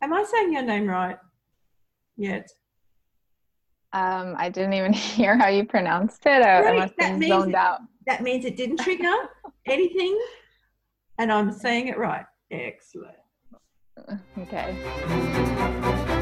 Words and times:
Am 0.00 0.12
I 0.12 0.24
saying 0.24 0.52
your 0.52 0.62
name 0.62 0.86
right 0.86 1.16
yet? 2.16 2.48
Um, 3.92 4.34
I 4.36 4.48
didn't 4.48 4.74
even 4.74 4.92
hear 4.94 5.36
how 5.36 5.48
you 5.48 5.64
pronounced 5.64 6.24
it. 6.26 6.42
I, 6.42 6.68
I 6.68 6.76
must 6.76 6.94
have 7.00 7.22
zoned 7.22 7.50
it, 7.50 7.54
out. 7.56 7.80
That 8.06 8.22
means 8.22 8.44
it 8.44 8.56
didn't 8.56 8.78
trigger 8.78 9.14
anything, 9.66 10.18
and 11.18 11.32
I'm 11.32 11.52
saying 11.52 11.88
it 11.88 11.98
right. 11.98 12.24
Excellent. 12.50 13.16
Okay. 14.38 16.14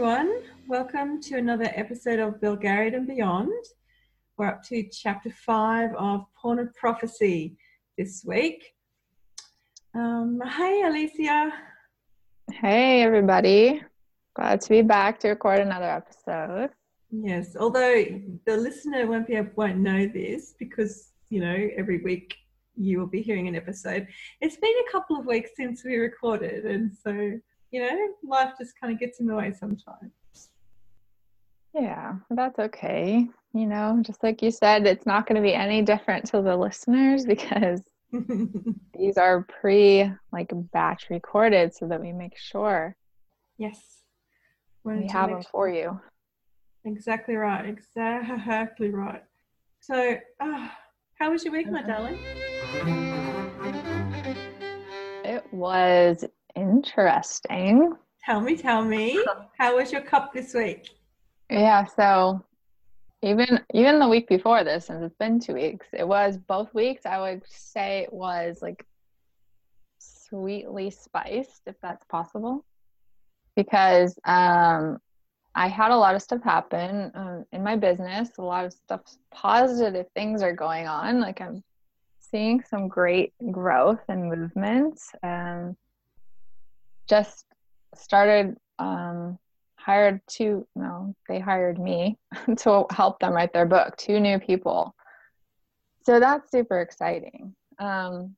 Welcome 0.00 1.20
to 1.24 1.36
another 1.36 1.70
episode 1.74 2.20
of 2.20 2.40
Belgariad 2.40 2.96
and 2.96 3.06
Beyond. 3.06 3.52
We're 4.38 4.46
up 4.46 4.62
to 4.68 4.88
chapter 4.90 5.28
five 5.30 5.90
of 5.94 6.24
Pawn 6.40 6.58
of 6.58 6.74
Prophecy 6.74 7.58
this 7.98 8.24
week. 8.26 8.64
Um, 9.94 10.40
hey, 10.56 10.84
Alicia. 10.86 11.52
Hey, 12.50 13.02
everybody. 13.02 13.82
Glad 14.34 14.62
to 14.62 14.68
be 14.70 14.80
back 14.80 15.20
to 15.20 15.28
record 15.28 15.58
another 15.58 15.90
episode. 15.90 16.70
Yes, 17.10 17.54
although 17.60 18.02
the 18.46 18.56
listener 18.56 19.06
won't 19.06 19.26
be 19.26 19.34
able, 19.34 19.50
won't 19.56 19.76
know 19.76 20.06
this 20.06 20.54
because 20.58 21.10
you 21.28 21.42
know 21.42 21.68
every 21.76 21.98
week 21.98 22.34
you 22.74 22.98
will 22.98 23.06
be 23.06 23.20
hearing 23.20 23.48
an 23.48 23.54
episode. 23.54 24.06
It's 24.40 24.56
been 24.56 24.72
a 24.88 24.90
couple 24.90 25.20
of 25.20 25.26
weeks 25.26 25.50
since 25.58 25.84
we 25.84 25.96
recorded, 25.96 26.64
and 26.64 26.90
so 26.90 27.38
you 27.70 27.80
know 27.80 28.08
life 28.24 28.54
just 28.58 28.78
kind 28.78 28.92
of 28.92 28.98
gets 28.98 29.20
in 29.20 29.26
the 29.26 29.34
way 29.34 29.52
sometimes. 29.52 30.12
Yeah, 31.74 32.14
that's 32.30 32.58
okay. 32.58 33.28
You 33.52 33.66
know, 33.66 33.98
just 34.02 34.22
like 34.22 34.42
you 34.42 34.50
said, 34.50 34.86
it's 34.86 35.06
not 35.06 35.26
going 35.26 35.36
to 35.36 35.42
be 35.42 35.54
any 35.54 35.82
different 35.82 36.26
to 36.26 36.42
the 36.42 36.56
listeners 36.56 37.24
because 37.26 37.82
these 38.98 39.16
are 39.16 39.46
pre 39.60 40.10
like 40.32 40.50
batch 40.72 41.06
recorded 41.10 41.74
so 41.74 41.86
that 41.88 42.00
we 42.00 42.12
make 42.12 42.36
sure. 42.36 42.96
Yes. 43.58 43.98
We 44.82 45.06
have 45.08 45.30
them 45.30 45.42
for 45.42 45.68
you. 45.68 46.00
Exactly 46.84 47.36
right. 47.36 47.66
Exactly 47.66 48.88
right. 48.88 49.22
So, 49.80 50.16
uh, 50.40 50.68
how 51.18 51.30
was 51.30 51.44
your 51.44 51.52
week, 51.52 51.70
my 51.70 51.82
darling? 51.82 52.18
It 55.22 55.44
was 55.52 56.24
interesting. 56.56 57.94
Tell 58.24 58.40
me, 58.40 58.56
tell 58.56 58.84
me. 58.84 59.22
How 59.58 59.76
was 59.76 59.92
your 59.92 60.02
cup 60.02 60.32
this 60.32 60.54
week? 60.54 60.90
Yeah, 61.50 61.84
so 61.84 62.44
even 63.22 63.60
even 63.74 63.98
the 63.98 64.08
week 64.08 64.28
before 64.28 64.64
this, 64.64 64.86
since 64.86 65.02
it's 65.02 65.16
been 65.16 65.40
two 65.40 65.54
weeks, 65.54 65.86
it 65.92 66.06
was 66.06 66.38
both 66.38 66.72
weeks. 66.74 67.06
I 67.06 67.20
would 67.20 67.42
say 67.48 68.00
it 68.00 68.12
was 68.12 68.58
like 68.62 68.84
sweetly 69.98 70.90
spiced, 70.90 71.62
if 71.66 71.76
that's 71.82 72.04
possible, 72.06 72.64
because 73.56 74.18
um, 74.24 74.98
I 75.54 75.68
had 75.68 75.90
a 75.90 75.96
lot 75.96 76.14
of 76.14 76.22
stuff 76.22 76.42
happen 76.42 77.10
um, 77.14 77.44
in 77.52 77.62
my 77.62 77.76
business. 77.76 78.30
A 78.38 78.42
lot 78.42 78.64
of 78.64 78.72
stuff, 78.72 79.00
positive 79.32 80.06
things 80.14 80.42
are 80.42 80.54
going 80.54 80.86
on. 80.86 81.20
Like 81.20 81.40
I'm 81.40 81.62
seeing 82.20 82.62
some 82.62 82.88
great 82.88 83.32
growth 83.50 84.00
and 84.08 84.28
movement. 84.28 85.00
Um, 85.22 85.76
just 87.10 87.44
started 87.94 88.56
um, 88.78 89.38
hired 89.74 90.20
two 90.28 90.66
no 90.76 91.14
they 91.28 91.40
hired 91.40 91.78
me 91.78 92.18
to 92.56 92.84
help 92.90 93.18
them 93.18 93.32
write 93.32 93.52
their 93.52 93.66
book 93.66 93.96
two 93.96 94.20
new 94.20 94.38
people. 94.38 94.94
So 96.04 96.20
that's 96.20 96.50
super 96.50 96.80
exciting. 96.80 97.54
Um 97.78 98.36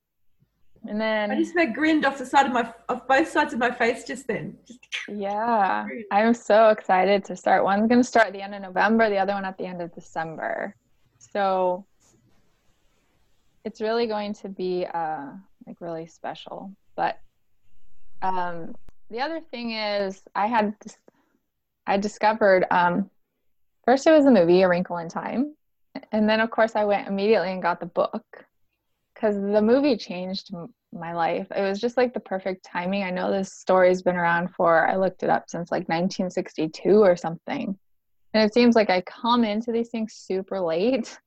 and 0.88 1.00
then 1.00 1.30
i 1.30 1.36
just 1.36 1.54
like 1.54 1.74
grinned 1.74 2.04
off 2.04 2.18
the 2.18 2.26
side 2.26 2.44
of 2.44 2.52
my 2.52 2.72
off 2.88 3.06
both 3.06 3.28
sides 3.28 3.52
of 3.52 3.60
my 3.60 3.70
face 3.70 4.02
just 4.04 4.26
then. 4.26 4.56
Just 4.66 4.80
yeah 5.08 5.86
i'm 6.10 6.34
so 6.34 6.70
excited 6.70 7.24
to 7.24 7.36
start. 7.36 7.64
One's 7.64 7.88
going 7.88 8.00
to 8.00 8.08
start 8.08 8.28
at 8.28 8.32
the 8.32 8.42
end 8.42 8.54
of 8.54 8.62
november 8.62 9.08
the 9.08 9.18
other 9.18 9.34
one 9.34 9.44
at 9.44 9.58
the 9.58 9.66
end 9.66 9.82
of 9.82 9.94
december. 9.94 10.74
So 11.18 11.84
it's 13.64 13.80
really 13.80 14.06
going 14.06 14.32
to 14.34 14.48
be 14.48 14.86
uh 14.92 15.26
like 15.66 15.80
really 15.80 16.06
special. 16.06 16.72
But 16.96 17.18
um 18.22 18.74
the 19.10 19.20
other 19.20 19.40
thing 19.50 19.72
is 19.72 20.22
i 20.34 20.46
had 20.46 20.74
I 21.86 21.96
discovered 21.96 22.64
um, 22.70 23.10
first 23.84 24.06
it 24.06 24.12
was 24.12 24.24
the 24.24 24.30
movie 24.30 24.62
A 24.62 24.68
Wrinkle 24.68 24.98
in 24.98 25.08
Time, 25.08 25.54
and 26.12 26.28
then 26.28 26.40
of 26.40 26.50
course 26.50 26.76
I 26.76 26.84
went 26.84 27.08
immediately 27.08 27.52
and 27.52 27.62
got 27.62 27.80
the 27.80 27.86
book 27.86 28.24
because 29.14 29.36
the 29.36 29.62
movie 29.62 29.96
changed 29.96 30.50
my 30.92 31.12
life. 31.12 31.46
It 31.54 31.62
was 31.62 31.80
just 31.80 31.96
like 31.96 32.14
the 32.14 32.20
perfect 32.20 32.64
timing. 32.64 33.02
I 33.02 33.10
know 33.10 33.30
this 33.30 33.52
story's 33.52 34.02
been 34.02 34.16
around 34.16 34.54
for 34.54 34.88
I 34.88 34.96
looked 34.96 35.22
it 35.22 35.30
up 35.30 35.44
since 35.48 35.70
like 35.70 35.88
1962 35.88 36.90
or 36.90 37.16
something, 37.16 37.76
and 38.34 38.44
it 38.44 38.54
seems 38.54 38.76
like 38.76 38.90
I 38.90 39.00
come 39.02 39.44
into 39.44 39.72
these 39.72 39.88
things 39.88 40.14
super 40.14 40.60
late, 40.60 41.18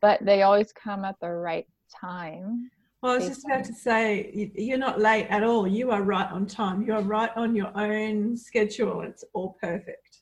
but 0.00 0.24
they 0.24 0.42
always 0.42 0.72
come 0.72 1.04
at 1.04 1.16
the 1.20 1.30
right 1.30 1.66
time. 2.00 2.70
Well, 3.02 3.14
I 3.14 3.16
was 3.16 3.26
just 3.26 3.44
about 3.44 3.64
to 3.64 3.74
say, 3.74 4.52
you're 4.54 4.78
not 4.78 5.00
late 5.00 5.26
at 5.28 5.42
all. 5.42 5.66
You 5.66 5.90
are 5.90 6.02
right 6.02 6.30
on 6.30 6.46
time. 6.46 6.82
You 6.82 6.94
are 6.94 7.02
right 7.02 7.30
on 7.34 7.56
your 7.56 7.76
own 7.76 8.36
schedule. 8.36 9.00
It's 9.00 9.24
all 9.32 9.56
perfect. 9.60 10.18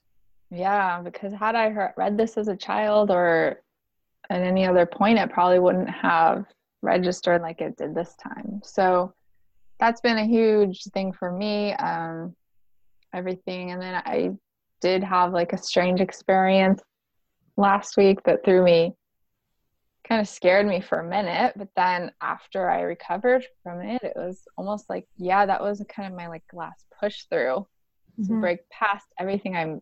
Yeah, 0.50 1.02
because 1.02 1.34
had 1.34 1.54
I 1.54 1.68
heard, 1.68 1.92
read 1.98 2.16
this 2.16 2.38
as 2.38 2.48
a 2.48 2.56
child 2.56 3.10
or 3.10 3.60
at 4.30 4.40
any 4.40 4.64
other 4.64 4.86
point, 4.86 5.18
it 5.18 5.30
probably 5.30 5.58
wouldn't 5.58 5.90
have 5.90 6.46
registered 6.80 7.42
like 7.42 7.60
it 7.60 7.76
did 7.76 7.94
this 7.94 8.14
time. 8.16 8.62
So 8.64 9.12
that's 9.78 10.00
been 10.00 10.16
a 10.16 10.26
huge 10.26 10.84
thing 10.94 11.12
for 11.12 11.30
me. 11.30 11.74
Um, 11.74 12.34
everything. 13.12 13.72
And 13.72 13.82
then 13.82 13.94
I 14.06 14.30
did 14.80 15.04
have 15.04 15.34
like 15.34 15.52
a 15.52 15.58
strange 15.58 16.00
experience 16.00 16.80
last 17.58 17.98
week 17.98 18.22
that 18.24 18.42
threw 18.42 18.64
me 18.64 18.94
kind 20.06 20.20
of 20.20 20.28
scared 20.28 20.66
me 20.66 20.80
for 20.80 21.00
a 21.00 21.08
minute 21.08 21.52
but 21.56 21.68
then 21.76 22.10
after 22.20 22.70
i 22.70 22.80
recovered 22.80 23.44
from 23.62 23.80
it 23.80 24.02
it 24.02 24.14
was 24.16 24.42
almost 24.56 24.88
like 24.88 25.06
yeah 25.16 25.46
that 25.46 25.60
was 25.60 25.82
kind 25.88 26.10
of 26.10 26.16
my 26.16 26.26
like 26.26 26.42
last 26.52 26.84
push 26.98 27.24
through 27.30 27.66
mm-hmm. 28.18 28.24
to 28.24 28.40
break 28.40 28.68
past 28.70 29.06
everything 29.18 29.54
i'm 29.54 29.80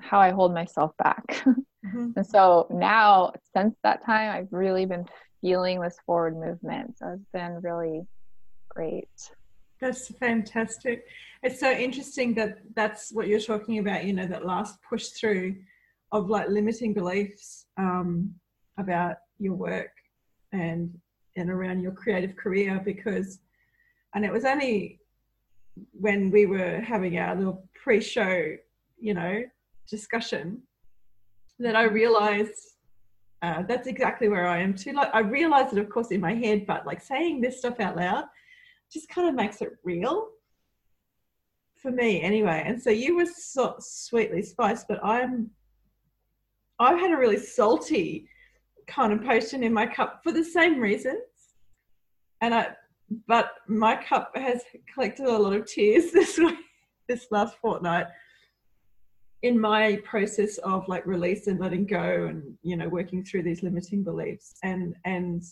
how 0.00 0.18
i 0.18 0.30
hold 0.30 0.52
myself 0.52 0.92
back 0.98 1.26
mm-hmm. 1.46 2.10
and 2.16 2.26
so 2.26 2.66
now 2.70 3.32
since 3.56 3.74
that 3.82 4.04
time 4.04 4.30
i've 4.34 4.52
really 4.52 4.86
been 4.86 5.06
feeling 5.40 5.80
this 5.80 5.96
forward 6.04 6.36
movement 6.36 6.96
so 6.98 7.08
it's 7.08 7.30
been 7.32 7.60
really 7.62 8.06
great 8.68 9.08
that's 9.80 10.08
fantastic 10.16 11.04
it's 11.42 11.58
so 11.58 11.70
interesting 11.70 12.34
that 12.34 12.58
that's 12.76 13.10
what 13.12 13.26
you're 13.26 13.40
talking 13.40 13.78
about 13.78 14.04
you 14.04 14.12
know 14.12 14.26
that 14.26 14.44
last 14.44 14.76
push 14.88 15.08
through 15.08 15.56
of 16.12 16.28
like 16.28 16.48
limiting 16.48 16.92
beliefs 16.92 17.66
um, 17.76 18.34
about 18.78 19.16
your 19.40 19.54
work 19.54 19.90
and 20.52 20.90
and 21.36 21.50
around 21.50 21.80
your 21.80 21.92
creative 21.92 22.36
career 22.36 22.80
because 22.84 23.40
and 24.14 24.24
it 24.24 24.32
was 24.32 24.44
only 24.44 25.00
when 25.92 26.30
we 26.30 26.46
were 26.46 26.80
having 26.80 27.18
our 27.18 27.34
little 27.34 27.68
pre-show 27.82 28.52
you 28.98 29.14
know 29.14 29.42
discussion 29.88 30.60
that 31.58 31.74
i 31.74 31.82
realized 31.82 32.54
uh, 33.42 33.62
that's 33.62 33.86
exactly 33.88 34.28
where 34.28 34.46
i 34.46 34.58
am 34.58 34.74
too. 34.74 34.92
Like 34.92 35.10
i 35.14 35.20
realized 35.20 35.72
it 35.72 35.80
of 35.80 35.88
course 35.88 36.10
in 36.10 36.20
my 36.20 36.34
head 36.34 36.66
but 36.66 36.86
like 36.86 37.00
saying 37.00 37.40
this 37.40 37.58
stuff 37.58 37.80
out 37.80 37.96
loud 37.96 38.24
just 38.92 39.08
kind 39.08 39.28
of 39.28 39.34
makes 39.34 39.62
it 39.62 39.70
real 39.84 40.28
for 41.80 41.90
me 41.90 42.20
anyway. 42.20 42.62
And 42.66 42.82
so 42.82 42.90
you 42.90 43.16
were 43.16 43.26
so 43.26 43.76
sweetly 43.78 44.42
spiced 44.42 44.86
but 44.88 45.02
i'm 45.02 45.50
i've 46.78 46.98
had 46.98 47.12
a 47.12 47.16
really 47.16 47.38
salty 47.38 48.28
kind 48.90 49.12
of 49.12 49.24
potion 49.24 49.62
in 49.62 49.72
my 49.72 49.86
cup 49.86 50.20
for 50.22 50.32
the 50.32 50.44
same 50.44 50.80
reasons. 50.80 51.22
And 52.40 52.54
I, 52.54 52.68
but 53.26 53.52
my 53.68 53.96
cup 53.96 54.32
has 54.36 54.62
collected 54.92 55.26
a 55.26 55.38
lot 55.38 55.54
of 55.54 55.66
tears 55.66 56.10
this 56.12 56.38
week, 56.38 56.58
this 57.08 57.26
last 57.30 57.56
fortnight 57.60 58.06
in 59.42 59.58
my 59.58 59.98
process 60.04 60.58
of 60.58 60.86
like 60.88 61.06
release 61.06 61.46
and 61.46 61.58
letting 61.60 61.86
go 61.86 62.26
and 62.28 62.42
you 62.62 62.76
know 62.76 62.88
working 62.88 63.24
through 63.24 63.42
these 63.42 63.62
limiting 63.62 64.02
beliefs 64.02 64.54
and 64.62 64.94
and 65.04 65.42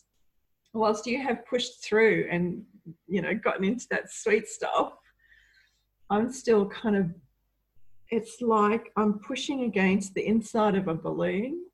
whilst 0.75 1.06
you 1.06 1.23
have 1.23 1.46
pushed 1.46 1.82
through 1.82 2.29
and 2.31 2.62
you 3.06 3.23
know 3.23 3.35
gotten 3.35 3.64
into 3.64 3.87
that 3.90 4.12
sweet 4.12 4.46
stuff 4.46 4.93
i'm 6.11 6.31
still 6.31 6.67
kind 6.67 6.96
of 6.96 7.11
it's 8.11 8.43
like 8.43 8.90
i'm 8.96 9.19
pushing 9.20 9.64
against 9.64 10.12
the 10.14 10.26
inside 10.26 10.75
of 10.75 10.88
a 10.88 10.94
balloon 10.94 11.64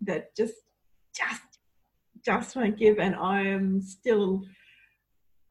that 0.00 0.34
just 0.36 0.54
just 1.16 1.42
just 2.24 2.56
won't 2.56 2.76
give 2.76 2.98
and 2.98 3.14
i 3.14 3.40
am 3.40 3.80
still 3.80 4.42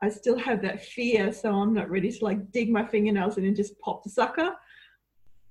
I 0.02 0.10
still 0.10 0.38
have 0.38 0.62
that 0.62 0.84
fear, 0.84 1.32
so 1.32 1.52
I'm 1.52 1.74
not 1.74 1.90
ready 1.90 2.12
to 2.12 2.24
like 2.24 2.52
dig 2.52 2.70
my 2.70 2.86
fingernails 2.86 3.38
in 3.38 3.46
and 3.46 3.56
just 3.56 3.80
pop 3.80 4.04
the 4.04 4.10
sucker. 4.10 4.52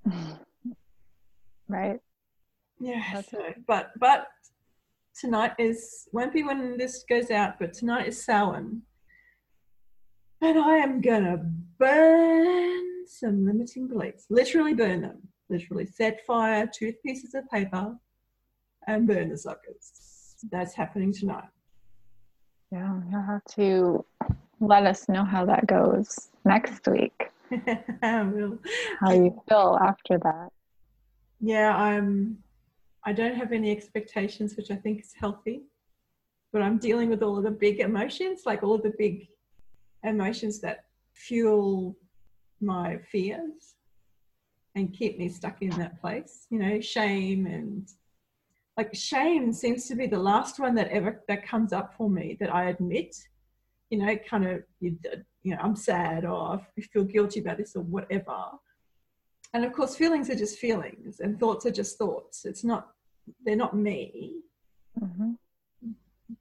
Right. 1.67 1.99
Yeah. 2.79 3.23
So, 3.23 3.39
but 3.67 3.93
but 3.99 4.27
tonight 5.19 5.53
is 5.59 6.07
won't 6.13 6.35
be 6.35 6.43
when 6.43 6.77
this 6.77 7.05
goes 7.09 7.31
out, 7.31 7.59
but 7.59 7.73
tonight 7.73 8.07
is 8.07 8.23
Samhain. 8.23 8.83
And 10.43 10.59
I 10.59 10.77
am 10.77 11.01
gonna 11.01 11.39
burn 11.79 13.07
some 13.07 13.47
limiting 13.47 13.89
beliefs. 13.89 14.27
Literally 14.29 14.75
burn 14.75 15.01
them. 15.01 15.23
Literally 15.49 15.87
set 15.87 16.25
fire 16.27 16.69
to 16.75 16.93
pieces 17.03 17.35
of 17.35 17.49
paper 17.51 17.97
and 18.87 19.07
burn 19.07 19.29
the 19.31 19.39
suckers. 19.39 20.37
That's 20.51 20.75
happening 20.75 21.13
tonight. 21.13 21.49
Yeah, 22.71 23.01
you'll 23.11 23.23
have 23.23 23.45
to 23.57 24.05
let 24.61 24.87
us 24.87 25.09
know 25.09 25.25
how 25.25 25.45
that 25.47 25.67
goes 25.67 26.31
next 26.45 26.87
week. 26.89 27.31
I 28.03 28.23
will. 28.23 28.59
How 29.01 29.13
you 29.13 29.41
feel 29.49 29.79
after 29.81 30.19
that. 30.19 30.49
Yeah, 31.41 31.75
I'm 31.77 32.39
I 33.05 33.13
don't 33.13 33.37
have 33.37 33.53
any 33.53 33.71
expectations, 33.71 34.57
which 34.57 34.71
I 34.71 34.77
think 34.77 35.01
is 35.01 35.13
healthy. 35.19 35.63
But 36.53 36.63
I'm 36.63 36.79
dealing 36.79 37.11
with 37.11 37.23
all 37.23 37.37
of 37.37 37.45
the 37.45 37.51
big 37.51 37.81
emotions, 37.81 38.43
like 38.47 38.63
all 38.63 38.75
of 38.75 38.83
the 38.83 38.95
big 38.97 39.29
emotions 40.05 40.61
that 40.61 40.85
fuel 41.13 41.97
my 42.61 42.99
fears 43.11 43.75
and 44.75 44.93
keep 44.93 45.19
me 45.19 45.29
stuck 45.29 45.63
in 45.63 45.71
that 45.71 46.01
place. 46.01 46.47
You 46.51 46.59
know, 46.59 46.81
shame 46.81 47.47
and 47.47 47.89
like 48.76 48.94
shame 48.94 49.53
seems 49.53 49.87
to 49.87 49.94
be 49.94 50.06
the 50.06 50.19
last 50.19 50.59
one 50.59 50.75
that 50.75 50.88
ever 50.88 51.23
that 51.29 51.47
comes 51.47 51.73
up 51.73 51.94
for 51.97 52.11
me 52.11 52.37
that 52.41 52.53
I 52.53 52.65
admit. 52.71 53.17
You 53.91 53.99
know, 53.99 54.17
kind 54.29 54.47
of 54.47 54.62
you, 54.81 54.99
you 55.43 55.53
know, 55.53 55.59
I'm 55.62 55.76
sad 55.76 56.25
or 56.25 56.61
I 56.76 56.81
feel 56.93 57.05
guilty 57.05 57.41
about 57.41 57.59
this 57.59 57.76
or 57.76 57.82
whatever. 57.82 58.37
And 59.53 59.65
of 59.65 59.73
course, 59.73 59.94
feelings 59.94 60.29
are 60.31 60.35
just 60.35 60.59
feelings, 60.59 61.21
and 61.21 61.38
thoughts 61.38 61.65
are 61.67 61.71
just 61.71 61.97
thoughts. 61.97 62.44
It's 62.44 62.65
not 62.65 62.88
they're 63.44 63.56
not 63.56 63.76
me. 63.76 64.41
Mm-hmm. 65.00 65.32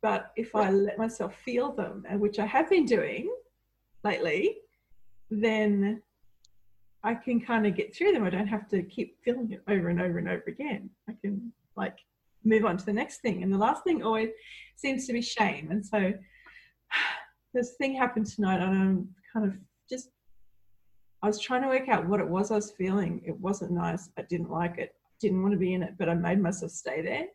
But 0.02 0.32
if 0.36 0.56
I 0.56 0.72
let 0.72 0.98
myself 0.98 1.36
feel 1.36 1.72
them, 1.74 2.06
and 2.10 2.20
which 2.20 2.40
I 2.40 2.46
have 2.46 2.70
been 2.70 2.86
doing 2.86 3.32
lately, 4.04 4.58
then 5.30 6.02
I 7.04 7.14
can 7.16 7.42
kind 7.42 7.68
of 7.68 7.76
get 7.76 7.96
through 7.96 8.14
them. 8.14 8.24
I 8.24 8.30
don't 8.30 8.48
have 8.48 8.68
to 8.70 8.82
keep 8.84 9.18
feeling 9.24 9.52
it 9.52 9.62
over 9.68 9.90
and 9.90 10.02
over 10.02 10.18
and 10.18 10.30
over 10.30 10.46
again. 10.48 10.90
I 11.10 11.14
can 11.22 11.52
like 11.76 11.98
move 12.44 12.66
on 12.66 12.78
to 12.78 12.86
the 12.86 12.94
next 12.94 13.22
thing. 13.22 13.44
And 13.44 13.54
the 13.54 13.58
last 13.58 13.84
thing 13.84 14.04
always 14.04 14.30
seems 14.76 15.08
to 15.08 15.14
be 15.14 15.22
shame. 15.22 15.70
And 15.72 15.86
so 15.86 16.14
this 17.54 17.76
thing 17.78 17.96
happened 17.96 18.28
tonight, 18.28 18.62
and 18.62 18.64
I'm 18.64 19.10
kind 19.32 19.46
of 19.46 19.54
just, 19.90 20.10
I 21.22 21.28
was 21.28 21.40
trying 21.40 21.62
to 21.62 21.68
work 21.68 21.90
out 21.90 22.08
what 22.08 22.20
it 22.20 22.28
was 22.28 22.52
I 22.52 22.56
was 22.56 22.72
feeling. 22.72 23.22
It 23.26 23.40
wasn't 23.40 23.72
nice. 23.72 24.10
I 24.18 24.24
didn't 24.24 24.50
like 24.50 24.78
it 24.78 24.96
didn't 25.20 25.42
want 25.42 25.54
to 25.54 25.58
be 25.60 25.74
in 25.74 25.84
it, 25.84 25.96
but 25.98 26.10
I 26.10 26.16
made 26.16 26.42
myself 26.42 26.72
stay 26.72 27.02
there. 27.02 27.26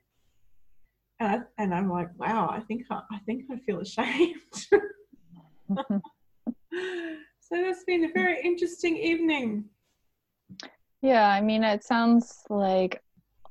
And, 1.21 1.43
I, 1.59 1.63
and 1.63 1.75
I'm 1.75 1.91
like, 1.91 2.09
wow, 2.19 2.49
I 2.51 2.61
think 2.61 2.85
I, 2.91 3.01
I 3.11 3.19
think 3.27 3.45
I 3.51 3.59
feel 3.59 3.81
ashamed. 3.81 4.37
so 5.73 6.01
that's 7.51 7.85
been 7.85 8.05
a 8.05 8.13
very 8.13 8.41
interesting 8.43 8.97
evening. 8.97 9.65
Yeah, 11.01 11.29
I 11.29 11.41
mean, 11.41 11.65
it 11.65 11.85
sounds 11.85 12.43
like 12.51 13.03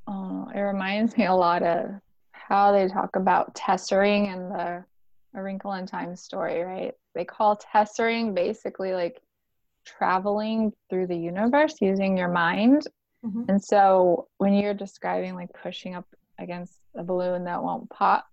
uh, 0.08 0.46
it 0.54 0.60
reminds 0.60 1.16
me 1.16 1.26
a 1.26 1.34
lot 1.34 1.62
of 1.62 1.90
how 2.32 2.72
they 2.72 2.88
talk 2.88 3.16
about 3.16 3.54
tessering 3.54 4.28
and 4.28 4.50
the 4.50 4.84
A 5.34 5.42
Wrinkle 5.42 5.74
in 5.74 5.86
Time 5.86 6.16
story, 6.16 6.62
right? 6.62 6.94
They 7.14 7.24
call 7.24 7.56
tessering 7.56 8.34
basically 8.34 8.92
like 8.92 9.20
traveling 9.84 10.72
through 10.88 11.06
the 11.08 11.16
universe 11.16 11.76
using 11.80 12.16
your 12.16 12.28
mind 12.28 12.86
Mm-hmm. 13.24 13.44
And 13.48 13.62
so 13.62 14.28
when 14.38 14.54
you're 14.54 14.74
describing 14.74 15.34
like 15.34 15.50
pushing 15.52 15.94
up 15.94 16.06
against 16.38 16.78
a 16.96 17.02
balloon 17.02 17.44
that 17.44 17.62
won't 17.62 17.90
pop, 17.90 18.26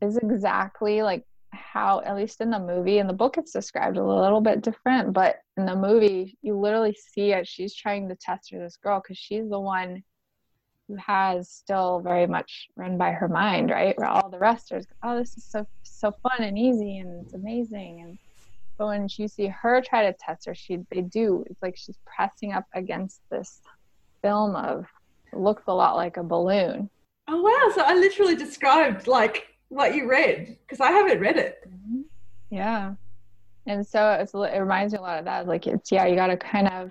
is 0.00 0.16
exactly 0.16 1.02
like 1.02 1.24
how, 1.52 2.00
at 2.00 2.16
least 2.16 2.40
in 2.40 2.50
the 2.50 2.58
movie, 2.58 2.98
in 2.98 3.06
the 3.06 3.12
book, 3.12 3.36
it's 3.36 3.52
described 3.52 3.96
a 3.96 4.04
little 4.04 4.40
bit 4.40 4.62
different, 4.62 5.12
but 5.12 5.36
in 5.56 5.66
the 5.66 5.76
movie, 5.76 6.38
you 6.42 6.58
literally 6.58 6.94
see 6.94 7.32
it. 7.32 7.46
She's 7.46 7.74
trying 7.74 8.08
to 8.08 8.16
test 8.16 8.50
her 8.50 8.58
this 8.58 8.76
girl 8.76 9.00
because 9.00 9.18
she's 9.18 9.48
the 9.48 9.60
one 9.60 10.02
has 10.96 11.48
still 11.48 12.00
very 12.00 12.26
much 12.26 12.68
run 12.76 12.98
by 12.98 13.12
her 13.12 13.28
mind, 13.28 13.70
right? 13.70 13.96
Where 13.98 14.08
all 14.08 14.28
the 14.28 14.38
rest 14.38 14.72
are, 14.72 14.82
oh, 15.02 15.18
this 15.18 15.36
is 15.36 15.44
so 15.44 15.66
so 15.82 16.12
fun 16.22 16.42
and 16.42 16.58
easy 16.58 16.98
and 16.98 17.24
it's 17.24 17.34
amazing. 17.34 18.02
And 18.02 18.18
but 18.78 18.86
when 18.86 19.08
you 19.16 19.28
see 19.28 19.48
her 19.48 19.82
try 19.82 20.10
to 20.10 20.16
tesser, 20.18 20.56
she 20.56 20.78
they 20.90 21.02
do. 21.02 21.44
It's 21.50 21.62
like 21.62 21.76
she's 21.76 21.98
pressing 22.06 22.52
up 22.52 22.64
against 22.74 23.20
this 23.30 23.60
film 24.22 24.56
of 24.56 24.86
looks 25.32 25.64
a 25.66 25.74
lot 25.74 25.96
like 25.96 26.16
a 26.16 26.22
balloon. 26.22 26.88
Oh 27.28 27.42
wow! 27.42 27.72
So 27.74 27.82
I 27.82 27.94
literally 27.94 28.36
described 28.36 29.06
like 29.06 29.46
what 29.68 29.94
you 29.94 30.08
read 30.08 30.56
because 30.66 30.80
I 30.80 30.90
haven't 30.90 31.20
read 31.20 31.36
it. 31.36 31.58
Mm-hmm. 31.68 32.00
Yeah, 32.50 32.94
and 33.66 33.86
so 33.86 34.12
it's, 34.12 34.34
it 34.34 34.58
reminds 34.58 34.92
me 34.92 34.98
a 34.98 35.02
lot 35.02 35.18
of 35.18 35.26
that. 35.26 35.46
Like 35.46 35.66
it's 35.66 35.92
yeah, 35.92 36.06
you 36.06 36.16
got 36.16 36.28
to 36.28 36.36
kind 36.36 36.68
of 36.68 36.90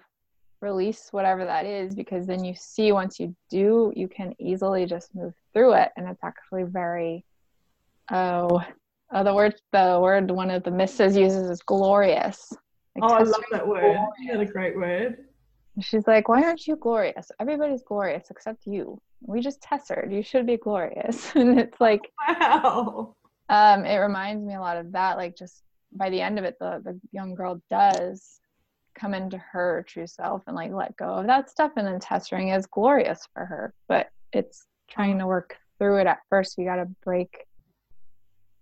release 0.61 1.09
whatever 1.11 1.45
that 1.45 1.65
is 1.65 1.95
because 1.95 2.25
then 2.25 2.43
you 2.43 2.53
see 2.55 2.91
once 2.91 3.19
you 3.19 3.35
do, 3.49 3.93
you 3.95 4.07
can 4.07 4.33
easily 4.39 4.85
just 4.85 5.13
move 5.15 5.33
through 5.53 5.73
it, 5.73 5.91
and 5.97 6.07
it's 6.07 6.23
actually 6.23 6.63
very 6.63 7.25
oh. 8.11 8.61
Uh, 9.11 9.23
the 9.23 9.33
word, 9.33 9.55
the 9.71 9.97
word 9.99 10.29
one 10.29 10.51
of 10.51 10.61
the 10.61 10.69
misses 10.69 11.17
uses 11.17 11.49
is 11.49 11.63
glorious. 11.63 12.53
Like, 12.95 13.11
oh, 13.11 13.15
I 13.15 13.23
love 13.23 13.41
that 13.49 13.67
word. 13.67 13.97
That's 14.27 14.41
a 14.41 14.45
great 14.45 14.75
word 14.75 15.17
she's 15.81 16.07
like, 16.07 16.27
Why 16.27 16.43
aren't 16.43 16.67
you 16.67 16.75
glorious? 16.75 17.31
Everybody's 17.39 17.83
glorious 17.83 18.29
except 18.29 18.65
you. 18.65 19.01
We 19.21 19.41
just 19.41 19.61
tested. 19.61 20.11
You 20.11 20.23
should 20.23 20.45
be 20.45 20.57
glorious. 20.57 21.31
and 21.35 21.59
it's 21.59 21.79
like, 21.79 22.11
Wow. 22.27 23.15
Um, 23.49 23.85
it 23.85 23.97
reminds 23.97 24.45
me 24.45 24.55
a 24.55 24.59
lot 24.59 24.77
of 24.77 24.91
that. 24.91 25.17
Like, 25.17 25.35
just 25.35 25.63
by 25.91 26.09
the 26.09 26.21
end 26.21 26.37
of 26.37 26.45
it, 26.45 26.57
the, 26.59 26.81
the 26.83 26.99
young 27.11 27.33
girl 27.33 27.61
does 27.69 28.39
come 28.99 29.13
into 29.13 29.37
her 29.37 29.85
true 29.87 30.07
self 30.07 30.43
and 30.47 30.55
like 30.55 30.71
let 30.71 30.95
go 30.97 31.15
of 31.15 31.27
that 31.27 31.49
stuff. 31.49 31.71
And 31.77 31.87
then 31.87 31.99
tessering 31.99 32.49
is 32.49 32.65
glorious 32.65 33.27
for 33.33 33.45
her. 33.45 33.73
But 33.87 34.09
it's 34.33 34.65
trying 34.89 35.17
to 35.19 35.27
work 35.27 35.55
through 35.77 35.99
it 35.99 36.07
at 36.07 36.19
first. 36.29 36.57
You 36.57 36.65
got 36.65 36.77
to 36.77 36.87
break 37.03 37.45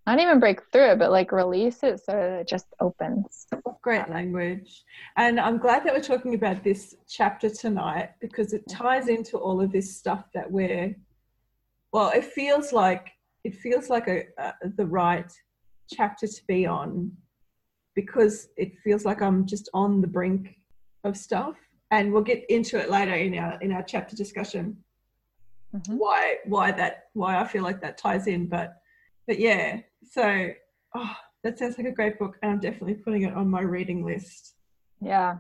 not 0.08 0.22
even 0.22 0.40
break 0.40 0.62
through 0.72 0.92
it, 0.92 1.00
but 1.00 1.12
like 1.12 1.34
release 1.34 1.84
it 1.84 2.00
so 2.00 2.14
that 2.14 2.40
it 2.40 2.48
just 2.48 2.68
opens. 2.80 3.46
Great 3.82 4.10
language. 4.10 4.86
And 5.18 5.38
I'm 5.38 5.58
glad 5.58 5.84
that 5.84 5.94
we're 5.94 6.00
talking 6.00 6.34
about 6.34 6.64
this 6.64 6.96
chapter 7.10 7.50
tonight 7.50 8.12
because 8.22 8.54
it 8.54 8.64
ties 8.70 9.10
into 9.10 9.38
all 9.38 9.60
of 9.60 9.74
this 9.74 9.98
stuff 9.98 10.24
that 10.34 10.50
we're, 10.50 10.96
well, 11.92 12.12
it 12.16 12.24
feels 12.24 12.72
like, 12.72 13.10
it 13.44 13.56
feels 13.56 13.90
like 13.90 14.08
a, 14.08 14.24
a 14.38 14.54
the 14.78 14.86
right 14.86 15.30
chapter 15.94 16.26
to 16.26 16.42
be 16.48 16.66
on 16.66 17.12
because 17.98 18.50
it 18.58 18.78
feels 18.84 19.06
like 19.06 19.24
I'm 19.24 19.48
just 19.48 19.70
on 19.74 20.02
the 20.02 20.08
brink 20.08 20.56
of 21.04 21.18
stuff. 21.18 21.56
And 21.90 22.14
we'll 22.14 22.22
get 22.22 22.46
into 22.48 22.78
it 22.78 22.92
later 22.92 23.16
in 23.16 23.36
our 23.40 23.60
in 23.62 23.72
our 23.72 23.82
chapter 23.82 24.16
discussion. 24.16 24.78
Mm-hmm. 25.74 25.98
Why 25.98 26.36
why 26.46 26.72
that 26.74 27.06
why 27.14 27.40
I 27.42 27.48
feel 27.48 27.64
like 27.64 27.82
that 27.82 27.98
ties 27.98 28.28
in. 28.28 28.46
But 28.46 28.76
but 29.26 29.40
yeah, 29.40 29.80
so, 30.04 30.50
oh, 30.94 31.16
that 31.44 31.58
sounds 31.58 31.78
like 31.78 31.88
a 31.88 31.92
great 31.92 32.20
book, 32.20 32.38
and 32.42 32.52
I'm 32.52 32.60
definitely 32.60 32.96
putting 32.96 33.24
it 33.24 33.34
on 33.34 33.50
my 33.50 33.62
reading 33.62 34.06
list. 34.06 34.56
Yeah, 35.02 35.38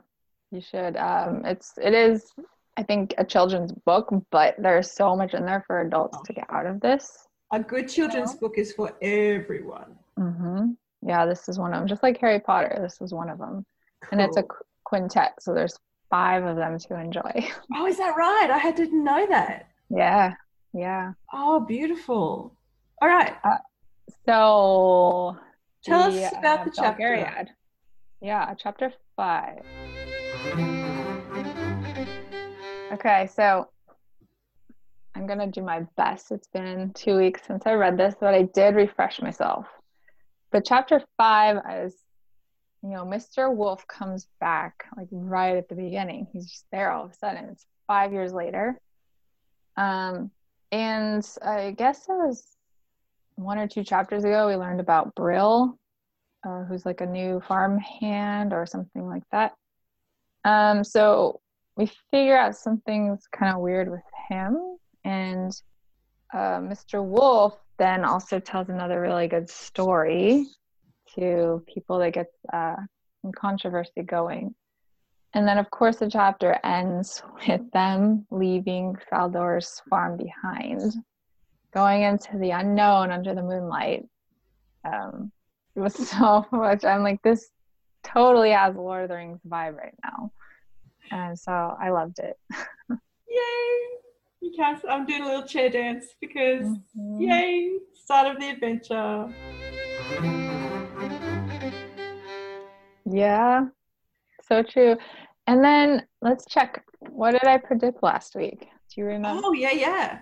you 0.51 0.61
should. 0.61 0.97
Um, 0.97 1.45
it's 1.45 1.73
it 1.77 1.93
is, 1.93 2.33
I 2.75 2.83
think, 2.83 3.13
a 3.19 3.25
children's 3.25 3.71
book, 3.71 4.07
but 4.31 4.55
there's 4.57 4.91
so 4.91 5.15
much 5.15 5.35
in 5.35 5.45
there 5.45 5.63
for 5.67 5.81
adults 5.81 6.17
to 6.25 6.33
get 6.33 6.47
out 6.49 6.65
of 6.65 6.79
this. 6.79 7.27
A 7.53 7.59
good 7.59 7.87
children's 7.87 8.33
yeah. 8.33 8.39
book 8.41 8.57
is 8.57 8.73
for 8.73 8.97
everyone. 9.01 9.95
Mm-hmm. 10.17 10.71
Yeah, 11.01 11.25
this 11.25 11.47
is 11.47 11.59
one 11.59 11.73
of 11.73 11.79
them. 11.79 11.87
Just 11.87 12.03
like 12.03 12.19
Harry 12.19 12.39
Potter, 12.39 12.77
this 12.81 12.99
is 13.01 13.13
one 13.13 13.29
of 13.29 13.37
them, 13.37 13.65
cool. 14.03 14.09
and 14.11 14.21
it's 14.21 14.37
a 14.37 14.43
quintet, 14.83 15.33
so 15.39 15.53
there's 15.53 15.77
five 16.09 16.43
of 16.43 16.55
them 16.55 16.77
to 16.79 16.99
enjoy. 16.99 17.47
Oh, 17.75 17.85
is 17.85 17.97
that 17.97 18.15
right? 18.17 18.49
I 18.51 18.71
didn't 18.71 19.03
know 19.03 19.27
that. 19.27 19.69
Yeah, 19.89 20.33
yeah. 20.73 21.13
Oh, 21.33 21.59
beautiful. 21.59 22.55
All 23.01 23.07
right. 23.07 23.35
Uh, 23.43 23.57
so 24.25 25.37
tell 25.83 26.11
the, 26.11 26.23
us 26.23 26.33
about 26.33 26.61
uh, 26.61 26.63
the 26.65 26.71
chapter. 26.75 27.47
Yeah, 28.21 28.53
chapter 28.57 28.91
five. 29.15 29.61
Okay, 32.93 33.27
so 33.27 33.67
I'm 35.13 35.27
gonna 35.27 35.47
do 35.47 35.61
my 35.61 35.85
best. 35.97 36.31
It's 36.31 36.47
been 36.47 36.91
two 36.93 37.17
weeks 37.17 37.41
since 37.45 37.63
I 37.65 37.73
read 37.73 37.97
this, 37.97 38.15
but 38.19 38.33
I 38.33 38.43
did 38.43 38.75
refresh 38.75 39.21
myself. 39.21 39.67
But 40.51 40.65
chapter 40.65 41.01
five 41.17 41.57
is, 41.83 41.95
you 42.83 42.89
know, 42.89 43.03
Mr. 43.03 43.53
Wolf 43.53 43.85
comes 43.87 44.27
back 44.39 44.85
like 44.95 45.07
right 45.11 45.57
at 45.57 45.69
the 45.69 45.75
beginning. 45.75 46.27
He's 46.31 46.49
just 46.49 46.65
there 46.71 46.91
all 46.91 47.05
of 47.05 47.11
a 47.11 47.15
sudden. 47.15 47.45
It's 47.45 47.65
five 47.87 48.13
years 48.13 48.33
later. 48.33 48.79
Um, 49.75 50.31
and 50.71 51.27
I 51.43 51.71
guess 51.71 52.09
it 52.09 52.13
was 52.13 52.43
one 53.35 53.57
or 53.57 53.67
two 53.67 53.83
chapters 53.83 54.23
ago, 54.23 54.47
we 54.47 54.55
learned 54.55 54.79
about 54.79 55.13
Brill 55.15 55.77
uh, 56.47 56.63
who's 56.63 56.85
like 56.85 57.01
a 57.01 57.05
new 57.05 57.41
farm 57.47 57.79
hand 57.79 58.53
or 58.53 58.65
something 58.65 59.07
like 59.07 59.23
that. 59.31 59.53
Um, 60.45 60.83
so 60.83 61.41
we 61.75 61.91
figure 62.11 62.37
out 62.37 62.55
something's 62.55 63.27
kind 63.31 63.53
of 63.53 63.61
weird 63.61 63.89
with 63.89 64.03
him, 64.29 64.77
and 65.03 65.51
uh, 66.33 66.59
Mr. 66.59 67.03
Wolf 67.03 67.57
then 67.77 68.03
also 68.03 68.39
tells 68.39 68.69
another 68.69 69.01
really 69.01 69.27
good 69.27 69.49
story 69.49 70.45
to 71.15 71.63
people 71.73 71.99
that 71.99 72.13
gets 72.13 72.33
uh, 72.51 72.75
controversy 73.35 74.03
going. 74.03 74.53
And 75.33 75.47
then, 75.47 75.57
of 75.57 75.69
course, 75.69 75.97
the 75.97 76.09
chapter 76.09 76.59
ends 76.63 77.21
with 77.47 77.69
them 77.71 78.25
leaving 78.31 78.95
Faldor's 79.11 79.81
farm 79.89 80.17
behind, 80.17 80.93
going 81.73 82.03
into 82.03 82.37
the 82.37 82.51
unknown 82.51 83.11
under 83.11 83.35
the 83.35 83.43
moonlight. 83.43 84.05
Um, 84.85 85.31
it 85.75 85.81
was 85.81 85.95
so 86.09 86.45
much. 86.51 86.85
I'm 86.85 87.03
like, 87.03 87.21
this 87.21 87.49
totally 88.03 88.51
has 88.51 88.75
Lord 88.75 89.03
of 89.03 89.09
the 89.09 89.15
Rings 89.15 89.41
vibe 89.47 89.77
right 89.77 89.95
now. 90.03 90.31
And 91.11 91.37
so 91.37 91.51
I 91.51 91.89
loved 91.89 92.19
it. 92.19 92.37
Yay! 93.29 93.97
You 94.41 94.51
can't, 94.55 94.79
I'm 94.89 95.05
doing 95.05 95.23
a 95.23 95.25
little 95.25 95.47
chair 95.47 95.69
dance 95.69 96.05
because, 96.21 96.65
mm-hmm. 96.65 97.21
yay, 97.21 97.71
start 97.93 98.27
of 98.27 98.39
the 98.39 98.49
adventure. 98.49 99.29
Yeah, 103.09 103.65
so 104.43 104.63
true. 104.63 104.97
And 105.47 105.63
then 105.63 106.05
let's 106.21 106.45
check. 106.45 106.83
What 106.99 107.31
did 107.31 107.45
I 107.45 107.57
predict 107.57 108.03
last 108.03 108.35
week? 108.35 108.67
Do 108.93 109.01
you 109.01 109.05
remember? 109.05 109.41
Oh 109.45 109.53
yeah, 109.53 109.71
yeah. 109.71 110.19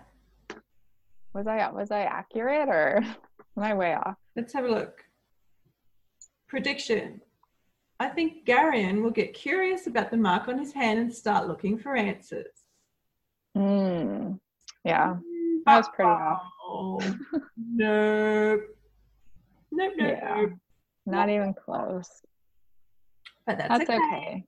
Was 1.33 1.47
I 1.47 1.69
was 1.71 1.91
I 1.91 2.01
accurate 2.01 2.69
or 2.69 2.97
am 3.57 3.63
I 3.63 3.73
way 3.73 3.95
off? 3.95 4.15
Let's 4.35 4.53
have 4.53 4.65
a 4.65 4.69
look. 4.69 5.03
Prediction. 6.47 7.21
I 7.99 8.09
think 8.09 8.45
Garion 8.45 9.01
will 9.01 9.11
get 9.11 9.33
curious 9.33 9.87
about 9.87 10.11
the 10.11 10.17
mark 10.17 10.47
on 10.47 10.59
his 10.59 10.73
hand 10.73 10.99
and 10.99 11.13
start 11.13 11.47
looking 11.47 11.77
for 11.77 11.95
answers. 11.95 12.64
Mm, 13.55 14.39
yeah, 14.83 15.15
that 15.65 15.77
was 15.77 15.89
pretty 15.89 16.09
off. 16.09 16.41
nope. 17.57 18.61
Nope, 19.71 19.93
nope, 19.93 19.93
yeah. 19.97 20.35
nope. 20.35 20.51
Not 21.05 21.29
even 21.29 21.53
close. 21.53 22.09
But 23.45 23.57
that's, 23.57 23.69
that's 23.69 23.89
okay. 23.89 23.95
okay. 23.95 24.43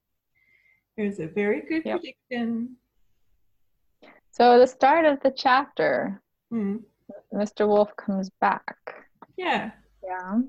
It 0.98 1.04
was 1.04 1.20
a 1.20 1.28
very 1.28 1.62
good 1.62 1.84
yep. 1.86 2.00
prediction. 2.00 2.76
So 4.32 4.60
the 4.60 4.68
start 4.68 5.06
of 5.06 5.20
the 5.22 5.32
chapter, 5.32 6.22
mm. 6.52 6.82
Mr. 7.34 7.68
Wolf 7.68 7.96
comes 7.96 8.30
back. 8.42 8.76
Yeah. 9.38 9.72
Yeah. 10.04 10.40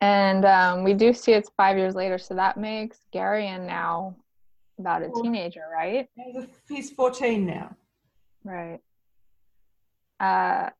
And 0.00 0.44
um, 0.44 0.84
we 0.84 0.94
do 0.94 1.12
see 1.12 1.32
it's 1.32 1.50
five 1.56 1.76
years 1.76 1.94
later, 1.94 2.18
so 2.18 2.34
that 2.34 2.56
makes 2.56 3.00
Garion 3.12 3.66
now 3.66 4.16
about 4.78 5.02
a 5.02 5.10
teenager, 5.22 5.64
right? 5.72 6.08
He's 6.68 6.90
14 6.90 7.46
now. 7.46 7.76
Right. 8.44 8.80
Uh, 10.20 10.70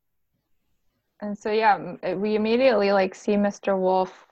and 1.20 1.36
so 1.36 1.50
yeah, 1.50 2.14
we 2.14 2.34
immediately 2.34 2.92
like 2.92 3.14
see 3.14 3.32
Mr. 3.32 3.78
Wolf 3.78 4.26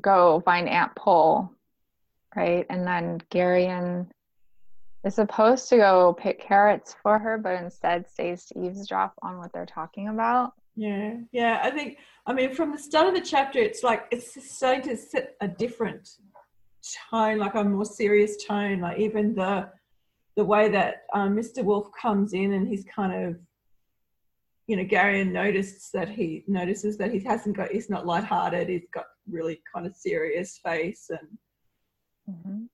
go 0.00 0.40
find 0.44 0.68
Aunt 0.68 0.94
Pol, 0.94 1.50
right? 2.34 2.66
And 2.68 2.86
then 2.86 3.20
Garion 3.30 4.06
is 5.04 5.14
supposed 5.14 5.68
to 5.68 5.76
go 5.76 6.12
pick 6.12 6.40
carrots 6.40 6.96
for 7.02 7.18
her, 7.18 7.38
but 7.38 7.62
instead 7.62 8.08
stays 8.08 8.46
to 8.46 8.60
eavesdrop 8.60 9.14
on 9.22 9.38
what 9.38 9.52
they're 9.52 9.66
talking 9.66 10.08
about. 10.08 10.52
Yeah, 10.74 11.14
yeah. 11.32 11.60
I 11.62 11.70
think, 11.70 11.98
I 12.26 12.34
mean, 12.34 12.54
from 12.54 12.72
the 12.72 12.78
start 12.78 13.06
of 13.06 13.14
the 13.14 13.20
chapter, 13.20 13.58
it's 13.58 13.82
like 13.82 14.06
it's 14.10 14.36
starting 14.54 14.82
to 14.90 14.96
set 14.96 15.34
a 15.40 15.48
different 15.48 16.08
tone, 17.10 17.38
like 17.38 17.54
a 17.54 17.64
more 17.64 17.84
serious 17.84 18.44
tone. 18.44 18.80
Like 18.80 18.98
even 18.98 19.34
the 19.34 19.70
the 20.36 20.44
way 20.44 20.68
that 20.68 21.04
um, 21.14 21.34
Mr. 21.34 21.64
Wolf 21.64 21.88
comes 22.00 22.34
in 22.34 22.52
and 22.52 22.68
he's 22.68 22.84
kind 22.84 23.24
of, 23.24 23.36
you 24.66 24.76
know, 24.76 24.84
Garion 24.84 25.32
notices 25.32 25.88
that 25.94 26.10
he 26.10 26.44
notices 26.46 26.98
that 26.98 27.10
he 27.10 27.20
hasn't 27.20 27.56
got, 27.56 27.70
he's 27.70 27.88
not 27.88 28.04
lighthearted. 28.04 28.68
He's 28.68 28.86
got 28.92 29.06
really 29.30 29.62
kind 29.74 29.86
of 29.86 29.96
serious 29.96 30.60
face 30.62 31.10
and. 31.10 31.28
Mm-hmm 32.30 32.64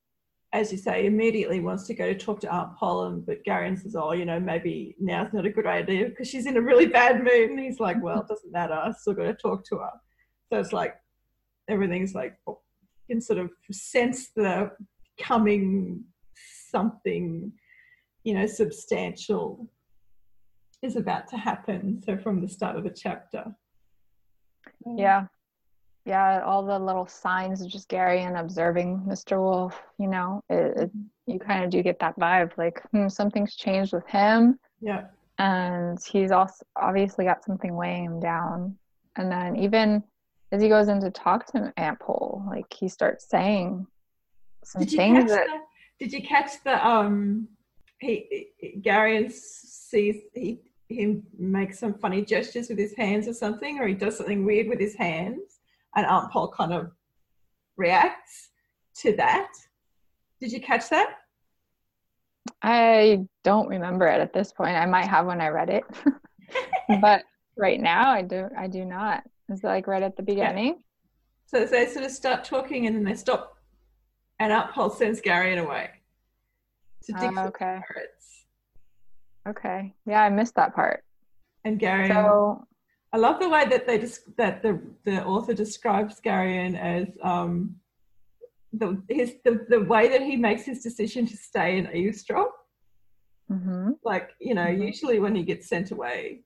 as 0.54 0.70
you 0.70 0.76
say, 0.76 1.06
immediately 1.06 1.60
wants 1.60 1.86
to 1.86 1.94
go 1.94 2.12
to 2.12 2.18
talk 2.18 2.40
to 2.40 2.52
Aunt 2.52 2.76
Pollen, 2.76 3.22
but 3.26 3.42
Garion 3.44 3.80
says, 3.80 3.96
"Oh, 3.96 4.12
you 4.12 4.26
know, 4.26 4.38
maybe 4.38 4.94
now's 5.00 5.32
not 5.32 5.46
a 5.46 5.50
good 5.50 5.66
idea 5.66 6.08
because 6.08 6.28
she's 6.28 6.46
in 6.46 6.58
a 6.58 6.60
really 6.60 6.86
bad 6.86 7.22
mood." 7.24 7.50
And 7.50 7.58
he's 7.58 7.80
like, 7.80 8.02
"Well, 8.02 8.20
it 8.20 8.28
doesn't 8.28 8.52
matter. 8.52 8.74
I 8.74 8.92
still 8.92 9.14
got 9.14 9.24
to 9.24 9.34
talk 9.34 9.64
to 9.66 9.76
her." 9.78 9.92
So 10.52 10.60
it's 10.60 10.72
like 10.72 10.94
everything's 11.68 12.14
like 12.14 12.34
can 13.12 13.20
sort 13.20 13.38
of 13.38 13.50
sense 13.70 14.30
the 14.34 14.70
coming 15.20 16.02
something, 16.70 17.52
you 18.24 18.34
know, 18.34 18.46
substantial 18.46 19.68
is 20.80 20.96
about 20.96 21.28
to 21.28 21.36
happen. 21.36 22.02
So 22.04 22.16
from 22.16 22.40
the 22.40 22.48
start 22.48 22.76
of 22.76 22.84
the 22.84 22.90
chapter. 22.90 23.54
Yeah, 24.86 25.26
yeah, 26.06 26.40
all 26.44 26.64
the 26.64 26.78
little 26.78 27.06
signs 27.06 27.60
of 27.60 27.68
just 27.68 27.90
Garion 27.90 28.40
observing 28.40 29.02
Mr. 29.06 29.38
Wolf, 29.38 29.80
you 29.98 30.08
know, 30.08 30.42
it, 30.48 30.76
it, 30.76 30.90
you 31.26 31.38
kind 31.38 31.64
of 31.64 31.70
do 31.70 31.82
get 31.82 31.98
that 32.00 32.18
vibe 32.18 32.56
like, 32.56 32.82
hmm, 32.90 33.08
something's 33.08 33.54
changed 33.54 33.92
with 33.92 34.06
him. 34.06 34.58
Yeah. 34.80 35.04
And 35.38 35.98
he's 36.02 36.32
also 36.32 36.64
obviously 36.76 37.26
got 37.26 37.44
something 37.44 37.76
weighing 37.76 38.04
him 38.04 38.20
down. 38.20 38.76
And 39.16 39.30
then 39.30 39.56
even 39.56 40.02
as 40.52 40.62
he 40.62 40.68
goes 40.68 40.88
in 40.88 41.00
to 41.00 41.10
talk 41.10 41.46
to 41.52 41.72
Aunt 41.76 41.98
Pol, 41.98 42.44
like 42.48 42.72
he 42.72 42.88
starts 42.88 43.28
saying 43.28 43.86
some 44.62 44.84
did 44.84 44.96
things 44.96 45.30
that. 45.30 45.46
The, 45.46 46.04
did 46.04 46.12
you 46.12 46.22
catch 46.22 46.62
the 46.62 46.86
um? 46.86 47.48
He 48.00 48.48
Garion 48.80 49.32
sees 49.32 50.16
he 50.34 50.60
him 50.88 51.22
make 51.38 51.72
some 51.74 51.94
funny 51.94 52.22
gestures 52.22 52.68
with 52.68 52.78
his 52.78 52.94
hands 52.94 53.26
or 53.26 53.32
something, 53.32 53.78
or 53.80 53.86
he 53.86 53.94
does 53.94 54.16
something 54.16 54.44
weird 54.44 54.68
with 54.68 54.78
his 54.78 54.94
hands 54.94 55.60
and 55.96 56.06
Aunt 56.06 56.30
Pol 56.30 56.48
kind 56.48 56.72
of 56.72 56.90
reacts 57.76 58.50
to 58.96 59.14
that. 59.16 59.50
Did 60.40 60.52
you 60.52 60.60
catch 60.60 60.88
that? 60.90 61.18
I 62.62 63.26
don't 63.44 63.68
remember 63.68 64.06
it 64.06 64.20
at 64.20 64.32
this 64.32 64.52
point. 64.52 64.76
I 64.76 64.86
might 64.86 65.06
have 65.06 65.26
when 65.26 65.40
I 65.40 65.48
read 65.48 65.70
it, 65.70 65.84
but 67.00 67.22
right 67.56 67.80
now 67.80 68.10
I 68.10 68.22
do. 68.22 68.48
I 68.56 68.66
do 68.66 68.84
not. 68.84 69.22
Is 69.50 69.62
it 69.62 69.66
like 69.66 69.86
right 69.86 70.02
at 70.02 70.16
the 70.16 70.22
beginning? 70.22 70.82
So 71.46 71.64
they 71.64 71.86
sort 71.86 72.04
of 72.04 72.10
start 72.10 72.44
talking 72.44 72.86
and 72.86 72.96
then 72.96 73.04
they 73.04 73.14
stop, 73.14 73.58
and 74.38 74.52
Aunt 74.52 74.92
sends 74.94 75.20
Garion 75.20 75.62
away 75.62 75.90
to 77.04 77.12
dig 77.12 77.36
uh, 77.36 77.46
okay. 77.46 77.80
carrots. 77.86 78.46
Okay. 79.48 79.94
Yeah, 80.06 80.22
I 80.22 80.30
missed 80.30 80.54
that 80.54 80.74
part. 80.74 81.04
And 81.64 81.78
Gary. 81.78 82.08
So 82.08 82.66
I 83.12 83.18
love 83.18 83.40
the 83.40 83.48
way 83.48 83.64
that 83.68 83.86
they 83.86 83.98
just 83.98 84.36
that 84.36 84.62
the 84.62 84.80
the 85.04 85.24
author 85.24 85.54
describes 85.54 86.20
Garion 86.20 86.78
as 86.78 87.08
um, 87.22 87.76
the 88.72 89.02
his 89.08 89.34
the, 89.44 89.66
the 89.68 89.80
way 89.80 90.08
that 90.08 90.22
he 90.22 90.36
makes 90.36 90.64
his 90.64 90.82
decision 90.82 91.26
to 91.26 91.36
stay 91.36 91.78
in 91.78 91.94
eavesdrop. 91.94 92.52
Mm-hmm. 93.50 93.90
Like 94.04 94.30
you 94.40 94.54
know, 94.54 94.66
mm-hmm. 94.66 94.82
usually 94.82 95.18
when 95.18 95.34
he 95.34 95.42
gets 95.42 95.68
sent 95.68 95.90
away, 95.90 96.40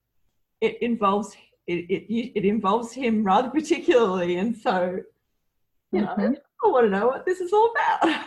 it 0.61 0.83
involves 0.83 1.37
it, 1.67 1.91
it 1.91 2.39
it 2.39 2.45
involves 2.45 2.93
him 2.93 3.25
rather 3.25 3.51
particularly, 3.51 4.37
and 4.37 4.57
so 4.57 4.99
you 5.93 6.03
mm-hmm. 6.03 6.21
know, 6.21 6.37
I 6.65 6.69
want 6.69 6.87
to 6.87 6.91
know 6.91 7.07
what 7.07 7.27
this 7.27 7.41
is 7.41 7.53
all 7.53 7.73
about. 7.73 8.27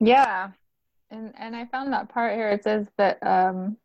Yeah, 0.00 0.50
and 1.10 1.32
and 1.36 1.54
I 1.54 1.66
found 1.66 1.92
that 1.92 2.08
part 2.08 2.34
here. 2.34 2.48
It 2.48 2.64
says 2.64 2.86
that 2.96 3.18
um, 3.22 3.76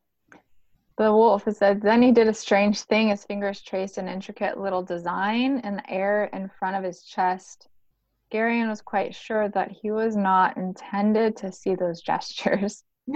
the 0.98 1.12
wolf 1.12 1.44
said, 1.52 1.82
Then 1.82 2.02
he 2.02 2.12
did 2.12 2.28
a 2.28 2.34
strange 2.34 2.82
thing. 2.84 3.10
His 3.10 3.26
fingers 3.26 3.62
traced 3.62 3.98
an 3.98 4.08
intricate 4.08 4.58
little 4.60 4.82
design 4.82 5.60
in 5.60 5.76
the 5.76 5.90
air 5.90 6.26
in 6.26 6.50
front 6.58 6.78
of 6.78 6.84
his 6.84 7.04
chest. 7.04 7.68
Garion 8.32 8.70
was 8.70 8.82
quite 8.82 9.14
sure 9.14 9.50
that 9.50 9.72
he 9.72 9.92
was 9.92 10.16
not 10.16 10.58
intended 10.58 11.36
to 11.38 11.52
see 11.52 11.76
those 11.76 12.02
gestures. 12.02 12.84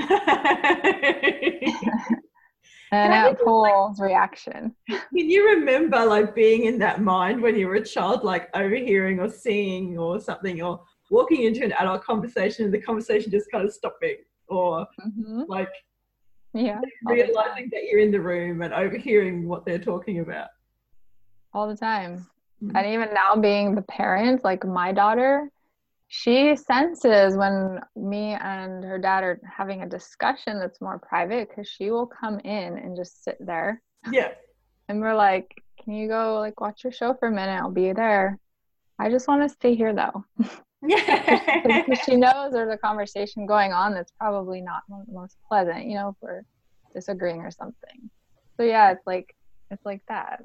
and 2.91 3.13
Aunt 3.13 3.39
Pol's 3.39 3.99
like, 3.99 4.09
reaction. 4.09 4.75
Can 4.89 5.01
you 5.11 5.47
remember 5.49 6.05
like 6.05 6.33
being 6.35 6.65
in 6.65 6.79
that 6.79 7.01
mind 7.01 7.41
when 7.41 7.55
you 7.55 7.67
were 7.67 7.75
a 7.75 7.85
child, 7.85 8.23
like 8.23 8.49
overhearing 8.55 9.19
or 9.19 9.29
seeing 9.29 9.97
or 9.97 10.19
something, 10.19 10.61
or 10.61 10.81
walking 11.11 11.43
into 11.43 11.63
an 11.63 11.73
adult 11.73 12.03
conversation 12.03 12.65
and 12.65 12.73
the 12.73 12.81
conversation 12.81 13.31
just 13.31 13.51
kind 13.51 13.65
of 13.65 13.73
stopping, 13.73 14.17
or 14.47 14.87
mm-hmm. 15.01 15.43
like 15.47 15.69
yeah. 16.53 16.79
Realizing 17.05 17.69
that 17.71 17.83
you're 17.83 17.99
in 17.99 18.11
the 18.11 18.19
room 18.19 18.61
and 18.61 18.73
overhearing 18.73 19.47
what 19.47 19.65
they're 19.65 19.79
talking 19.79 20.19
about. 20.19 20.47
All 21.53 21.67
the 21.67 21.77
time. 21.77 22.27
Mm-hmm. 22.63 22.75
And 22.75 22.87
even 22.87 23.09
now 23.13 23.35
being 23.35 23.75
the 23.75 23.81
parent, 23.83 24.43
like 24.43 24.65
my 24.65 24.91
daughter, 24.91 25.49
she 26.11 26.55
senses 26.55 27.37
when 27.37 27.79
me 27.95 28.33
and 28.33 28.83
her 28.83 28.97
dad 28.97 29.23
are 29.23 29.39
having 29.45 29.83
a 29.83 29.87
discussion 29.87 30.59
that's 30.59 30.81
more 30.81 30.97
private 30.97 31.49
because 31.49 31.67
she 31.67 31.91
will 31.91 32.07
come 32.07 32.39
in 32.39 32.77
and 32.79 32.97
just 32.97 33.23
sit 33.23 33.37
there. 33.39 33.79
Yeah. 34.11 34.29
And 34.87 35.01
we're 35.01 35.15
like, 35.15 35.63
can 35.81 35.93
you 35.93 36.07
go 36.07 36.39
like 36.39 36.59
watch 36.59 36.83
your 36.83 36.91
show 36.91 37.13
for 37.13 37.27
a 37.27 37.31
minute? 37.31 37.61
I'll 37.61 37.69
be 37.69 37.93
there. 37.93 38.39
I 38.97 39.11
just 39.11 39.27
want 39.27 39.43
to 39.43 39.49
stay 39.49 39.75
here 39.75 39.93
though. 39.93 40.25
Yeah. 40.81 41.35
Because 41.85 41.99
she 42.05 42.15
knows 42.15 42.53
there's 42.53 42.73
a 42.73 42.77
conversation 42.77 43.45
going 43.45 43.71
on 43.71 43.93
that's 43.93 44.11
probably 44.17 44.61
not 44.61 44.81
the 44.89 45.03
most 45.11 45.37
pleasant, 45.47 45.85
you 45.85 45.93
know, 45.95 46.09
if 46.09 46.15
we're 46.21 46.41
disagreeing 46.93 47.41
or 47.41 47.51
something. 47.51 48.09
So 48.57 48.63
yeah, 48.63 48.91
it's 48.91 49.05
like 49.05 49.35
it's 49.69 49.85
like 49.85 50.01
that. 50.07 50.43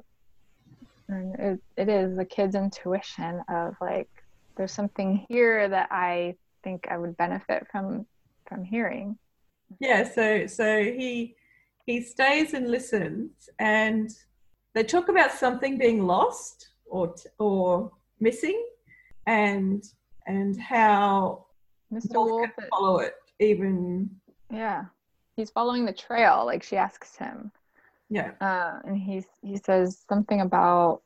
And 1.07 1.35
it, 1.39 1.59
it 1.77 1.89
is 1.89 2.17
the 2.17 2.25
kid's 2.25 2.53
intuition 2.53 3.41
of 3.49 3.75
like 3.81 4.09
there's 4.55 4.71
something 4.71 5.25
here 5.29 5.67
that 5.69 5.89
I 5.91 6.35
think 6.63 6.87
I 6.89 6.97
would 6.97 7.15
benefit 7.17 7.67
from 7.71 8.05
from 8.47 8.63
hearing. 8.63 9.17
Yeah, 9.79 10.03
so 10.03 10.47
so 10.47 10.83
he 10.83 11.35
he 11.85 12.01
stays 12.01 12.53
and 12.53 12.69
listens 12.69 13.49
and 13.59 14.09
they 14.73 14.83
talk 14.83 15.07
about 15.07 15.31
something 15.31 15.77
being 15.77 16.05
lost 16.05 16.69
or 16.85 17.15
or 17.39 17.91
missing 18.19 18.63
and 19.27 19.83
and 20.27 20.59
how 20.59 21.45
Mr. 21.93 22.15
Wolf, 22.15 22.49
can 22.57 22.67
follow 22.69 22.99
it 22.99 23.13
even 23.39 24.09
yeah 24.51 24.85
he's 25.35 25.49
following 25.49 25.85
the 25.85 25.93
trail 25.93 26.43
like 26.45 26.63
she 26.63 26.77
asks 26.77 27.15
him 27.15 27.51
yeah 28.09 28.31
uh, 28.41 28.79
and 28.85 28.97
he's 28.97 29.25
he 29.41 29.57
says 29.57 30.05
something 30.07 30.41
about 30.41 31.01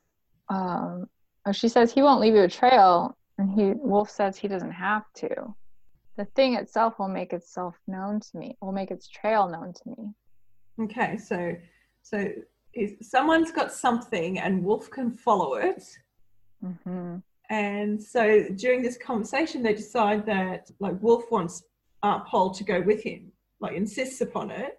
um 0.48 1.08
oh 1.46 1.52
she 1.52 1.68
says 1.68 1.92
he 1.92 2.02
won't 2.02 2.20
leave 2.20 2.34
you 2.34 2.42
a 2.42 2.48
trail 2.48 3.16
and 3.40 3.50
he 3.52 3.72
wolf 3.76 4.10
says 4.10 4.36
he 4.36 4.48
doesn't 4.48 4.70
have 4.70 5.04
to 5.14 5.28
the 6.16 6.24
thing 6.36 6.54
itself 6.54 6.98
will 6.98 7.08
make 7.08 7.32
itself 7.32 7.76
known 7.86 8.20
to 8.20 8.36
me 8.36 8.56
will 8.60 8.72
make 8.72 8.90
its 8.90 9.08
trail 9.08 9.48
known 9.48 9.72
to 9.72 9.82
me 9.86 10.84
okay 10.84 11.16
so 11.16 11.54
so 12.02 12.28
someone's 13.02 13.50
got 13.50 13.72
something 13.72 14.38
and 14.38 14.62
wolf 14.62 14.90
can 14.90 15.10
follow 15.10 15.54
it 15.54 15.82
mm-hmm. 16.64 17.16
And 17.50 18.00
so 18.00 18.44
during 18.54 18.80
this 18.80 18.96
conversation, 18.96 19.62
they 19.62 19.74
decide 19.74 20.24
that 20.26 20.70
like 20.78 21.02
Wolf 21.02 21.24
wants 21.30 21.64
Aunt 22.02 22.24
Pol 22.26 22.50
to 22.52 22.64
go 22.64 22.80
with 22.80 23.02
him, 23.02 23.32
like 23.60 23.74
insists 23.74 24.20
upon 24.20 24.52
it. 24.52 24.78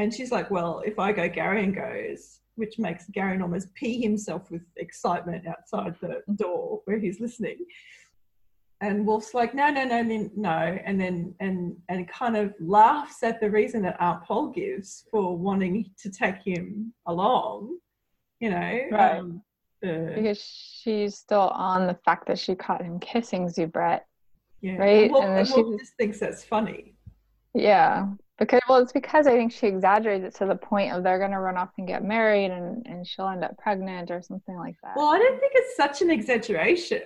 And 0.00 0.14
she's 0.14 0.32
like, 0.32 0.50
well, 0.50 0.82
if 0.86 0.98
I 0.98 1.12
go, 1.12 1.28
Garion 1.28 1.74
goes, 1.74 2.40
which 2.54 2.78
makes 2.78 3.04
Garion 3.10 3.42
almost 3.42 3.74
pee 3.74 4.00
himself 4.00 4.50
with 4.50 4.62
excitement 4.76 5.46
outside 5.46 5.94
the 6.00 6.22
door 6.36 6.80
where 6.86 6.98
he's 6.98 7.20
listening. 7.20 7.58
And 8.80 9.06
Wolf's 9.06 9.34
like, 9.34 9.54
no, 9.54 9.68
no, 9.68 9.84
no, 9.84 10.02
no, 10.34 10.78
and 10.86 10.98
then 10.98 11.34
and 11.40 11.76
and 11.90 12.08
kind 12.08 12.34
of 12.34 12.54
laughs 12.60 13.22
at 13.22 13.38
the 13.38 13.50
reason 13.50 13.82
that 13.82 14.00
Aunt 14.00 14.24
Pol 14.24 14.46
gives 14.46 15.04
for 15.10 15.36
wanting 15.36 15.90
to 16.02 16.10
take 16.10 16.38
him 16.42 16.94
along, 17.06 17.76
you 18.40 18.48
know. 18.48 18.80
Right. 18.90 19.18
Um, 19.18 19.42
uh, 19.84 20.14
because 20.14 20.40
she's 20.40 21.18
still 21.18 21.50
on 21.50 21.86
the 21.86 21.98
fact 22.06 22.26
that 22.28 22.38
she 22.38 22.54
caught 22.54 22.82
him 22.82 22.98
kissing 23.00 23.48
Zubrette. 23.48 24.04
Yeah. 24.62 24.76
Right? 24.76 25.10
Well, 25.10 25.22
and 25.22 25.36
then 25.36 25.44
she 25.44 25.62
just 25.78 25.94
thinks 25.98 26.18
that's 26.18 26.42
funny. 26.42 26.94
Yeah. 27.54 28.06
Because 28.40 28.60
well 28.68 28.78
it's 28.78 28.92
because 28.92 29.26
I 29.26 29.32
think 29.32 29.52
she 29.52 29.66
exaggerates 29.66 30.24
it 30.24 30.34
to 30.38 30.46
the 30.46 30.56
point 30.56 30.92
of 30.92 31.04
they're 31.04 31.18
gonna 31.18 31.40
run 31.40 31.56
off 31.56 31.70
and 31.78 31.86
get 31.86 32.02
married 32.02 32.50
and, 32.50 32.84
and 32.86 33.06
she'll 33.06 33.28
end 33.28 33.44
up 33.44 33.56
pregnant 33.58 34.10
or 34.10 34.22
something 34.22 34.56
like 34.56 34.76
that. 34.82 34.96
Well, 34.96 35.08
I 35.08 35.18
don't 35.18 35.38
think 35.38 35.52
it's 35.54 35.76
such 35.76 36.02
an 36.02 36.10
exaggeration. 36.10 37.02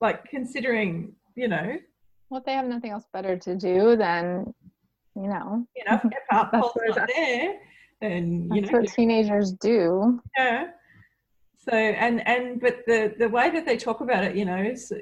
Like 0.00 0.24
considering, 0.26 1.14
you 1.34 1.48
know. 1.48 1.78
Well 2.30 2.42
they 2.44 2.52
have 2.52 2.66
nothing 2.66 2.90
else 2.90 3.04
better 3.12 3.36
to 3.36 3.56
do 3.56 3.96
than, 3.96 4.54
you 5.16 5.28
know. 5.28 5.66
You 5.74 5.84
know, 5.88 6.00
if 6.04 6.12
not 6.30 7.08
there, 7.16 7.54
then 8.00 8.50
you 8.52 8.60
that's 8.60 8.72
know 8.72 8.80
what 8.80 8.88
teenagers 8.92 9.52
do. 9.52 10.20
Yeah 10.38 10.68
so 11.64 11.76
and 11.76 12.26
and 12.26 12.60
but 12.60 12.78
the 12.86 13.14
the 13.18 13.28
way 13.28 13.50
that 13.50 13.64
they 13.64 13.76
talk 13.76 14.00
about 14.00 14.24
it 14.24 14.36
you 14.36 14.44
know 14.44 14.56
is, 14.56 14.92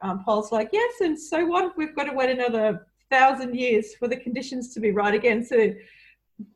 um, 0.00 0.22
Pol's 0.24 0.52
like 0.52 0.70
yes 0.72 1.00
and 1.00 1.18
so 1.18 1.44
what 1.46 1.76
we've 1.76 1.94
got 1.94 2.04
to 2.04 2.12
wait 2.12 2.30
another 2.30 2.86
thousand 3.12 3.54
years 3.54 3.94
for 3.94 4.08
the 4.08 4.16
conditions 4.16 4.72
to 4.74 4.80
be 4.80 4.90
right 4.90 5.14
again. 5.14 5.44
So 5.44 5.72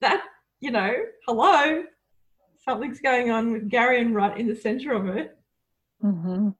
that 0.01 0.23
you 0.61 0.71
know 0.71 0.93
hello 1.27 1.85
something's 2.65 3.01
going 3.01 3.31
on 3.31 3.53
with 3.53 3.71
Garion 3.71 4.13
right 4.13 4.37
in 4.37 4.49
the 4.49 4.57
center 4.57 4.93
of 4.93 5.07
it. 5.07 5.39
Mm-hmm. 6.03 6.51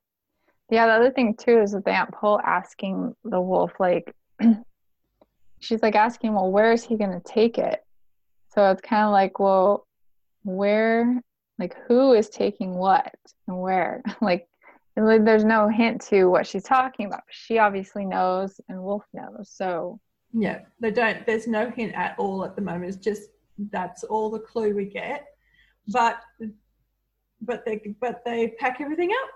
yeah 0.71 0.87
the 0.87 0.93
other 0.93 1.11
thing 1.11 1.35
too 1.35 1.61
is 1.61 1.73
the 1.73 1.91
aunt 1.91 2.11
Pol 2.13 2.41
asking 2.41 3.15
the 3.23 3.41
wolf 3.41 3.73
like 3.79 4.15
she's 5.61 5.83
like 5.83 5.95
asking 5.95 6.33
well 6.33 6.51
where 6.51 6.73
is 6.73 6.85
he 6.85 6.97
going 6.97 7.11
to 7.11 7.21
take 7.21 7.59
it? 7.59 7.83
So 8.55 8.71
it's 8.71 8.81
kind 8.81 9.05
of 9.05 9.13
like 9.13 9.39
well 9.39 9.87
where 10.45 11.21
like 11.59 11.77
who 11.87 12.13
is 12.13 12.29
taking 12.29 12.75
what 12.75 13.15
and 13.49 13.61
where? 13.61 14.03
Like 14.21 14.49
there's 14.97 15.45
no 15.45 15.69
hint 15.69 16.01
to 16.01 16.27
what 16.27 16.47
she's 16.47 16.63
talking 16.63 17.07
about 17.07 17.23
she 17.31 17.59
obviously 17.59 18.05
knows 18.05 18.61
and 18.69 18.83
wolf 18.83 19.05
knows 19.13 19.51
so 19.53 20.01
yeah 20.33 20.61
they 20.81 20.91
don't 20.91 21.25
there's 21.27 21.47
no 21.47 21.71
hint 21.71 21.95
at 21.95 22.15
all 22.19 22.45
at 22.45 22.57
the 22.57 22.63
moment 22.63 22.87
it's 22.87 23.05
just 23.05 23.31
that's 23.71 24.05
all 24.05 24.31
the 24.31 24.39
clue 24.39 24.75
we 24.75 24.87
get 24.87 25.27
but 25.89 26.21
but 27.43 27.65
they 27.65 27.81
but 28.01 28.23
they 28.25 28.49
pack 28.59 28.81
everything 28.81 29.11
up 29.23 29.31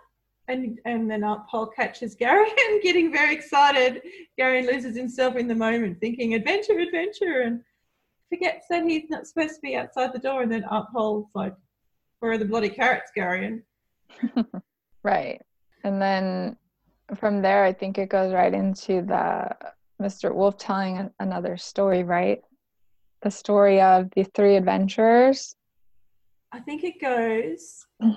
and 0.49 0.79
and 0.85 1.11
then 1.11 1.23
Aunt 1.23 1.47
Pol 1.49 1.67
catches 1.67 2.15
Gary 2.15 2.49
and 2.69 2.83
getting 2.83 3.13
very 3.13 3.35
excited. 3.35 4.03
Gary 4.37 4.67
loses 4.67 4.97
himself 4.97 5.37
in 5.37 5.47
the 5.47 5.55
moment, 5.55 6.01
thinking 6.01 6.35
adventure, 6.35 6.79
adventure, 6.79 7.43
and 7.43 7.63
forgets 8.29 8.67
that 8.69 8.85
he's 8.85 9.09
not 9.09 9.27
supposed 9.27 9.55
to 9.55 9.61
be 9.61 9.77
outside 9.77 10.13
the 10.13 10.19
door. 10.19 10.43
And 10.43 10.51
then 10.51 10.65
Aunt 10.65 10.89
Pol's 10.93 11.27
like, 11.35 11.55
where 12.19 12.33
are 12.33 12.39
the 12.39 12.45
bloody 12.45 12.69
carrots, 12.69 13.13
Garion? 13.17 13.63
right. 15.03 15.41
And 15.85 16.01
then 16.01 16.57
from 17.17 17.43
there, 17.43 17.65
I 17.65 17.73
think 17.73 17.99
it 17.99 18.09
goes 18.09 18.33
right 18.33 18.53
into 18.53 19.03
the 19.03 19.49
Mr. 20.01 20.35
Wolf 20.35 20.57
telling 20.59 21.11
another 21.21 21.57
story, 21.57 22.03
right? 22.03 22.43
The 23.23 23.31
story 23.31 23.81
of 23.81 24.11
the 24.15 24.25
three 24.35 24.57
adventurers. 24.57 25.55
I 26.53 26.61
think 26.61 26.85
it 26.85 27.01
goes. 27.01 27.87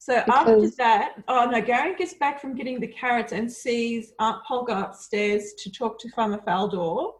So 0.00 0.22
because... 0.24 0.70
after 0.70 0.76
that, 0.78 1.22
oh 1.28 1.50
no, 1.50 1.60
Garion 1.60 1.98
gets 1.98 2.14
back 2.14 2.40
from 2.40 2.54
getting 2.54 2.80
the 2.80 2.86
carrots 2.86 3.32
and 3.32 3.52
sees 3.52 4.12
Aunt 4.18 4.42
Pol 4.42 4.64
go 4.64 4.78
upstairs 4.78 5.52
to 5.58 5.70
talk 5.70 5.98
to 5.98 6.08
Farmer 6.12 6.38
Faldor. 6.46 7.12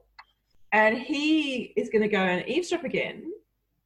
And 0.73 0.97
he 0.97 1.75
is 1.77 1.91
going 1.91 2.01
to 2.01 2.09
go 2.09 2.17
and 2.17 2.49
eavesdrop 2.49 2.85
again 2.85 3.31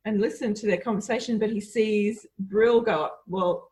and 0.05 0.21
listen 0.21 0.55
to 0.55 0.67
their 0.67 0.77
conversation, 0.77 1.41
but 1.41 1.51
he 1.51 1.61
sees 1.61 2.27
Brill 2.39 2.81
go 2.81 3.05
up. 3.07 3.23
Well, 3.27 3.72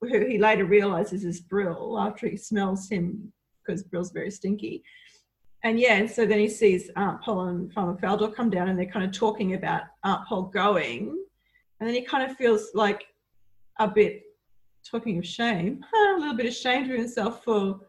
who 0.00 0.26
he 0.26 0.38
later 0.38 0.64
realizes 0.64 1.24
is 1.24 1.40
Brill 1.40 1.98
after 1.98 2.28
he 2.28 2.36
smells 2.36 2.88
him 2.88 3.32
because 3.64 3.82
Brill's 3.82 4.12
very 4.12 4.30
stinky. 4.30 4.82
And 5.62 5.78
yeah, 5.78 6.06
so 6.06 6.24
then 6.24 6.38
he 6.38 6.48
sees 6.48 6.90
Aunt 6.96 7.20
Pol 7.20 7.48
and 7.48 7.72
Farmer 7.72 7.96
Faldor 7.96 8.34
come 8.34 8.48
down 8.48 8.68
and 8.68 8.78
they're 8.78 8.86
kind 8.86 9.04
of 9.04 9.12
talking 9.12 9.54
about 9.54 9.82
Aunt 10.04 10.26
Pol 10.26 10.44
going. 10.44 11.22
And 11.78 11.88
then 11.88 11.94
he 11.94 12.02
kind 12.02 12.28
of 12.28 12.36
feels 12.36 12.70
like 12.74 13.04
a 13.78 13.88
bit, 13.88 14.22
talking 14.90 15.18
of 15.18 15.26
shame, 15.26 15.84
a 15.94 16.18
little 16.18 16.36
bit 16.36 16.46
ashamed 16.46 16.90
of 16.90 16.96
himself 16.96 17.44
for, 17.44 17.80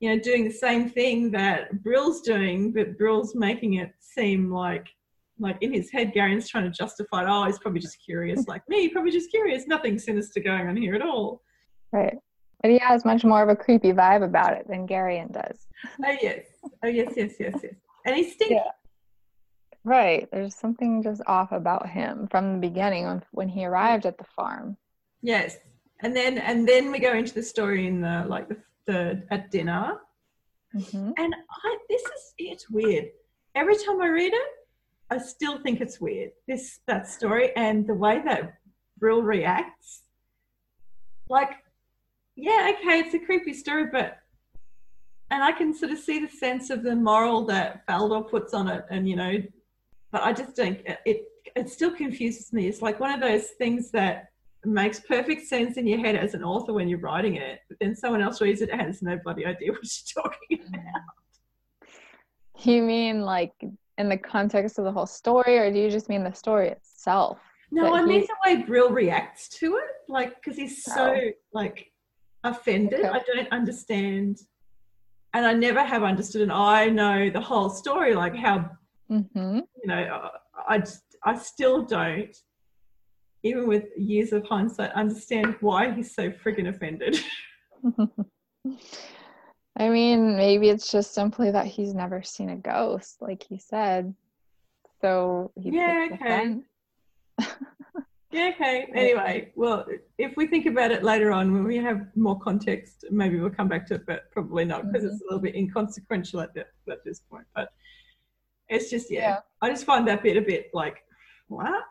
you 0.00 0.10
know, 0.10 0.18
doing 0.18 0.44
the 0.44 0.50
same 0.50 0.90
thing 0.90 1.30
that 1.30 1.82
Brill's 1.82 2.20
doing, 2.20 2.72
but 2.72 2.98
Brill's 2.98 3.34
making 3.34 3.74
it 3.74 3.92
seem 4.00 4.52
like 4.52 4.88
like 5.38 5.56
in 5.62 5.72
his 5.72 5.90
head, 5.90 6.12
Garion's 6.14 6.48
trying 6.48 6.64
to 6.64 6.70
justify, 6.70 7.22
it. 7.22 7.28
oh, 7.28 7.44
he's 7.44 7.58
probably 7.58 7.80
just 7.80 7.98
curious, 8.04 8.46
like 8.46 8.62
me, 8.68 8.88
probably 8.88 9.10
just 9.10 9.30
curious. 9.30 9.66
Nothing 9.66 9.98
sinister 9.98 10.40
going 10.40 10.68
on 10.68 10.76
here 10.76 10.94
at 10.94 11.02
all. 11.02 11.42
Right. 11.94 12.18
But 12.60 12.72
he 12.72 12.78
has 12.78 13.04
much 13.04 13.24
more 13.24 13.40
of 13.40 13.48
a 13.48 13.54
creepy 13.54 13.92
vibe 13.92 14.24
about 14.24 14.54
it 14.54 14.66
than 14.68 14.88
Garion 14.88 15.32
does. 15.32 15.66
Oh 16.04 16.16
yes. 16.20 16.44
Oh 16.82 16.88
yes, 16.88 17.12
yes, 17.16 17.34
yes, 17.38 17.54
yes. 17.62 17.74
And 18.04 18.16
he's 18.16 18.32
stinky. 18.32 18.54
Yeah. 18.54 18.70
Right. 19.84 20.28
There's 20.32 20.56
something 20.56 21.04
just 21.04 21.22
off 21.28 21.52
about 21.52 21.88
him 21.88 22.26
from 22.26 22.54
the 22.54 22.58
beginning 22.58 23.22
when 23.30 23.48
he 23.48 23.64
arrived 23.64 24.06
at 24.06 24.18
the 24.18 24.24
farm. 24.24 24.76
Yes. 25.22 25.58
And 26.00 26.16
then 26.16 26.38
and 26.38 26.66
then 26.68 26.90
we 26.90 26.98
go 26.98 27.12
into 27.12 27.32
the 27.32 27.42
story 27.44 27.86
in 27.86 28.00
the 28.00 28.24
like 28.28 28.48
the, 28.48 28.56
the 28.86 29.22
at 29.30 29.52
dinner. 29.52 29.98
Mm-hmm. 30.74 31.12
And 31.16 31.34
I 31.64 31.78
this 31.88 32.02
is 32.02 32.34
it's 32.38 32.68
weird. 32.68 33.04
Every 33.54 33.76
time 33.76 34.02
I 34.02 34.08
read 34.08 34.32
it, 34.32 34.48
I 35.10 35.18
still 35.18 35.62
think 35.62 35.80
it's 35.80 36.00
weird 36.00 36.32
this 36.48 36.80
that 36.88 37.06
story 37.06 37.54
and 37.54 37.86
the 37.86 37.94
way 37.94 38.20
that 38.24 38.54
Brill 38.98 39.22
reacts. 39.22 40.02
Like, 41.28 41.52
yeah, 42.36 42.72
okay, 42.74 43.00
it's 43.00 43.14
a 43.14 43.18
creepy 43.18 43.54
story, 43.54 43.86
but 43.90 44.18
and 45.30 45.42
I 45.42 45.52
can 45.52 45.74
sort 45.74 45.90
of 45.92 45.98
see 45.98 46.20
the 46.20 46.28
sense 46.28 46.70
of 46.70 46.82
the 46.82 46.94
moral 46.94 47.44
that 47.46 47.86
Faldor 47.86 48.28
puts 48.28 48.54
on 48.54 48.68
it, 48.68 48.84
and 48.90 49.08
you 49.08 49.16
know, 49.16 49.34
but 50.12 50.22
I 50.22 50.32
just 50.32 50.54
think 50.56 50.82
it, 50.86 50.98
it 51.04 51.24
it 51.56 51.68
still 51.68 51.92
confuses 51.92 52.52
me. 52.52 52.66
It's 52.66 52.82
like 52.82 53.00
one 53.00 53.12
of 53.12 53.20
those 53.20 53.48
things 53.58 53.90
that 53.92 54.28
makes 54.64 55.00
perfect 55.00 55.46
sense 55.46 55.76
in 55.76 55.86
your 55.86 55.98
head 55.98 56.16
as 56.16 56.34
an 56.34 56.42
author 56.42 56.72
when 56.72 56.88
you're 56.88 57.00
writing 57.00 57.36
it, 57.36 57.60
but 57.68 57.78
then 57.80 57.94
someone 57.94 58.22
else 58.22 58.40
reads 58.40 58.62
it 58.62 58.70
and 58.70 58.80
has 58.80 59.02
no 59.02 59.18
bloody 59.22 59.44
idea 59.44 59.72
what 59.72 59.80
you're 59.82 60.24
talking 60.24 60.58
mm-hmm. 60.58 60.74
about. 60.74 62.64
You 62.64 62.82
mean 62.82 63.22
like 63.22 63.52
in 63.98 64.08
the 64.08 64.16
context 64.16 64.78
of 64.78 64.84
the 64.84 64.92
whole 64.92 65.06
story, 65.06 65.58
or 65.58 65.70
do 65.72 65.78
you 65.78 65.90
just 65.90 66.08
mean 66.08 66.24
the 66.24 66.32
story 66.32 66.68
itself? 66.68 67.38
No, 67.70 67.94
I 67.94 68.04
mean 68.04 68.22
the 68.22 68.36
way 68.46 68.62
Brill 68.62 68.90
reacts 68.90 69.48
to 69.60 69.76
it, 69.76 69.90
like 70.08 70.36
because 70.36 70.56
he's 70.56 70.84
so 70.84 71.14
oh. 71.16 71.30
like 71.52 71.90
offended. 72.44 73.00
Okay. 73.00 73.08
I 73.08 73.20
don't 73.20 73.50
understand, 73.50 74.38
and 75.32 75.46
I 75.46 75.52
never 75.52 75.82
have 75.82 76.02
understood. 76.02 76.42
And 76.42 76.52
I 76.52 76.88
know 76.88 77.30
the 77.30 77.40
whole 77.40 77.70
story, 77.70 78.14
like 78.14 78.36
how 78.36 78.70
mm-hmm. 79.10 79.56
you 79.56 79.86
know, 79.86 80.30
I 80.68 80.82
I 81.24 81.36
still 81.38 81.82
don't, 81.82 82.36
even 83.42 83.66
with 83.66 83.84
years 83.96 84.32
of 84.32 84.46
hindsight, 84.46 84.92
understand 84.92 85.56
why 85.60 85.90
he's 85.90 86.14
so 86.14 86.30
friggin' 86.30 86.68
offended. 86.68 87.18
I 89.76 89.88
mean, 89.88 90.36
maybe 90.36 90.68
it's 90.68 90.90
just 90.90 91.14
simply 91.14 91.50
that 91.50 91.66
he's 91.66 91.94
never 91.94 92.22
seen 92.22 92.50
a 92.50 92.56
ghost, 92.56 93.16
like 93.20 93.42
he 93.42 93.58
said. 93.58 94.14
So 95.00 95.50
he 95.56 95.70
yeah, 95.70 96.08
okay. 96.12 96.58
yeah, 98.34 98.50
okay. 98.54 98.86
Anyway, 98.94 99.52
well, 99.54 99.86
if 100.18 100.36
we 100.36 100.46
think 100.46 100.66
about 100.66 100.90
it 100.90 101.02
later 101.04 101.30
on 101.30 101.52
when 101.52 101.64
we 101.64 101.76
have 101.76 102.06
more 102.16 102.38
context, 102.38 103.04
maybe 103.10 103.38
we'll 103.38 103.50
come 103.50 103.68
back 103.68 103.86
to 103.86 103.94
it, 103.94 104.06
but 104.06 104.30
probably 104.32 104.64
not 104.64 104.86
because 104.86 105.04
mm-hmm. 105.04 105.14
it's 105.14 105.22
a 105.22 105.24
little 105.26 105.40
bit 105.40 105.54
inconsequential 105.54 106.40
at, 106.40 106.52
the, 106.54 106.66
at 106.90 107.04
this 107.04 107.20
point. 107.20 107.46
But 107.54 107.72
it's 108.68 108.90
just, 108.90 109.10
yeah, 109.10 109.20
yeah, 109.20 109.38
I 109.62 109.70
just 109.70 109.84
find 109.84 110.06
that 110.08 110.22
bit 110.22 110.36
a 110.36 110.42
bit 110.42 110.70
like, 110.74 111.04
what? 111.48 111.84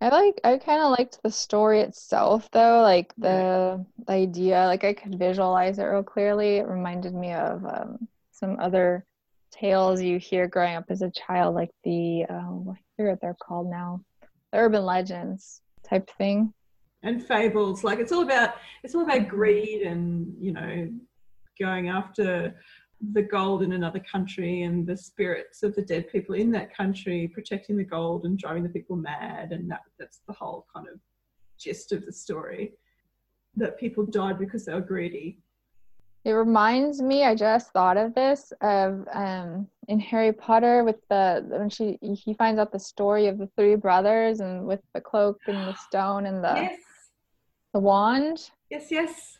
I 0.00 0.08
like 0.08 0.40
I 0.44 0.58
kind 0.58 0.82
of 0.82 0.90
liked 0.90 1.20
the 1.22 1.30
story 1.30 1.80
itself 1.80 2.50
though, 2.50 2.82
like 2.82 3.14
the, 3.16 3.84
the, 4.06 4.12
idea, 4.12 4.66
like 4.66 4.84
I 4.84 4.92
could 4.92 5.18
visualize 5.18 5.78
it 5.78 5.84
real 5.84 6.02
clearly. 6.02 6.56
It 6.56 6.66
reminded 6.66 7.14
me 7.14 7.32
of 7.32 7.64
um, 7.64 8.08
some 8.32 8.58
other 8.60 9.06
tales 9.50 10.02
you 10.02 10.18
hear 10.18 10.48
growing 10.48 10.74
up 10.74 10.86
as 10.90 11.00
a 11.00 11.10
child, 11.10 11.54
like 11.54 11.70
the 11.84 12.24
um, 12.28 12.66
I 12.70 12.78
forget 12.96 13.12
what 13.12 13.20
they're 13.20 13.36
called 13.40 13.70
now, 13.70 14.00
urban 14.54 14.84
legends 14.84 15.62
type 15.88 16.08
thing. 16.16 16.52
And 17.02 17.22
fables, 17.22 17.84
like 17.84 17.98
it's 17.98 18.12
all 18.12 18.22
about 18.22 18.54
it's 18.82 18.94
all 18.94 19.02
about 19.02 19.28
greed 19.28 19.82
and 19.82 20.34
you 20.40 20.52
know 20.52 20.88
going 21.60 21.88
after 21.88 22.54
the 23.12 23.22
gold 23.22 23.62
in 23.62 23.72
another 23.72 24.00
country 24.10 24.62
and 24.62 24.86
the 24.86 24.96
spirits 24.96 25.62
of 25.62 25.74
the 25.74 25.82
dead 25.82 26.08
people 26.10 26.34
in 26.34 26.50
that 26.52 26.74
country 26.74 27.28
protecting 27.28 27.76
the 27.76 27.84
gold 27.84 28.24
and 28.24 28.38
driving 28.38 28.62
the 28.62 28.68
people 28.68 28.96
mad. 28.96 29.52
And 29.52 29.70
that 29.70 29.82
that's 29.98 30.20
the 30.26 30.32
whole 30.32 30.66
kind 30.74 30.88
of 30.88 30.98
gist 31.58 31.92
of 31.92 32.06
the 32.06 32.12
story 32.12 32.72
that 33.56 33.78
people 33.78 34.04
died 34.06 34.38
because 34.38 34.64
they 34.64 34.74
were 34.74 34.80
greedy 34.80 35.38
it 36.24 36.32
reminds 36.32 37.02
me 37.02 37.24
i 37.24 37.34
just 37.34 37.70
thought 37.72 37.96
of 37.96 38.14
this 38.14 38.52
of 38.60 39.06
um 39.12 39.66
in 39.88 40.00
harry 40.00 40.32
potter 40.32 40.84
with 40.84 40.96
the 41.10 41.44
when 41.48 41.68
she 41.68 41.98
he 42.02 42.34
finds 42.34 42.58
out 42.58 42.72
the 42.72 42.78
story 42.78 43.26
of 43.26 43.38
the 43.38 43.48
three 43.56 43.74
brothers 43.74 44.40
and 44.40 44.66
with 44.66 44.80
the 44.94 45.00
cloak 45.00 45.38
and 45.46 45.56
the 45.68 45.74
stone 45.88 46.26
and 46.26 46.42
the 46.42 46.54
yes. 46.54 46.78
the 47.72 47.80
wand 47.80 48.50
yes 48.70 48.90
yes 48.90 49.38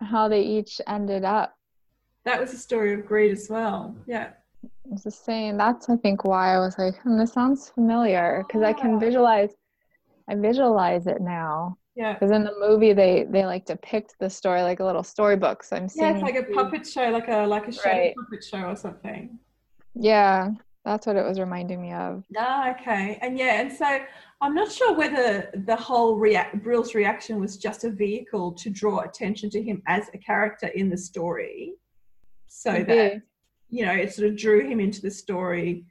how 0.00 0.28
they 0.28 0.42
each 0.42 0.80
ended 0.86 1.24
up 1.24 1.56
that 2.24 2.40
was 2.40 2.54
a 2.54 2.58
story 2.58 2.94
of 2.94 3.06
greed 3.06 3.32
as 3.32 3.48
well. 3.50 3.94
Yeah. 4.06 4.30
It's 4.90 5.04
the 5.04 5.10
same. 5.10 5.56
That's 5.56 5.88
I 5.90 5.96
think 5.96 6.24
why 6.24 6.54
I 6.54 6.58
was 6.58 6.78
like, 6.78 6.96
hmm, 7.00 7.18
this 7.18 7.32
sounds 7.32 7.68
familiar 7.68 8.44
because 8.46 8.62
I 8.62 8.72
can 8.72 8.98
visualize. 8.98 9.50
I 10.28 10.34
visualize 10.34 11.06
it 11.06 11.20
now. 11.20 11.76
Yeah. 11.96 12.14
Because 12.14 12.30
in 12.32 12.44
the 12.44 12.54
movie 12.58 12.92
they 12.92 13.26
they 13.28 13.46
like 13.46 13.66
depict 13.66 14.16
the 14.18 14.28
story 14.28 14.62
like 14.62 14.80
a 14.80 14.84
little 14.84 15.02
storybook. 15.02 15.62
So 15.62 15.76
I'm 15.76 15.88
seeing. 15.88 16.06
Yeah, 16.06 16.12
it's 16.14 16.22
like 16.22 16.36
a 16.36 16.52
puppet 16.52 16.86
show, 16.86 17.08
like 17.10 17.28
a 17.28 17.46
like 17.46 17.68
a 17.68 17.72
show 17.72 17.82
right. 17.90 18.14
puppet 18.16 18.44
show 18.44 18.62
or 18.62 18.76
something. 18.76 19.38
Yeah, 19.94 20.50
that's 20.84 21.06
what 21.06 21.16
it 21.16 21.24
was 21.24 21.38
reminding 21.38 21.80
me 21.80 21.92
of. 21.92 22.24
Ah, 22.36 22.72
okay. 22.72 23.18
And 23.22 23.38
yeah, 23.38 23.60
and 23.60 23.72
so 23.72 24.00
I'm 24.40 24.54
not 24.54 24.72
sure 24.72 24.94
whether 24.94 25.50
the 25.66 25.76
whole 25.76 26.16
react 26.16 26.62
Brill's 26.62 26.94
reaction 26.94 27.38
was 27.38 27.56
just 27.56 27.84
a 27.84 27.90
vehicle 27.90 28.52
to 28.52 28.70
draw 28.70 29.00
attention 29.00 29.50
to 29.50 29.62
him 29.62 29.82
as 29.86 30.10
a 30.14 30.18
character 30.18 30.66
in 30.68 30.90
the 30.90 30.98
story 30.98 31.74
so 32.54 32.72
could 32.72 32.86
that 32.86 33.14
be. 33.14 33.76
you 33.78 33.84
know 33.84 33.92
it 33.92 34.12
sort 34.12 34.28
of 34.28 34.36
drew 34.36 34.66
him 34.66 34.78
into 34.78 35.02
the 35.02 35.10
story. 35.10 35.84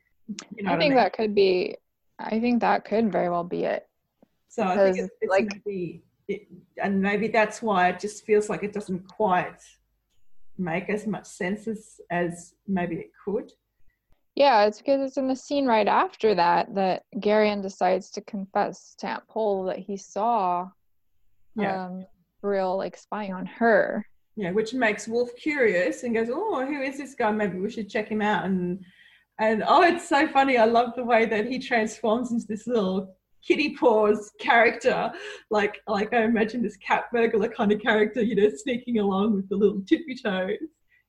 You 0.55 0.63
know 0.63 0.71
I 0.71 0.77
think 0.77 0.93
I 0.93 0.95
mean? 0.95 0.95
that 0.95 1.13
could 1.13 1.35
be. 1.35 1.75
I 2.17 2.39
think 2.39 2.61
that 2.61 2.85
could 2.85 3.11
very 3.11 3.29
well 3.29 3.43
be 3.43 3.65
it. 3.65 3.85
So 4.53 4.61
I 4.61 4.77
think 4.77 4.99
it's, 4.99 5.09
it's 5.19 5.31
like 5.31 5.61
maybe, 5.65 6.03
it, 6.27 6.47
and 6.77 7.01
maybe 7.01 7.27
that's 7.27 7.63
why 7.63 7.89
it 7.89 7.99
just 7.99 8.23
feels 8.23 8.49
like 8.49 8.61
it 8.61 8.71
doesn't 8.71 9.07
quite 9.07 9.59
make 10.59 10.89
as 10.89 11.07
much 11.07 11.25
sense 11.25 11.67
as, 11.67 11.99
as 12.11 12.53
maybe 12.67 12.97
it 12.97 13.09
could. 13.25 13.51
Yeah, 14.35 14.65
it's 14.65 14.77
because 14.77 15.01
it's 15.01 15.17
in 15.17 15.27
the 15.27 15.35
scene 15.35 15.65
right 15.65 15.87
after 15.87 16.35
that 16.35 16.75
that 16.75 17.01
Garion 17.15 17.63
decides 17.63 18.11
to 18.11 18.21
confess 18.21 18.93
to 18.99 19.07
Aunt 19.07 19.27
Pol 19.27 19.63
that 19.65 19.79
he 19.79 19.97
saw 19.97 20.69
yeah. 21.55 21.85
um 21.85 22.05
Brill 22.41 22.77
like 22.77 22.95
spying 22.95 23.33
on 23.33 23.47
her 23.47 24.05
Yeah, 24.35 24.51
which 24.51 24.73
makes 24.73 25.07
Wolf 25.07 25.29
curious 25.35 26.03
and 26.03 26.13
goes, 26.13 26.29
"Oh, 26.31 26.63
who 26.65 26.81
is 26.81 26.97
this 26.97 27.15
guy? 27.15 27.31
Maybe 27.31 27.59
we 27.59 27.71
should 27.71 27.89
check 27.89 28.09
him 28.09 28.21
out." 28.21 28.45
And 28.45 28.83
and 29.39 29.63
oh, 29.67 29.81
it's 29.83 30.07
so 30.07 30.27
funny. 30.27 30.57
I 30.57 30.65
love 30.65 30.93
the 30.95 31.03
way 31.03 31.25
that 31.25 31.45
he 31.45 31.57
transforms 31.57 32.31
into 32.31 32.45
this 32.47 32.67
little 32.67 33.15
kitty 33.45 33.75
paws 33.75 34.31
character, 34.39 35.11
like 35.49 35.81
like 35.87 36.13
I 36.13 36.23
imagine 36.23 36.61
this 36.61 36.77
cat 36.77 37.05
burglar 37.11 37.49
kind 37.49 37.71
of 37.71 37.81
character, 37.81 38.21
you 38.21 38.35
know, 38.35 38.49
sneaking 38.55 38.99
along 38.99 39.35
with 39.35 39.49
the 39.49 39.55
little 39.55 39.81
tippy 39.87 40.15
toes. 40.15 40.57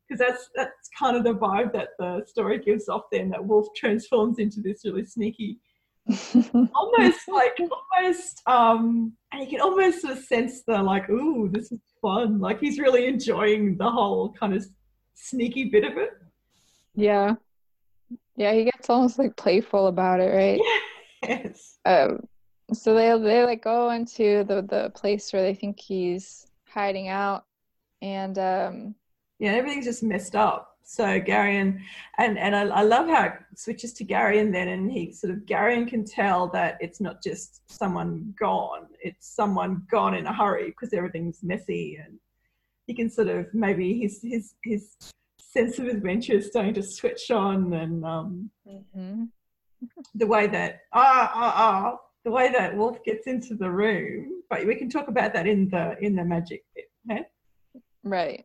Because 0.09 0.19
that's 0.19 0.51
that's 0.55 0.89
kind 0.99 1.17
of 1.17 1.25
the 1.25 1.35
vibe 1.35 1.73
that 1.73 1.91
the 1.99 2.25
story 2.27 2.59
gives 2.59 2.89
off. 2.89 3.03
Then 3.11 3.31
that 3.31 3.45
Wolf 3.45 3.69
transforms 3.75 4.39
into 4.39 4.61
this 4.61 4.83
really 4.85 5.05
sneaky 5.05 5.59
almost 6.75 7.29
like 7.29 7.59
almost 7.59 8.43
um 8.47 9.15
and 9.33 9.41
you 9.41 9.49
can 9.49 9.61
almost 9.63 10.03
sort 10.03 10.13
of 10.13 10.23
sense 10.23 10.63
the 10.67 10.83
like 10.83 11.09
ooh 11.09 11.49
this 11.51 11.73
is 11.73 11.81
fun. 12.03 12.41
Like 12.41 12.61
he's 12.61 12.79
really 12.79 13.07
enjoying 13.07 13.79
the 13.79 13.91
whole 13.91 14.33
kind 14.33 14.55
of 14.55 14.67
sneaky 15.15 15.71
bit 15.71 15.85
of 15.85 15.97
it. 15.97 16.11
Yeah. 16.95 17.37
Yeah 18.37 18.53
he 18.53 18.65
gets 18.65 18.91
almost 18.91 19.19
like 19.19 19.35
playful 19.37 19.87
about 19.87 20.21
it 20.21 20.35
right 20.35 20.61
yes. 21.29 21.79
Um 21.85 22.27
so 22.73 22.95
they 22.95 23.17
they 23.19 23.45
like 23.45 23.63
go 23.63 23.91
into 23.91 24.45
the 24.45 24.63
the 24.63 24.91
place 24.95 25.33
where 25.33 25.43
they 25.43 25.55
think 25.55 25.79
he's 25.79 26.47
hiding 26.69 27.09
out 27.09 27.45
and 28.03 28.39
um 28.39 28.95
yeah 29.39 29.53
everything's 29.53 29.85
just 29.85 30.03
messed 30.03 30.35
up. 30.35 30.71
So 30.87 31.19
Garion, 31.19 31.81
and 32.19 32.39
and 32.39 32.55
I, 32.55 32.67
I, 32.67 32.83
love 32.83 33.09
how 33.09 33.25
it 33.25 33.33
switches 33.57 33.95
to 33.95 34.05
Garion 34.05 34.53
then, 34.53 34.69
and 34.69 34.93
he 34.93 35.13
sort 35.13 35.33
of 35.33 35.41
Garion 35.41 35.89
can 35.89 36.05
tell 36.05 36.49
that 36.49 36.77
it's 36.79 37.01
not 37.01 37.23
just 37.23 37.63
someone 37.73 38.35
gone; 38.39 38.89
it's 39.03 39.27
someone 39.27 39.87
gone 39.91 40.15
in 40.15 40.27
a 40.27 40.33
hurry 40.33 40.67
because 40.67 40.93
everything's 40.93 41.43
messy, 41.43 41.99
and 42.05 42.19
he 42.87 42.93
can 42.93 43.09
sort 43.09 43.29
of 43.29 43.47
maybe 43.55 43.99
his 43.99 44.21
his 44.23 44.55
his 44.63 44.95
sense 45.39 45.79
of 45.79 45.87
adventure 45.87 46.35
is 46.35 46.49
starting 46.49 46.75
to 46.75 46.83
switch 46.83 47.31
on, 47.31 47.73
and 47.73 48.05
um, 48.05 48.51
mm-hmm. 48.69 49.25
The 50.15 50.27
way 50.27 50.47
that 50.47 50.81
ah 50.93 51.31
ah 51.35 51.55
ah 51.57 51.97
the 52.25 52.31
way 52.31 52.51
that 52.51 52.77
Wolf 52.77 53.05
gets 53.05 53.27
into 53.27 53.55
the 53.55 53.71
room, 53.71 54.43
but 54.49 54.67
we 54.67 54.75
can 54.75 54.89
talk 54.89 55.09
about 55.09 55.33
that 55.35 55.47
in 55.47 55.69
the 55.69 55.97
in 56.01 56.17
the 56.17 56.25
magic 56.25 56.65
bit, 56.75 56.87
okay? 57.11 57.25
Right. 58.03 58.45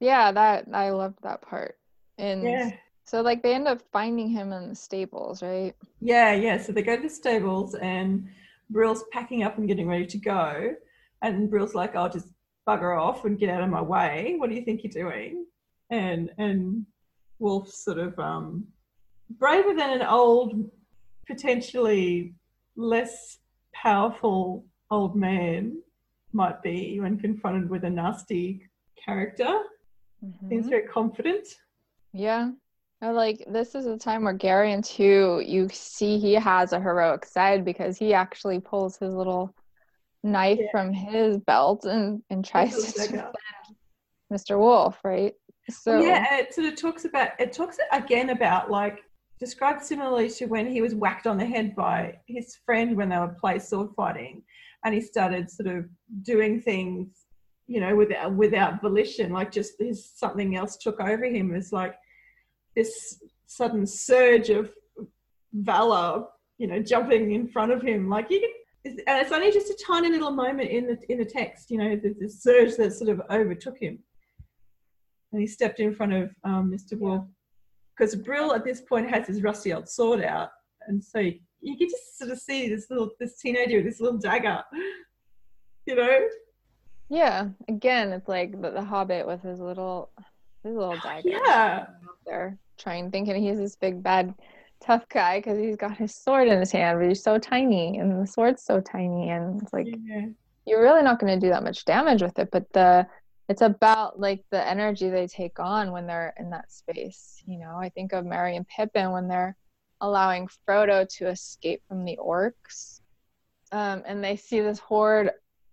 Yeah, 0.00 0.32
that 0.32 0.66
I 0.72 0.90
loved 0.90 1.22
that 1.22 1.42
part. 1.42 1.78
And 2.18 2.42
yeah. 2.42 2.70
so 3.04 3.20
like 3.20 3.42
they 3.42 3.54
end 3.54 3.68
up 3.68 3.80
finding 3.92 4.28
him 4.28 4.52
in 4.52 4.68
the 4.68 4.74
stables, 4.74 5.42
right? 5.42 5.74
Yeah, 6.00 6.32
yeah. 6.32 6.58
So 6.58 6.72
they 6.72 6.82
go 6.82 6.96
to 6.96 7.02
the 7.02 7.08
stables 7.08 7.74
and 7.76 8.28
Brill's 8.70 9.04
packing 9.12 9.44
up 9.44 9.58
and 9.58 9.68
getting 9.68 9.86
ready 9.88 10.06
to 10.06 10.18
go. 10.18 10.74
And 11.22 11.48
Brill's 11.48 11.74
like, 11.74 11.94
I'll 11.94 12.10
just 12.10 12.28
bugger 12.66 13.00
off 13.00 13.24
and 13.24 13.38
get 13.38 13.50
out 13.50 13.62
of 13.62 13.70
my 13.70 13.82
way. 13.82 14.34
What 14.38 14.50
do 14.50 14.56
you 14.56 14.62
think 14.62 14.82
you're 14.82 15.10
doing? 15.10 15.46
And 15.90 16.30
and 16.38 16.86
wolf 17.38 17.68
sort 17.68 17.98
of 17.98 18.18
um 18.18 18.66
braver 19.38 19.74
than 19.74 20.00
an 20.00 20.06
old, 20.06 20.70
potentially 21.26 22.34
less 22.76 23.38
powerful 23.74 24.64
old 24.90 25.16
man 25.16 25.82
might 26.32 26.62
be 26.62 27.00
when 27.00 27.18
confronted 27.18 27.68
with 27.68 27.84
a 27.84 27.90
nasty 27.90 28.68
character. 29.04 29.60
Mm-hmm. 30.24 30.48
Seems 30.48 30.68
very 30.68 30.86
confident. 30.86 31.46
Yeah. 32.12 32.50
like 33.00 33.44
this 33.48 33.74
is 33.74 33.86
a 33.86 33.98
time 33.98 34.24
where 34.24 34.36
Garion 34.36 34.86
too, 34.86 35.42
you 35.44 35.68
see 35.72 36.18
he 36.18 36.34
has 36.34 36.72
a 36.72 36.80
heroic 36.80 37.24
side 37.24 37.64
because 37.64 37.98
he 37.98 38.14
actually 38.14 38.60
pulls 38.60 38.96
his 38.98 39.14
little 39.14 39.54
knife 40.22 40.58
yeah. 40.60 40.70
from 40.70 40.92
his 40.92 41.38
belt 41.38 41.84
and, 41.84 42.22
and 42.30 42.44
tries 42.44 42.92
to 42.92 43.00
defend 43.00 43.24
Mr. 44.32 44.58
Wolf, 44.58 44.98
right? 45.04 45.34
So 45.70 46.00
yeah, 46.00 46.38
it 46.38 46.54
sort 46.54 46.66
of 46.68 46.76
talks 46.76 47.04
about 47.04 47.30
it 47.38 47.52
talks 47.52 47.78
again 47.92 48.30
about 48.30 48.70
like 48.70 49.00
described 49.42 49.82
similarly 49.82 50.28
to 50.30 50.46
when 50.46 50.66
he 50.70 50.80
was 50.80 50.94
whacked 50.94 51.26
on 51.26 51.36
the 51.36 51.44
head 51.44 51.74
by 51.74 52.14
his 52.26 52.56
friend 52.64 52.96
when 52.96 53.08
they 53.08 53.18
were 53.18 53.36
play 53.40 53.58
sword 53.58 53.90
fighting 53.96 54.42
and 54.84 54.94
he 54.94 55.00
started 55.00 55.50
sort 55.50 55.68
of 55.68 55.84
doing 56.22 56.60
things 56.60 57.26
you 57.72 57.80
know, 57.80 57.96
without 57.96 58.34
without 58.34 58.82
volition, 58.82 59.32
like 59.32 59.50
just 59.50 59.78
this 59.78 60.12
something 60.14 60.56
else 60.56 60.76
took 60.76 61.00
over 61.00 61.24
him. 61.24 61.54
It's 61.54 61.72
like 61.72 61.94
this 62.76 63.22
sudden 63.46 63.86
surge 63.86 64.50
of 64.50 64.70
valor, 65.52 66.26
you 66.58 66.66
know, 66.66 66.82
jumping 66.82 67.32
in 67.32 67.48
front 67.48 67.72
of 67.72 67.80
him. 67.80 68.10
Like 68.10 68.30
you 68.30 68.40
can 68.40 68.50
and 68.84 69.22
it's 69.22 69.32
only 69.32 69.52
just 69.52 69.70
a 69.70 69.84
tiny 69.86 70.10
little 70.10 70.32
moment 70.32 70.70
in 70.70 70.86
the 70.86 70.98
in 71.10 71.18
the 71.18 71.24
text. 71.24 71.70
You 71.70 71.78
know, 71.78 71.96
the, 71.96 72.14
the 72.20 72.28
surge 72.28 72.76
that 72.76 72.92
sort 72.92 73.10
of 73.10 73.22
overtook 73.30 73.78
him, 73.78 73.98
and 75.32 75.40
he 75.40 75.46
stepped 75.46 75.80
in 75.80 75.94
front 75.94 76.12
of 76.12 76.30
um, 76.44 76.70
Mr. 76.70 76.98
Wolf 76.98 77.24
because 77.96 78.14
Brill 78.14 78.54
at 78.54 78.64
this 78.64 78.80
point 78.80 79.10
has 79.10 79.26
his 79.26 79.42
rusty 79.42 79.72
old 79.72 79.88
sword 79.88 80.24
out, 80.24 80.50
and 80.86 81.02
so 81.02 81.18
you, 81.18 81.38
you 81.60 81.76
can 81.76 81.88
just 81.88 82.18
sort 82.18 82.30
of 82.30 82.38
see 82.38 82.68
this 82.68 82.90
little 82.90 83.10
this 83.20 83.38
teenager 83.38 83.76
with 83.76 83.86
this 83.86 84.00
little 84.00 84.18
dagger, 84.18 84.62
you 85.86 85.94
know. 85.94 86.18
Yeah, 87.08 87.48
again, 87.68 88.12
it's 88.12 88.28
like 88.28 88.60
the, 88.60 88.70
the 88.70 88.82
Hobbit 88.82 89.26
with 89.26 89.42
his 89.42 89.60
little 89.60 90.10
his 90.64 90.74
little 90.74 90.96
dagger. 91.02 91.28
Yeah, 91.28 91.86
there 92.26 92.58
trying 92.78 93.10
thinking 93.10 93.42
he's 93.42 93.58
this 93.58 93.76
big 93.76 94.02
bad 94.02 94.34
tough 94.80 95.08
guy 95.08 95.38
because 95.38 95.58
he's 95.58 95.76
got 95.76 95.96
his 95.96 96.14
sword 96.14 96.48
in 96.48 96.58
his 96.58 96.72
hand, 96.72 96.98
but 96.98 97.08
he's 97.08 97.22
so 97.22 97.38
tiny 97.38 97.98
and 97.98 98.20
the 98.20 98.26
sword's 98.26 98.62
so 98.62 98.80
tiny, 98.80 99.30
and 99.30 99.62
it's 99.62 99.72
like 99.72 99.86
yeah. 99.86 100.26
you're 100.66 100.82
really 100.82 101.02
not 101.02 101.20
going 101.20 101.38
to 101.38 101.44
do 101.44 101.50
that 101.50 101.62
much 101.62 101.84
damage 101.84 102.22
with 102.22 102.38
it. 102.38 102.50
But 102.50 102.72
the 102.72 103.06
it's 103.48 103.62
about 103.62 104.18
like 104.18 104.44
the 104.50 104.66
energy 104.66 105.10
they 105.10 105.26
take 105.26 105.58
on 105.58 105.92
when 105.92 106.06
they're 106.06 106.34
in 106.38 106.50
that 106.50 106.72
space. 106.72 107.42
You 107.46 107.58
know, 107.58 107.76
I 107.76 107.88
think 107.88 108.12
of 108.12 108.24
Merry 108.24 108.56
and 108.56 108.66
Pippin 108.66 109.10
when 109.12 109.28
they're 109.28 109.56
allowing 110.00 110.48
Frodo 110.66 111.08
to 111.16 111.28
escape 111.28 111.82
from 111.88 112.04
the 112.04 112.18
orcs, 112.22 113.00
um, 113.72 114.02
and 114.06 114.22
they 114.22 114.36
see 114.36 114.60
this 114.60 114.78
horde 114.78 115.30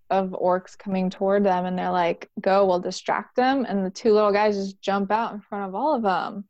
of 0.10 0.30
orcs 0.30 0.78
coming 0.78 1.10
toward 1.10 1.44
them, 1.44 1.66
and 1.66 1.78
they're 1.78 1.92
like, 1.92 2.30
"Go, 2.42 2.66
we'll 2.66 2.80
distract 2.80 3.36
them," 3.36 3.66
and 3.68 3.86
the 3.86 3.92
two 3.92 4.14
little 4.14 4.32
guys 4.32 4.56
just 4.56 4.82
jump 4.82 5.12
out 5.12 5.34
in 5.34 5.40
front 5.42 5.70
of 5.70 5.76
all 5.76 5.96
of 5.96 6.02
them 6.02 6.46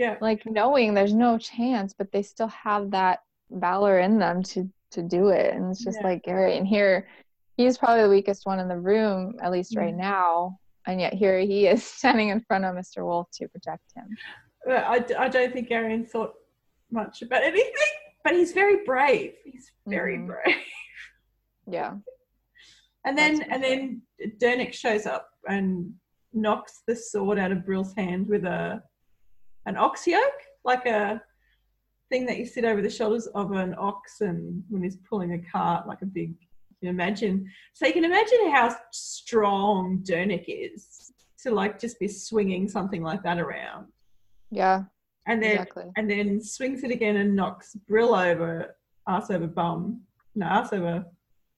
yeah 0.00 0.16
like 0.22 0.42
knowing 0.46 0.94
there's 0.94 1.12
no 1.12 1.36
chance 1.36 1.92
but 1.92 2.10
they 2.10 2.22
still 2.22 2.48
have 2.48 2.90
that 2.90 3.20
valor 3.50 4.00
in 4.00 4.18
them 4.18 4.42
to 4.42 4.68
to 4.90 5.02
do 5.02 5.28
it 5.28 5.54
and 5.54 5.70
it's 5.70 5.84
just 5.84 5.98
yeah. 6.00 6.06
like 6.06 6.22
garion 6.24 6.66
here 6.66 7.06
he's 7.60 7.78
probably 7.78 8.02
the 8.02 8.08
weakest 8.08 8.46
one 8.46 8.60
in 8.60 8.68
the 8.68 8.78
room 8.78 9.36
at 9.42 9.52
least 9.52 9.76
right 9.76 9.90
mm-hmm. 9.90 10.00
now. 10.00 10.58
And 10.86 11.00
yet 11.00 11.12
here 11.12 11.38
he 11.40 11.66
is 11.66 11.84
standing 11.98 12.28
in 12.30 12.40
front 12.40 12.64
of 12.64 12.74
mr 12.74 13.04
wolf 13.04 13.28
to 13.34 13.48
protect 13.48 13.84
him. 13.94 14.08
I, 14.68 15.04
I 15.18 15.28
don't 15.28 15.52
think 15.52 15.68
Garion 15.68 16.08
thought 16.08 16.34
much 16.90 17.22
about 17.22 17.42
anything 17.42 17.72
but 18.24 18.34
he's 18.34 18.52
very 18.52 18.84
brave. 18.84 19.34
He's 19.44 19.70
very 19.86 20.16
mm-hmm. 20.16 20.26
brave. 20.26 20.56
Yeah. 21.66 21.92
And 23.06 23.16
then 23.16 23.42
and 23.42 23.62
then 23.62 24.02
Durnik 24.40 24.72
shows 24.72 25.06
up 25.06 25.28
and 25.46 25.92
knocks 26.32 26.82
the 26.88 26.96
sword 26.96 27.38
out 27.38 27.52
of 27.52 27.64
Brill's 27.64 27.94
hand 27.94 28.26
with 28.26 28.44
a 28.44 28.82
an 29.66 29.76
ox 29.76 30.04
yoke, 30.04 30.40
like 30.64 30.86
a 30.86 31.22
thing 32.08 32.26
that 32.26 32.38
you 32.38 32.46
sit 32.46 32.64
over 32.64 32.82
the 32.82 32.90
shoulders 32.90 33.28
of 33.36 33.52
an 33.52 33.76
ox 33.78 34.20
and 34.20 34.64
when 34.68 34.82
he's 34.82 34.96
pulling 35.08 35.34
a 35.34 35.38
cart, 35.52 35.86
like 35.86 36.02
a 36.02 36.06
big, 36.06 36.34
you 36.80 36.88
imagine. 36.88 37.50
So 37.74 37.86
you 37.86 37.92
can 37.92 38.04
imagine 38.04 38.50
how 38.50 38.74
strong 38.92 40.02
Durnik 40.02 40.44
is 40.46 41.12
to 41.42 41.50
like 41.50 41.78
just 41.78 41.98
be 41.98 42.08
swinging 42.08 42.68
something 42.68 43.02
like 43.02 43.22
that 43.22 43.38
around. 43.38 43.86
Yeah. 44.50 44.84
And 45.26 45.42
then 45.42 45.52
exactly. 45.52 45.84
and 45.96 46.10
then 46.10 46.42
swings 46.42 46.82
it 46.82 46.90
again 46.90 47.16
and 47.16 47.36
knocks 47.36 47.74
Brill 47.88 48.14
over, 48.14 48.76
ass 49.06 49.30
over 49.30 49.46
bum. 49.46 50.00
No, 50.34 50.46
ass 50.46 50.72
over 50.72 51.04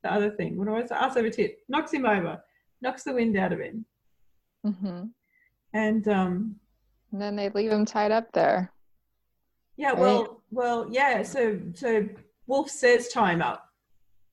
the 0.03 0.13
other 0.13 0.31
thing. 0.31 0.57
What 0.57 0.67
do 0.67 0.75
I 0.75 0.85
say? 0.85 0.95
Ass 0.95 1.17
over 1.17 1.31
tit. 1.31 1.59
Knocks 1.69 1.93
him 1.93 2.07
over. 2.07 2.43
Knocks 2.81 3.05
the 3.05 3.15
wind 3.15 3.37
out 3.37 3.53
of 3.53 3.61
him. 3.61 3.85
Mm-hmm. 4.67 5.05
And 5.75 6.09
um, 6.09 6.57
and 7.13 7.21
then 7.21 7.37
they 7.37 7.51
leave 7.51 7.71
him 7.71 7.85
tied 7.85 8.11
up 8.11 8.33
there. 8.33 8.73
Yeah, 9.77 9.93
well, 9.93 10.43
well, 10.51 10.87
yeah. 10.91 11.23
So, 11.23 11.59
so 11.75 12.09
Wolf 12.47 12.71
says 12.71 13.09
tie 13.09 13.33
him 13.33 13.43
up, 13.43 13.69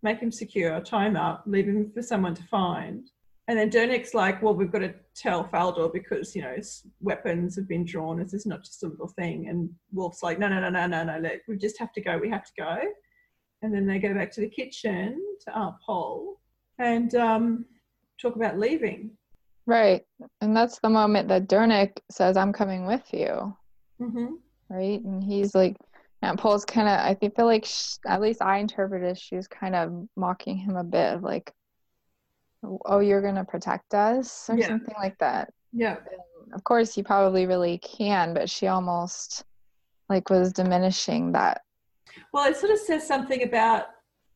make 0.02 0.20
him 0.20 0.32
secure, 0.32 0.80
tie 0.82 1.08
him 1.08 1.16
up, 1.16 1.44
leave 1.46 1.68
him 1.68 1.92
for 1.94 2.02
someone 2.02 2.36
to 2.36 2.44
find. 2.44 3.10
And 3.48 3.58
then 3.58 3.72
Durnik's 3.72 4.14
like, 4.14 4.44
well, 4.44 4.54
we've 4.54 4.72
got 4.72 4.80
to 4.80 4.94
tell 5.16 5.44
Faldor 5.44 5.92
because 5.92 6.36
you 6.36 6.44
know 6.44 6.56
weapons 7.02 7.56
have 7.56 7.68
been 7.68 7.84
drawn. 7.84 8.20
This 8.20 8.36
is 8.36 8.46
not 8.46 8.64
just 8.64 8.84
a 8.84 8.88
little 8.88 9.08
thing. 9.08 9.50
And 9.50 9.70
Wolf's 9.92 10.22
like, 10.22 10.38
no, 10.38 10.48
no, 10.48 10.60
no, 10.60 10.70
no, 10.70 10.86
no, 10.86 11.04
no. 11.04 11.18
Let, 11.18 11.42
we 11.48 11.58
just 11.58 11.80
have 11.80 11.92
to 11.94 12.02
go. 12.02 12.18
We 12.18 12.30
have 12.30 12.46
to 12.46 12.52
go. 12.58 12.78
And 13.62 13.74
then 13.74 13.88
they 13.88 13.98
go 13.98 14.14
back 14.14 14.32
to 14.34 14.42
the 14.42 14.48
kitchen 14.48 15.20
to 15.46 15.58
Aunt 15.58 15.76
Pol 15.86 16.40
and 16.78 17.14
um, 17.16 17.66
talk 18.22 18.36
about 18.36 18.60
leaving. 18.60 19.12
Right. 19.66 20.04
And 20.42 20.56
that's 20.56 20.80
the 20.80 20.90
moment 20.90 21.28
that 21.30 21.48
Durnik 21.48 21.98
says, 22.10 22.38
I'm 22.38 22.54
coming 22.54 22.86
with 22.86 23.12
you. 23.12 23.56
Mm-hmm. 24.00 24.28
Right. 24.70 25.02
And 25.02 25.24
he's 25.24 25.56
like, 25.56 25.76
Aunt 26.22 26.40
Pol's 26.40 26.66
kind 26.66 26.88
of, 26.88 27.00
I 27.00 27.14
think, 27.14 27.36
feel 27.36 27.46
like, 27.46 27.66
she, 27.66 27.98
at 28.06 28.22
least 28.22 28.42
I 28.42 28.58
interpreted, 28.58 29.18
she 29.18 29.36
was 29.36 29.48
kind 29.48 29.76
of 29.76 30.08
mocking 30.16 30.58
him 30.58 30.76
a 30.76 30.84
bit 30.84 31.16
of 31.16 31.24
like, 31.24 31.54
oh, 32.86 33.00
you're 33.00 33.22
going 33.22 33.36
to 33.36 33.46
protect 33.46 33.94
us 33.94 34.50
or 34.50 34.58
yeah. 34.58 34.68
something 34.68 34.96
like 34.98 35.18
that. 35.20 35.54
Yeah. 35.72 35.98
And 36.44 36.54
of 36.54 36.64
course, 36.64 36.94
he 36.94 37.04
probably 37.04 37.46
really 37.46 37.78
can, 37.78 38.34
but 38.34 38.50
she 38.50 38.68
almost 38.68 39.46
like 40.10 40.30
was 40.30 40.52
diminishing 40.52 41.32
that. 41.32 41.62
Well, 42.34 42.50
it 42.50 42.58
sort 42.58 42.74
of 42.74 42.80
says 42.80 43.08
something 43.08 43.44
about 43.44 43.86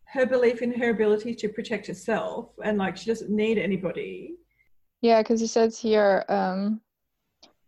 her 0.06 0.26
belief 0.26 0.62
in 0.62 0.74
her 0.80 0.92
ability 0.92 1.36
to 1.36 1.50
protect 1.50 1.88
herself 1.88 2.52
and 2.64 2.78
like 2.78 2.96
she 2.96 3.08
doesn't 3.08 3.32
need 3.32 3.58
anybody 3.58 4.36
yeah, 5.04 5.22
because 5.22 5.42
he 5.42 5.48
says 5.48 5.78
here, 5.78 6.24
um, 6.30 6.80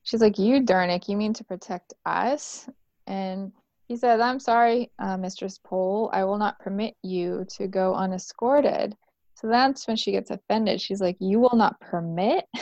she's 0.04 0.22
like, 0.22 0.40
You, 0.40 0.62
Durnik, 0.62 1.10
you 1.10 1.18
mean 1.18 1.34
to 1.34 1.44
protect 1.44 1.94
us? 2.06 2.68
And 3.08 3.52
he 3.88 3.96
said, 3.96 4.20
I'm 4.20 4.40
sorry, 4.40 4.92
uh, 5.00 5.18
Mistress 5.18 5.60
Pol, 5.64 6.10
I 6.12 6.24
will 6.24 6.38
not 6.38 6.60
permit 6.60 6.96
you 7.04 7.46
to 7.58 7.68
go 7.68 7.94
unescorted. 7.94 8.96
So 9.36 9.48
that's 9.48 9.88
when 9.88 9.96
she 9.98 10.12
gets 10.12 10.32
offended. 10.32 10.82
She's 10.82 11.02
like, 11.02 11.18
You 11.20 11.40
will 11.40 11.56
not 11.56 11.80
permit? 11.80 12.46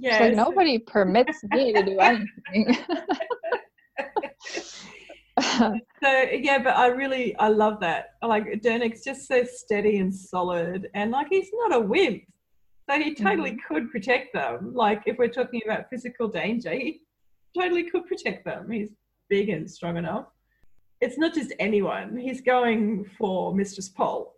Yes. 0.00 0.20
like, 0.20 0.36
Nobody 0.36 0.78
permits 0.78 1.42
me 1.50 1.72
to 1.72 1.82
do 1.82 1.98
anything. 1.98 2.76
so 5.40 6.22
yeah, 6.32 6.58
but 6.58 6.76
I 6.76 6.86
really 6.88 7.34
I 7.36 7.48
love 7.48 7.80
that. 7.80 8.10
Like 8.22 8.44
Durnik's 8.62 9.02
just 9.02 9.26
so 9.26 9.42
steady 9.44 9.98
and 9.98 10.14
solid, 10.14 10.88
and 10.94 11.10
like 11.10 11.26
he's 11.30 11.50
not 11.52 11.74
a 11.74 11.80
wimp. 11.80 12.22
So 12.88 13.00
he 13.00 13.12
totally 13.14 13.52
mm-hmm. 13.52 13.74
could 13.74 13.90
protect 13.90 14.34
them. 14.34 14.72
Like 14.72 15.02
if 15.06 15.18
we're 15.18 15.28
talking 15.28 15.62
about 15.64 15.90
physical 15.90 16.28
danger, 16.28 16.70
he 16.70 17.00
totally 17.58 17.90
could 17.90 18.06
protect 18.06 18.44
them. 18.44 18.70
He's 18.70 18.90
big 19.28 19.48
and 19.48 19.70
strong 19.70 19.96
enough. 19.96 20.26
It's 21.00 21.18
not 21.18 21.34
just 21.34 21.52
anyone. 21.58 22.16
He's 22.16 22.40
going 22.40 23.04
for 23.16 23.54
Mistress 23.54 23.88
Pol. 23.88 24.34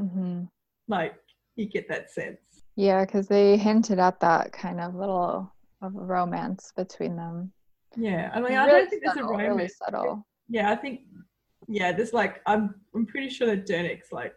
Mm-hmm. 0.00 0.44
Like 0.88 1.14
you 1.56 1.66
get 1.66 1.88
that 1.88 2.10
sense. 2.10 2.38
Yeah, 2.76 3.04
because 3.04 3.26
they 3.26 3.56
hinted 3.56 3.98
at 3.98 4.20
that 4.20 4.52
kind 4.52 4.80
of 4.80 4.94
little 4.94 5.52
of 5.82 5.94
romance 5.94 6.72
between 6.76 7.16
them. 7.16 7.52
Yeah, 7.96 8.30
I 8.34 8.40
mean, 8.40 8.54
I 8.54 8.66
don't 8.66 8.90
think 8.90 9.04
subtle, 9.04 9.22
there's 9.22 9.26
a 9.26 9.30
romance. 9.30 9.56
Really 9.56 9.68
subtle. 9.68 10.26
Yeah, 10.48 10.70
I 10.70 10.76
think. 10.76 11.00
Yeah, 11.66 11.92
there's 11.92 12.12
like 12.12 12.42
I'm. 12.46 12.74
I'm 12.94 13.06
pretty 13.06 13.30
sure 13.30 13.46
that 13.46 13.66
Durnik's 13.66 14.12
like 14.12 14.34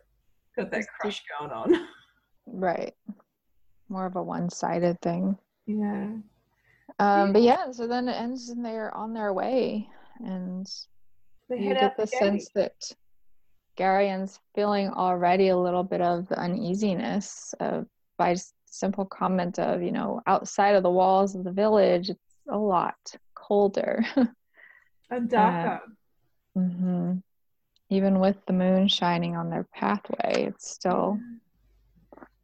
got 0.55 0.71
that 0.71 0.85
crush 0.99 1.21
going 1.39 1.51
on. 1.51 1.87
Right 2.45 2.93
more 3.89 4.05
of 4.05 4.15
a 4.15 4.23
one-sided 4.23 4.99
thing. 5.01 5.37
Yeah. 5.65 6.09
Um, 6.99 7.33
but 7.33 7.41
yeah, 7.41 7.71
so 7.71 7.87
then 7.87 8.07
it 8.07 8.13
ends 8.13 8.49
and 8.49 8.65
they're 8.65 8.95
on 8.95 9.13
their 9.13 9.33
way, 9.33 9.87
and 10.19 10.67
you 11.49 11.73
get 11.73 11.97
the 11.97 12.08
sense 12.08 12.49
that 12.56 12.91
Garion's 13.77 14.39
feeling 14.56 14.89
already 14.89 15.49
a 15.49 15.58
little 15.58 15.84
bit 15.84 16.01
of 16.01 16.32
uneasiness 16.32 17.53
uh, 17.60 17.84
by 18.17 18.36
simple 18.65 19.06
comment 19.06 19.60
of, 19.60 19.82
you 19.82 19.91
know, 19.91 20.21
outside 20.27 20.75
of 20.75 20.84
the 20.84 20.89
walls 20.89 21.36
of 21.36 21.43
the 21.43 21.51
village, 21.51 22.10
it's 22.10 22.36
a 22.49 22.58
lot 22.58 22.95
colder 23.36 24.03
and 25.10 25.30
darker. 25.30 25.82
Uh, 26.56 26.60
mm-hmm. 26.60 27.13
Even 27.89 28.19
with 28.19 28.36
the 28.47 28.53
moon 28.53 28.88
shining 28.88 29.38
on 29.38 29.49
their 29.49 29.65
pathway, 29.73 30.47
it's 30.47 30.69
still. 30.69 31.17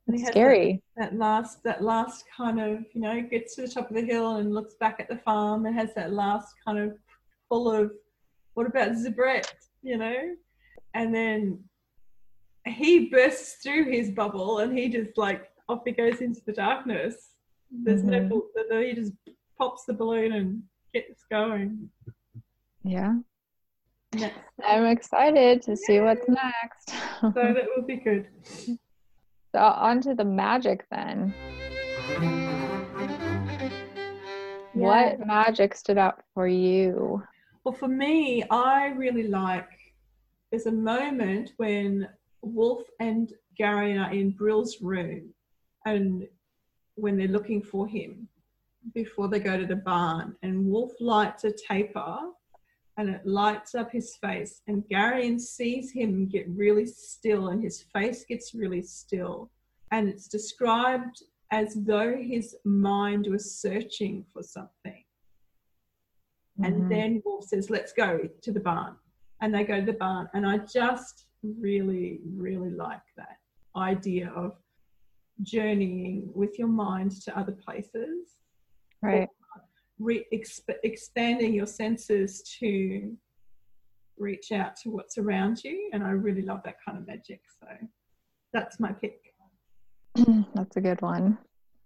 It's 0.07 0.27
scary. 0.27 0.81
That, 0.95 1.11
that, 1.11 1.17
last, 1.17 1.63
that 1.63 1.83
last 1.83 2.25
kind 2.35 2.59
of, 2.59 2.85
you 2.93 3.01
know, 3.01 3.21
gets 3.21 3.55
to 3.55 3.63
the 3.63 3.67
top 3.67 3.89
of 3.89 3.95
the 3.95 4.05
hill 4.05 4.37
and 4.37 4.53
looks 4.53 4.75
back 4.75 4.99
at 4.99 5.09
the 5.09 5.17
farm 5.17 5.65
and 5.65 5.75
has 5.75 5.93
that 5.95 6.13
last 6.13 6.55
kind 6.65 6.77
of 6.77 6.97
full 7.53 7.71
of, 7.71 7.91
what 8.55 8.65
about 8.65 8.93
Zubrette, 8.93 9.53
you 9.83 9.95
know? 9.95 10.35
And 10.95 11.13
then 11.13 11.63
he 12.65 13.09
bursts 13.09 13.61
through 13.61 13.91
his 13.91 14.09
bubble 14.09 14.59
and 14.59 14.75
he 14.75 14.89
just 14.89 15.17
like 15.17 15.51
off 15.69 15.81
he 15.85 15.91
goes 15.91 16.21
into 16.21 16.41
the 16.47 16.53
darkness. 16.53 17.15
There's 17.71 18.01
mm-hmm. 18.01 18.39
no, 18.71 18.81
he 18.81 18.93
just 18.93 19.11
pops 19.59 19.85
the 19.85 19.93
balloon 19.93 20.33
and 20.33 20.63
gets 20.95 21.25
going. 21.29 21.89
Yeah. 22.83 23.13
yeah. 24.15 24.31
I'm 24.67 24.85
excited 24.87 25.61
to 25.63 25.77
see 25.77 25.99
what's 25.99 26.27
next. 26.27 26.89
so 27.21 27.31
that 27.35 27.67
will 27.75 27.85
be 27.85 27.97
good. 27.97 28.27
So 29.55 29.59
on 29.59 30.01
to 30.01 30.15
the 30.15 30.25
magic 30.25 30.83
then. 30.89 31.31
Yeah. 32.19 32.47
What 34.73 35.27
magic 35.27 35.75
stood 35.75 35.99
out 35.99 36.23
for 36.33 36.47
you? 36.47 37.21
Well, 37.63 37.73
for 37.73 37.87
me, 37.87 38.43
I 38.49 38.87
really 38.87 39.27
like 39.27 39.69
there's 40.51 40.65
a 40.65 40.71
moment 40.71 41.53
when 41.57 42.09
Wolf 42.41 42.83
and 42.99 43.31
Gary 43.57 43.97
are 43.97 44.11
in 44.11 44.31
Brill's 44.31 44.81
room, 44.81 45.33
and 45.85 46.27
when 46.95 47.17
they're 47.17 47.27
looking 47.27 47.61
for 47.61 47.87
him 47.87 48.27
before 48.93 49.29
they 49.29 49.39
go 49.39 49.57
to 49.57 49.65
the 49.65 49.77
barn, 49.77 50.35
and 50.43 50.65
Wolf 50.65 50.91
lights 50.99 51.45
a 51.45 51.51
taper 51.51 52.17
and 52.97 53.09
it 53.09 53.25
lights 53.25 53.75
up 53.75 53.91
his 53.91 54.15
face. 54.17 54.61
And 54.67 54.87
Garion 54.87 55.39
sees 55.39 55.91
him 55.91 56.27
get 56.27 56.47
really 56.49 56.85
still, 56.85 57.47
and 57.47 57.63
his 57.63 57.81
face 57.81 58.23
gets 58.25 58.53
really 58.53 58.83
still. 58.83 59.49
And 59.91 60.07
it's 60.07 60.27
described 60.27 61.23
as 61.51 61.75
though 61.75 62.15
his 62.15 62.55
mind 62.63 63.27
was 63.27 63.55
searching 63.55 64.25
for 64.31 64.43
something. 64.43 65.02
Mm-hmm. 66.59 66.65
And 66.65 66.91
then 66.91 67.21
Wolf 67.25 67.45
says, 67.45 67.69
Let's 67.69 67.93
go 67.93 68.21
to 68.41 68.51
the 68.51 68.59
barn. 68.59 68.95
And 69.41 69.53
they 69.53 69.63
go 69.63 69.79
to 69.79 69.85
the 69.85 69.93
barn. 69.93 70.29
And 70.33 70.45
I 70.45 70.59
just 70.59 71.25
really, 71.43 72.19
really 72.25 72.69
like 72.69 73.01
that 73.17 73.37
idea 73.75 74.31
of 74.35 74.53
journeying 75.41 76.29
with 76.33 76.57
your 76.57 76.67
mind 76.67 77.11
to 77.23 77.37
other 77.37 77.51
places. 77.51 78.37
Right 79.01 79.27
re- 79.99 80.25
exp- 80.33 80.75
expanding 80.83 81.53
your 81.53 81.65
senses 81.65 82.43
to 82.59 83.15
reach 84.17 84.51
out 84.51 84.75
to 84.77 84.89
what's 84.89 85.17
around 85.17 85.63
you. 85.63 85.89
And 85.93 86.03
I 86.03 86.11
really 86.11 86.41
love 86.41 86.61
that 86.65 86.75
kind 86.85 86.97
of 86.97 87.07
magic. 87.07 87.41
So 87.59 87.67
that's 88.51 88.79
my 88.79 88.91
pick. 88.91 89.19
that's 90.53 90.77
a 90.77 90.81
good 90.81 91.01
one. 91.01 91.37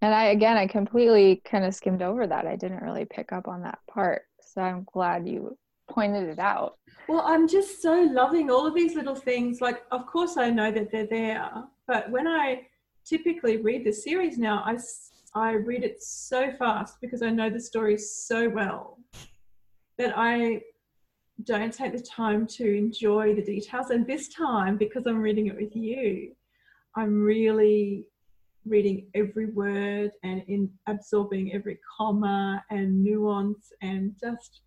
And 0.02 0.14
I, 0.14 0.26
again, 0.26 0.58
I 0.58 0.68
completely 0.68 1.42
kind 1.44 1.66
of 1.66 1.74
skimmed 1.74 2.02
over 2.02 2.28
that. 2.28 2.46
I 2.46 2.56
didn't 2.56 2.84
really 2.84 3.06
pick 3.06 3.32
up 3.32 3.48
on 3.48 3.64
that 3.64 3.80
part. 3.90 4.24
So 4.58 4.64
I'm 4.64 4.88
glad 4.92 5.28
you 5.28 5.56
pointed 5.88 6.28
it 6.30 6.40
out. 6.40 6.80
Well, 7.08 7.22
I'm 7.24 7.48
just 7.48 7.80
so 7.80 8.10
loving 8.12 8.50
all 8.50 8.66
of 8.66 8.74
these 8.74 8.96
little 8.96 9.14
things. 9.14 9.62
Like, 9.62 9.84
of 9.92 10.08
course, 10.08 10.36
I 10.36 10.50
know 10.50 10.72
that 10.72 10.92
they're 10.92 11.06
there, 11.06 11.52
but 11.86 12.10
when 12.10 12.28
I 12.28 12.64
typically 13.06 13.58
read 13.58 13.86
the 13.86 13.92
series 13.92 14.40
now, 14.40 14.64
I 14.66 14.80
I 15.36 15.52
read 15.52 15.84
it 15.84 16.02
so 16.02 16.52
fast 16.58 16.98
because 17.02 17.22
I 17.22 17.30
know 17.30 17.52
the 17.52 17.60
story 17.60 18.00
so 18.00 18.50
well 18.50 18.98
that 20.00 20.18
I 20.18 20.64
don't 21.44 21.72
take 21.72 21.94
the 21.94 22.02
time 22.02 22.48
to 22.48 22.66
enjoy 22.76 23.36
the 23.36 23.44
details. 23.44 23.92
And 23.92 24.08
this 24.08 24.28
time, 24.30 24.76
because 24.76 25.06
I'm 25.06 25.20
reading 25.20 25.46
it 25.46 25.56
with 25.56 25.76
you, 25.76 26.32
I'm 26.96 27.22
really 27.22 28.08
reading 28.70 29.08
every 29.16 29.48
word 29.48 30.12
and 30.24 30.44
in 30.48 30.70
absorbing 30.88 31.54
every 31.54 31.80
comma 31.98 32.64
and 32.70 33.04
nuance 33.04 33.72
and 33.82 34.14
just 34.20 34.62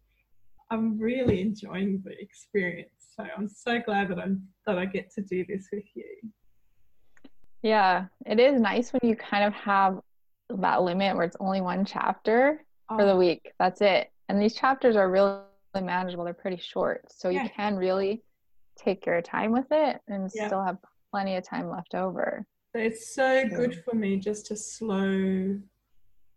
I'm 0.71 0.99
really 0.99 1.41
enjoying 1.41 2.01
the 2.05 2.13
experience. 2.21 2.91
So 3.17 3.25
I'm 3.37 3.49
so 3.49 3.81
glad 3.81 4.09
that 4.09 4.19
I'm 4.19 4.47
that 4.67 4.79
I 4.79 4.87
get 4.87 5.11
to 5.15 5.23
do 5.23 5.45
this 5.49 5.69
with 5.73 5.85
you. 5.95 6.05
Yeah, 7.63 8.07
it 8.25 8.41
is 8.41 8.61
nice 8.61 8.93
when 8.93 9.01
you 9.03 9.17
kind 9.17 9.45
of 9.45 9.53
have 9.55 10.01
that 10.49 10.83
limit 10.83 11.17
where 11.17 11.25
it's 11.25 11.37
only 11.41 11.61
one 11.61 11.85
chapter 11.85 12.65
oh. 12.89 12.97
for 12.97 13.05
the 13.05 13.13
oh. 13.13 13.19
week. 13.19 13.53
That's 13.59 13.81
it. 13.81 14.11
And 14.29 14.41
these 14.41 14.55
chapters 14.55 14.97
are 14.97 15.11
really 15.11 15.41
manageable. 15.75 16.25
They're 16.25 16.35
pretty 16.35 16.57
short. 16.57 17.05
So 17.11 17.29
yeah. 17.29 17.43
you 17.43 17.51
can 17.51 17.77
really 17.77 18.23
take 18.79 19.05
your 19.07 19.21
time 19.21 19.53
with 19.53 19.67
it 19.71 20.01
and 20.09 20.31
yeah. 20.35 20.47
still 20.47 20.63
have 20.63 20.79
plenty 21.11 21.37
of 21.37 21.45
time 21.45 21.69
left 21.69 21.95
over. 21.95 22.47
It's 22.75 23.15
so 23.15 23.49
good 23.49 23.83
for 23.85 23.97
me 23.97 24.17
just 24.17 24.47
to 24.47 24.57
slow 24.57 25.59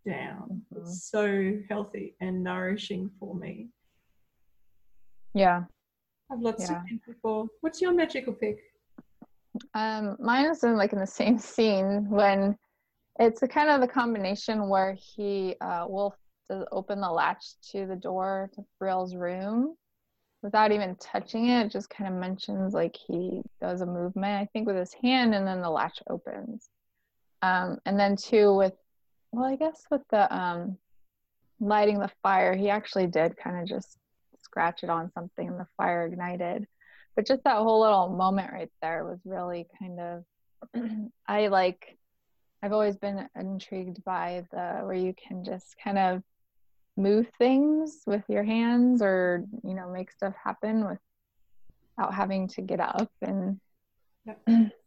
down. 0.06 0.62
Mm-hmm. 0.72 0.80
It's 0.80 1.08
so 1.10 1.58
healthy 1.68 2.16
and 2.20 2.42
nourishing 2.42 3.10
for 3.20 3.34
me. 3.34 3.68
Yeah. 5.32 5.64
I've 6.32 6.40
lots 6.40 6.68
yeah. 6.68 6.80
of 6.80 6.86
people. 7.06 7.48
What's 7.60 7.80
your 7.80 7.92
magical 7.92 8.32
pick? 8.32 8.58
Um, 9.74 10.16
mine 10.18 10.46
is 10.46 10.64
in 10.64 10.76
like 10.76 10.92
in 10.92 10.98
the 10.98 11.06
same 11.06 11.38
scene 11.54 12.08
when 12.10 12.56
it's 13.20 13.42
a 13.42 13.48
kind 13.48 13.70
of 13.70 13.80
the 13.80 13.88
combination 13.88 14.68
where 14.68 14.96
he 14.98 15.54
uh, 15.60 15.86
will 15.88 16.16
open 16.72 17.00
the 17.00 17.10
latch 17.10 17.44
to 17.70 17.86
the 17.86 17.96
door 17.96 18.50
to 18.54 18.64
Brill's 18.78 19.14
room 19.14 19.76
without 20.44 20.70
even 20.70 20.94
touching 20.96 21.48
it. 21.48 21.72
Just 21.72 21.90
kind 21.90 22.12
of 22.12 22.20
mentions 22.20 22.74
like 22.74 22.94
he 22.94 23.42
does 23.60 23.80
a 23.80 23.86
movement, 23.86 24.40
I 24.42 24.48
think, 24.52 24.66
with 24.66 24.76
his 24.76 24.92
hand, 24.92 25.34
and 25.34 25.46
then 25.46 25.60
the 25.60 25.70
latch 25.70 25.98
opens. 26.08 26.68
Um, 27.42 27.78
and 27.86 27.98
then 27.98 28.14
too 28.14 28.54
with, 28.54 28.74
well, 29.32 29.46
I 29.46 29.56
guess 29.56 29.82
with 29.90 30.02
the 30.10 30.32
um, 30.34 30.78
lighting 31.58 31.98
the 31.98 32.10
fire, 32.22 32.54
he 32.54 32.70
actually 32.70 33.06
did 33.06 33.36
kind 33.36 33.60
of 33.60 33.66
just 33.66 33.96
scratch 34.42 34.84
it 34.84 34.90
on 34.90 35.10
something, 35.12 35.48
and 35.48 35.58
the 35.58 35.66
fire 35.76 36.06
ignited. 36.06 36.66
But 37.16 37.26
just 37.26 37.42
that 37.44 37.56
whole 37.56 37.80
little 37.80 38.10
moment 38.10 38.52
right 38.52 38.70
there 38.82 39.04
was 39.04 39.18
really 39.24 39.66
kind 39.78 39.98
of, 39.98 40.24
I 41.26 41.46
like 41.48 41.96
I've 42.62 42.72
always 42.72 42.96
been 42.96 43.28
intrigued 43.38 44.02
by 44.04 44.44
the 44.50 44.80
where 44.84 44.94
you 44.94 45.14
can 45.14 45.44
just 45.44 45.76
kind 45.82 45.98
of 45.98 46.22
move 46.96 47.26
things 47.38 48.02
with 48.06 48.22
your 48.28 48.44
hands 48.44 49.02
or 49.02 49.44
you 49.62 49.74
know 49.74 49.90
make 49.90 50.10
stuff 50.10 50.34
happen 50.42 50.82
without 51.96 52.14
having 52.14 52.46
to 52.46 52.62
get 52.62 52.80
up 52.80 53.10
and 53.22 53.58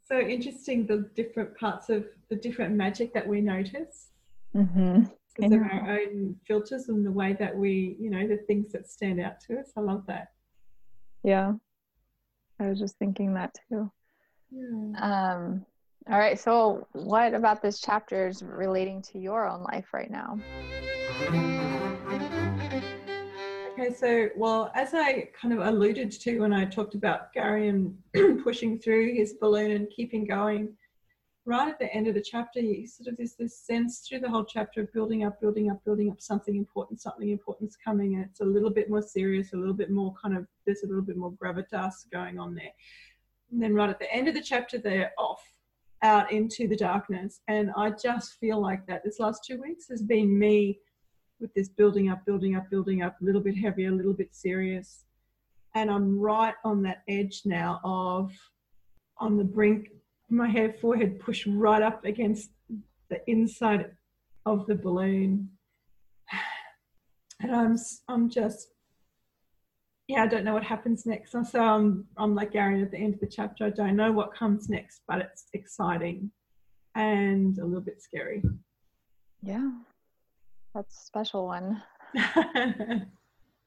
so 0.07 0.19
interesting 0.19 0.87
the 0.87 1.09
different 1.15 1.55
parts 1.57 1.89
of 1.89 2.05
the 2.29 2.35
different 2.35 2.75
magic 2.75 3.13
that 3.13 3.27
we 3.27 3.41
notice 3.41 4.11
mm-hmm. 4.55 5.03
because 5.35 5.51
of 5.51 5.61
our 5.61 5.99
own 5.99 6.35
filters 6.47 6.87
and 6.87 7.05
the 7.05 7.11
way 7.11 7.35
that 7.37 7.55
we 7.55 7.97
you 7.99 8.09
know 8.09 8.25
the 8.25 8.37
things 8.47 8.71
that 8.71 8.89
stand 8.89 9.19
out 9.19 9.39
to 9.39 9.59
us 9.59 9.71
i 9.75 9.81
love 9.81 10.03
that 10.07 10.31
yeah 11.23 11.51
i 12.59 12.67
was 12.67 12.79
just 12.79 12.97
thinking 12.97 13.33
that 13.33 13.53
too 13.69 13.91
yeah. 14.51 15.33
um 15.35 15.65
all 16.09 16.17
right. 16.17 16.39
So, 16.39 16.87
what 16.93 17.33
about 17.33 17.61
this 17.61 17.81
chapter 17.81 18.27
is 18.27 18.41
relating 18.41 19.01
to 19.03 19.19
your 19.19 19.47
own 19.47 19.63
life 19.63 19.87
right 19.93 20.09
now? 20.09 20.39
Okay, 23.79 23.93
so 23.93 24.29
well, 24.35 24.71
as 24.73 24.95
I 24.95 25.29
kind 25.39 25.53
of 25.53 25.59
alluded 25.59 26.11
to 26.11 26.39
when 26.39 26.51
I 26.51 26.65
talked 26.65 26.95
about 26.95 27.31
Gary 27.31 27.67
and 27.67 27.95
pushing 28.43 28.79
through 28.79 29.13
his 29.13 29.33
balloon 29.33 29.69
and 29.69 29.87
keeping 29.91 30.25
going, 30.25 30.75
right 31.45 31.67
at 31.67 31.77
the 31.77 31.93
end 31.93 32.07
of 32.07 32.15
the 32.15 32.21
chapter, 32.21 32.59
you 32.59 32.87
sort 32.87 33.07
of 33.07 33.17
there's 33.17 33.35
this 33.35 33.59
sense 33.59 33.99
through 33.99 34.21
the 34.21 34.29
whole 34.29 34.43
chapter 34.43 34.81
of 34.81 34.91
building 34.93 35.25
up, 35.25 35.39
building 35.39 35.69
up, 35.69 35.85
building 35.85 36.09
up 36.09 36.19
something 36.19 36.55
important, 36.55 36.99
something 36.99 37.29
important's 37.29 37.75
coming, 37.75 38.15
and 38.15 38.25
it's 38.25 38.39
a 38.39 38.45
little 38.45 38.71
bit 38.71 38.89
more 38.89 39.03
serious, 39.03 39.53
a 39.53 39.57
little 39.57 39.75
bit 39.75 39.91
more 39.91 40.11
kind 40.19 40.35
of 40.35 40.47
there's 40.65 40.81
a 40.81 40.87
little 40.87 41.03
bit 41.03 41.15
more 41.15 41.33
gravitas 41.33 42.09
going 42.11 42.39
on 42.39 42.55
there. 42.55 42.73
And 43.51 43.61
then 43.61 43.75
right 43.75 43.91
at 43.91 43.99
the 43.99 44.11
end 44.11 44.27
of 44.27 44.33
the 44.33 44.41
chapter, 44.41 44.79
they're 44.79 45.11
off 45.19 45.43
out 46.01 46.31
into 46.31 46.67
the 46.67 46.75
darkness. 46.75 47.41
And 47.47 47.69
I 47.77 47.91
just 47.91 48.39
feel 48.39 48.59
like 48.59 48.87
that 48.87 49.03
this 49.03 49.19
last 49.19 49.43
two 49.45 49.61
weeks 49.61 49.87
has 49.89 50.01
been 50.01 50.39
me 50.39 50.79
with 51.39 51.53
this 51.53 51.69
building 51.69 52.09
up, 52.09 52.25
building 52.25 52.55
up, 52.55 52.69
building 52.69 53.01
up, 53.01 53.15
a 53.21 53.25
little 53.25 53.41
bit 53.41 53.55
heavier, 53.57 53.89
a 53.89 53.95
little 53.95 54.13
bit 54.13 54.33
serious. 54.35 55.05
And 55.75 55.91
I'm 55.91 56.19
right 56.19 56.55
on 56.63 56.81
that 56.83 57.03
edge 57.07 57.41
now 57.45 57.79
of 57.83 58.31
on 59.19 59.37
the 59.37 59.43
brink, 59.43 59.89
my 60.29 60.47
hair 60.47 60.73
forehead 60.81 61.19
pushed 61.19 61.47
right 61.47 61.81
up 61.81 62.03
against 62.05 62.49
the 63.09 63.19
inside 63.29 63.91
of 64.45 64.65
the 64.67 64.75
balloon. 64.75 65.49
And 67.39 67.55
I'm 67.55 67.77
I'm 68.07 68.31
just 68.31 68.69
yeah, 70.07 70.23
I 70.23 70.27
don't 70.27 70.45
know 70.45 70.53
what 70.53 70.63
happens 70.63 71.05
next. 71.05 71.31
So 71.31 71.61
I'm, 71.61 72.05
I'm 72.17 72.33
like 72.33 72.53
Gary 72.53 72.81
at 72.81 72.91
the 72.91 72.97
end 72.97 73.15
of 73.15 73.19
the 73.19 73.27
chapter. 73.27 73.65
I 73.65 73.69
don't 73.69 73.97
know 73.97 74.11
what 74.11 74.33
comes 74.33 74.69
next, 74.69 75.01
but 75.07 75.19
it's 75.19 75.45
exciting 75.53 76.31
and 76.95 77.57
a 77.57 77.65
little 77.65 77.81
bit 77.81 78.01
scary. 78.01 78.41
Yeah, 79.43 79.69
that's 80.77 80.95
a 80.95 81.05
special 81.05 81.45
one. 81.45 81.81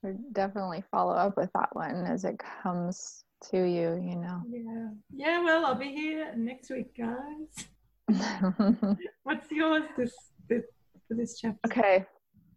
we 0.03 0.13
definitely 0.33 0.85
follow 0.91 1.15
up 1.15 1.37
with 1.37 1.51
that 1.55 1.75
one 1.75 2.07
as 2.07 2.25
it 2.25 2.41
comes 2.63 3.25
to 3.51 3.59
you, 3.59 4.01
you 4.03 4.17
know. 4.17 4.41
Yeah. 4.49 4.89
Yeah, 5.13 5.45
well, 5.45 5.67
I'll 5.67 5.75
be 5.75 5.93
here 5.93 6.33
next 6.37 6.71
week, 6.71 6.97
guys. 6.97 7.67
What's 9.25 9.51
yours 9.51 9.83
this, 9.99 10.15
this 10.49 10.65
for 11.09 11.15
this 11.15 11.39
chapter? 11.41 11.59
Okay, 11.67 12.07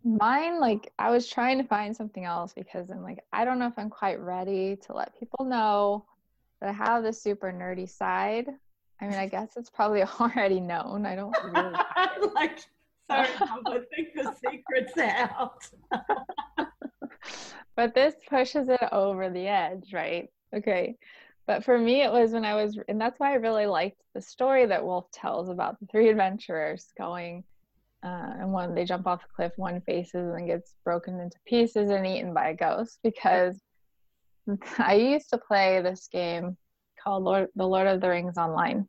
Mine, 0.05 0.59
like, 0.59 0.91
I 0.99 1.09
was 1.11 1.29
trying 1.29 1.57
to 1.59 1.63
find 1.63 1.95
something 1.95 2.25
else 2.25 2.53
because 2.53 2.91
I'm 2.91 3.01
like, 3.01 3.23
I 3.31 3.45
don't 3.45 3.57
know 3.57 3.67
if 3.67 3.79
I'm 3.79 3.89
quite 3.89 4.19
ready 4.19 4.75
to 4.85 4.93
let 4.93 5.17
people 5.17 5.45
know 5.45 6.05
that 6.59 6.69
I 6.69 6.73
have 6.73 7.03
this 7.03 7.23
super 7.23 7.51
nerdy 7.51 7.89
side. 7.89 8.47
I 8.99 9.07
mean, 9.07 9.15
I 9.15 9.27
guess 9.27 9.55
it's 9.55 9.69
probably 9.69 10.03
already 10.19 10.59
known. 10.59 11.05
I 11.05 11.15
don't 11.15 11.35
really 11.43 12.31
like, 12.35 12.59
sorry, 13.09 13.29
I 13.39 13.79
think 13.95 14.09
the 14.15 14.33
secret's 14.49 14.97
out. 14.97 15.67
but 17.75 17.93
this 17.93 18.15
pushes 18.29 18.69
it 18.69 18.89
over 18.91 19.29
the 19.29 19.47
edge, 19.47 19.93
right? 19.93 20.29
Okay. 20.55 20.95
But 21.45 21.65
for 21.65 21.77
me, 21.77 22.01
it 22.03 22.11
was 22.11 22.31
when 22.31 22.45
I 22.45 22.55
was, 22.55 22.79
and 22.87 22.99
that's 22.99 23.19
why 23.19 23.31
I 23.31 23.35
really 23.35 23.65
liked 23.65 24.01
the 24.13 24.21
story 24.21 24.65
that 24.65 24.85
Wolf 24.85 25.11
tells 25.11 25.49
about 25.49 25.79
the 25.79 25.87
three 25.87 26.09
adventurers 26.11 26.87
going 26.97 27.43
uh, 28.03 28.33
and 28.39 28.51
one 28.51 28.75
they 28.75 28.83
jump 28.83 29.07
off 29.07 29.21
the 29.21 29.33
cliff, 29.33 29.53
one 29.55 29.81
faces 29.81 30.33
and 30.35 30.47
gets 30.47 30.75
broken 30.83 31.19
into 31.19 31.37
pieces 31.45 31.89
and 31.89 32.05
eaten 32.05 32.33
by 32.33 32.49
a 32.49 32.55
ghost. 32.55 32.99
Because 33.03 33.61
I 34.77 34.95
used 34.95 35.29
to 35.29 35.37
play 35.37 35.81
this 35.81 36.07
game 36.11 36.57
called 37.01 37.23
Lord, 37.23 37.47
The 37.55 37.67
Lord 37.67 37.87
of 37.87 38.01
the 38.01 38.09
Rings 38.09 38.37
Online. 38.37 38.87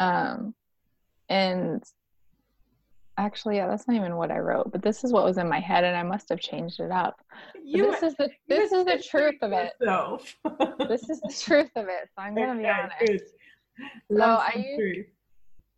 Um, 0.00 0.54
and 1.28 1.82
actually, 3.18 3.56
yeah, 3.56 3.66
that's 3.66 3.86
not 3.86 3.96
even 3.96 4.16
what 4.16 4.30
I 4.30 4.38
wrote, 4.38 4.72
but 4.72 4.80
this 4.80 5.04
is 5.04 5.12
what 5.12 5.24
was 5.24 5.36
in 5.36 5.48
my 5.48 5.60
head, 5.60 5.84
and 5.84 5.96
I 5.96 6.02
must 6.02 6.28
have 6.30 6.40
changed 6.40 6.80
it 6.80 6.90
up. 6.90 7.20
You, 7.62 7.90
this 7.90 8.02
is 8.02 8.14
the 8.14 8.30
this 8.48 8.72
is 8.72 8.84
the 8.84 9.02
truth 9.02 9.36
of 9.42 9.52
it. 9.52 9.72
this 10.88 11.10
is 11.10 11.20
the 11.20 11.34
truth 11.38 11.70
of 11.76 11.86
it. 11.88 12.08
So 12.14 12.22
I'm 12.22 12.34
gonna 12.34 12.52
okay, 12.52 12.62
be 12.62 12.68
honest. 12.68 13.24
So 14.10 14.22
I 14.22 14.66
used, 14.78 15.08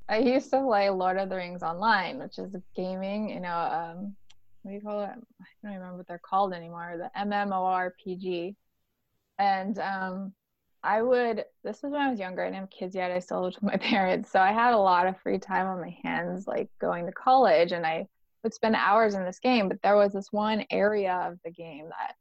I 0.08 0.18
used 0.18 0.50
to 0.50 0.62
play 0.62 0.88
Lord 0.90 1.16
of 1.16 1.28
the 1.28 1.36
Rings 1.36 1.62
online, 1.62 2.18
which 2.18 2.38
is 2.38 2.54
gaming. 2.76 3.30
You 3.30 3.40
know, 3.40 3.56
um, 3.56 4.16
what 4.62 4.70
do 4.70 4.74
you 4.74 4.80
call 4.80 5.02
it? 5.02 5.10
I 5.10 5.44
don't 5.62 5.74
remember 5.74 5.96
what 5.96 6.06
they're 6.06 6.18
called 6.18 6.52
anymore. 6.52 6.96
The 6.98 7.10
MMORPG, 7.18 8.54
and 9.38 9.78
um, 9.78 10.32
I 10.82 11.02
would, 11.02 11.44
this 11.62 11.82
was 11.82 11.92
when 11.92 12.00
I 12.00 12.10
was 12.10 12.18
younger. 12.18 12.42
I 12.42 12.46
didn't 12.46 12.60
have 12.60 12.70
kids 12.70 12.94
yet. 12.94 13.10
I 13.10 13.18
still 13.18 13.42
lived 13.42 13.56
with 13.56 13.72
my 13.72 13.76
parents. 13.80 14.30
So 14.30 14.40
I 14.40 14.52
had 14.52 14.72
a 14.72 14.78
lot 14.78 15.06
of 15.06 15.20
free 15.20 15.38
time 15.38 15.66
on 15.66 15.80
my 15.80 15.96
hands, 16.02 16.46
like 16.46 16.70
going 16.80 17.06
to 17.06 17.12
college, 17.12 17.72
and 17.72 17.86
I 17.86 18.06
would 18.42 18.54
spend 18.54 18.76
hours 18.76 19.14
in 19.14 19.24
this 19.24 19.38
game. 19.38 19.68
But 19.68 19.82
there 19.82 19.96
was 19.96 20.12
this 20.12 20.28
one 20.30 20.64
area 20.70 21.14
of 21.26 21.38
the 21.44 21.50
game 21.50 21.88
that 21.88 22.14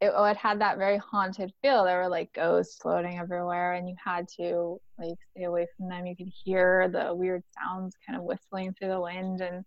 it, 0.00 0.12
oh, 0.14 0.24
it 0.24 0.36
had 0.36 0.60
that 0.60 0.78
very 0.78 0.98
haunted 0.98 1.52
feel. 1.60 1.84
There 1.84 2.02
were 2.02 2.08
like 2.08 2.32
ghosts 2.32 2.78
floating 2.80 3.18
everywhere, 3.18 3.72
and 3.72 3.88
you 3.88 3.96
had 4.02 4.28
to 4.36 4.80
like 4.98 5.18
stay 5.30 5.44
away 5.44 5.66
from 5.76 5.88
them. 5.88 6.06
You 6.06 6.16
could 6.16 6.32
hear 6.44 6.88
the 6.88 7.14
weird 7.14 7.42
sounds 7.58 7.96
kind 8.06 8.18
of 8.18 8.24
whistling 8.24 8.74
through 8.74 8.88
the 8.88 9.00
wind. 9.00 9.40
And 9.40 9.64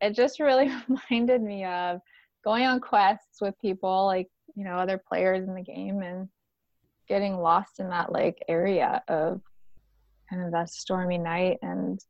it 0.00 0.14
just 0.14 0.40
really 0.40 0.70
reminded 0.88 1.42
me 1.42 1.64
of 1.64 2.00
going 2.44 2.64
on 2.64 2.80
quests 2.80 3.40
with 3.40 3.60
people, 3.60 4.06
like, 4.06 4.28
you 4.56 4.64
know, 4.64 4.76
other 4.76 4.98
players 4.98 5.46
in 5.46 5.54
the 5.54 5.62
game. 5.62 6.02
And 6.02 6.28
getting 7.08 7.38
lost 7.38 7.80
in 7.80 7.88
that 7.88 8.12
like 8.12 8.42
area 8.48 9.02
of 9.08 9.40
kind 10.30 10.42
of 10.42 10.52
that 10.52 10.70
stormy 10.70 11.18
night 11.18 11.58
and 11.62 12.00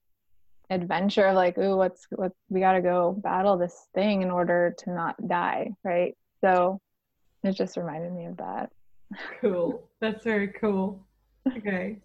adventure 0.70 1.26
of 1.26 1.34
like 1.34 1.58
ooh 1.58 1.76
what's 1.76 2.06
what 2.10 2.32
we 2.48 2.60
got 2.60 2.72
to 2.72 2.80
go 2.80 3.12
battle 3.22 3.58
this 3.58 3.88
thing 3.94 4.22
in 4.22 4.30
order 4.30 4.74
to 4.78 4.90
not 4.90 5.16
die 5.28 5.70
right? 5.84 6.16
So 6.40 6.80
it 7.44 7.52
just 7.52 7.76
reminded 7.76 8.12
me 8.12 8.26
of 8.26 8.36
that. 8.36 8.70
Cool. 9.40 9.88
That's 10.00 10.22
very 10.24 10.48
cool. 10.48 11.04
Okay. 11.56 11.98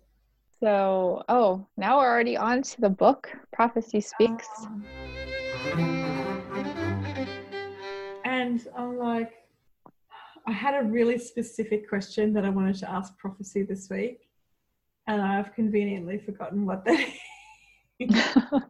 So 0.60 1.24
oh 1.30 1.66
now 1.78 2.00
we're 2.00 2.10
already 2.10 2.36
on 2.38 2.62
to 2.64 2.82
the 2.82 2.90
book 2.90 3.30
prophecy 3.54 4.02
speaks. 4.02 4.48
Ah. 4.60 4.72
And 8.26 8.68
i'm 8.78 8.98
like 8.98 9.47
I 10.48 10.52
had 10.54 10.82
a 10.82 10.88
really 10.88 11.18
specific 11.18 11.90
question 11.90 12.32
that 12.34 12.46
I 12.46 12.50
wanted 12.50 12.78
to 12.78 12.90
ask 12.90 13.18
Prophecy 13.18 13.64
this 13.64 13.90
week, 13.90 14.30
and 15.06 15.22
I've 15.22 15.54
conveniently 15.54 16.18
forgotten 16.20 16.66
what 16.66 16.86
that 16.86 17.02
is. 17.02 17.14
yeah, 18.00 18.62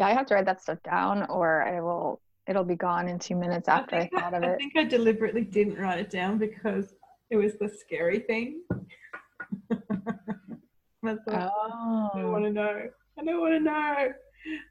I 0.00 0.14
have 0.14 0.24
to 0.26 0.34
write 0.34 0.46
that 0.46 0.62
stuff 0.62 0.78
down, 0.82 1.24
or 1.28 1.62
I 1.62 1.82
will. 1.82 2.20
It'll 2.46 2.64
be 2.64 2.76
gone 2.76 3.08
in 3.08 3.18
two 3.18 3.34
minutes 3.34 3.68
after 3.68 3.96
I, 3.96 4.08
I 4.14 4.20
thought 4.20 4.32
I, 4.32 4.36
of 4.38 4.42
it. 4.44 4.48
I 4.50 4.56
think 4.56 4.72
I 4.76 4.84
deliberately 4.84 5.42
didn't 5.42 5.78
write 5.78 5.98
it 5.98 6.10
down 6.10 6.38
because 6.38 6.94
it 7.28 7.36
was 7.36 7.54
the 7.60 7.68
scary 7.68 8.20
thing. 8.20 8.62
I 9.72 11.16
thought, 11.28 11.52
oh. 11.52 12.10
I 12.14 12.20
don't 12.20 12.32
want 12.32 12.44
to 12.44 12.50
know. 12.50 12.82
I 13.18 13.24
don't 13.24 13.40
want 13.40 13.52
to 13.52 13.60
know. 13.60 14.12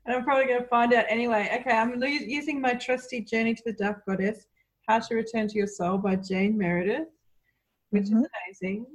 And 0.05 0.15
I'm 0.15 0.23
probably 0.23 0.45
going 0.45 0.61
to 0.61 0.67
find 0.67 0.93
out 0.93 1.05
anyway. 1.09 1.49
Okay, 1.59 1.77
I'm 1.77 2.01
using 2.01 2.59
my 2.59 2.73
trusty 2.73 3.21
Journey 3.21 3.53
to 3.53 3.63
the 3.65 3.73
Dark 3.73 4.05
Goddess 4.05 4.47
how 4.87 4.99
to 4.99 5.15
Return 5.15 5.47
to 5.47 5.57
Your 5.57 5.67
Soul 5.67 5.97
by 5.97 6.15
Jane 6.15 6.57
Meredith, 6.57 7.07
which 7.89 8.05
mm-hmm. 8.05 8.19
is 8.19 8.27
amazing. 8.63 8.85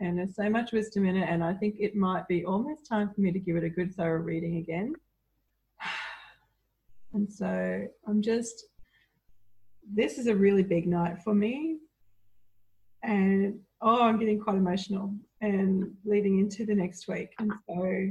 And 0.00 0.18
there's 0.18 0.34
so 0.34 0.50
much 0.50 0.72
wisdom 0.72 1.06
in 1.06 1.16
it. 1.16 1.28
And 1.28 1.42
I 1.42 1.54
think 1.54 1.76
it 1.78 1.96
might 1.96 2.28
be 2.28 2.44
almost 2.44 2.86
time 2.86 3.10
for 3.14 3.20
me 3.20 3.32
to 3.32 3.38
give 3.38 3.56
it 3.56 3.64
a 3.64 3.70
good, 3.70 3.94
thorough 3.94 4.20
reading 4.20 4.56
again. 4.56 4.94
And 7.12 7.32
so 7.32 7.86
I'm 8.08 8.20
just, 8.20 8.64
this 9.94 10.18
is 10.18 10.26
a 10.26 10.34
really 10.34 10.64
big 10.64 10.88
night 10.88 11.22
for 11.22 11.32
me. 11.32 11.78
And 13.04 13.60
oh, 13.80 14.02
I'm 14.02 14.18
getting 14.18 14.40
quite 14.40 14.56
emotional 14.56 15.14
and 15.40 15.92
leading 16.04 16.40
into 16.40 16.66
the 16.66 16.74
next 16.74 17.06
week. 17.06 17.28
And 17.38 17.52
so 17.68 18.10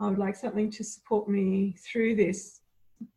I 0.00 0.08
would 0.08 0.18
like 0.18 0.34
something 0.34 0.70
to 0.70 0.82
support 0.82 1.28
me 1.28 1.76
through 1.92 2.16
this 2.16 2.62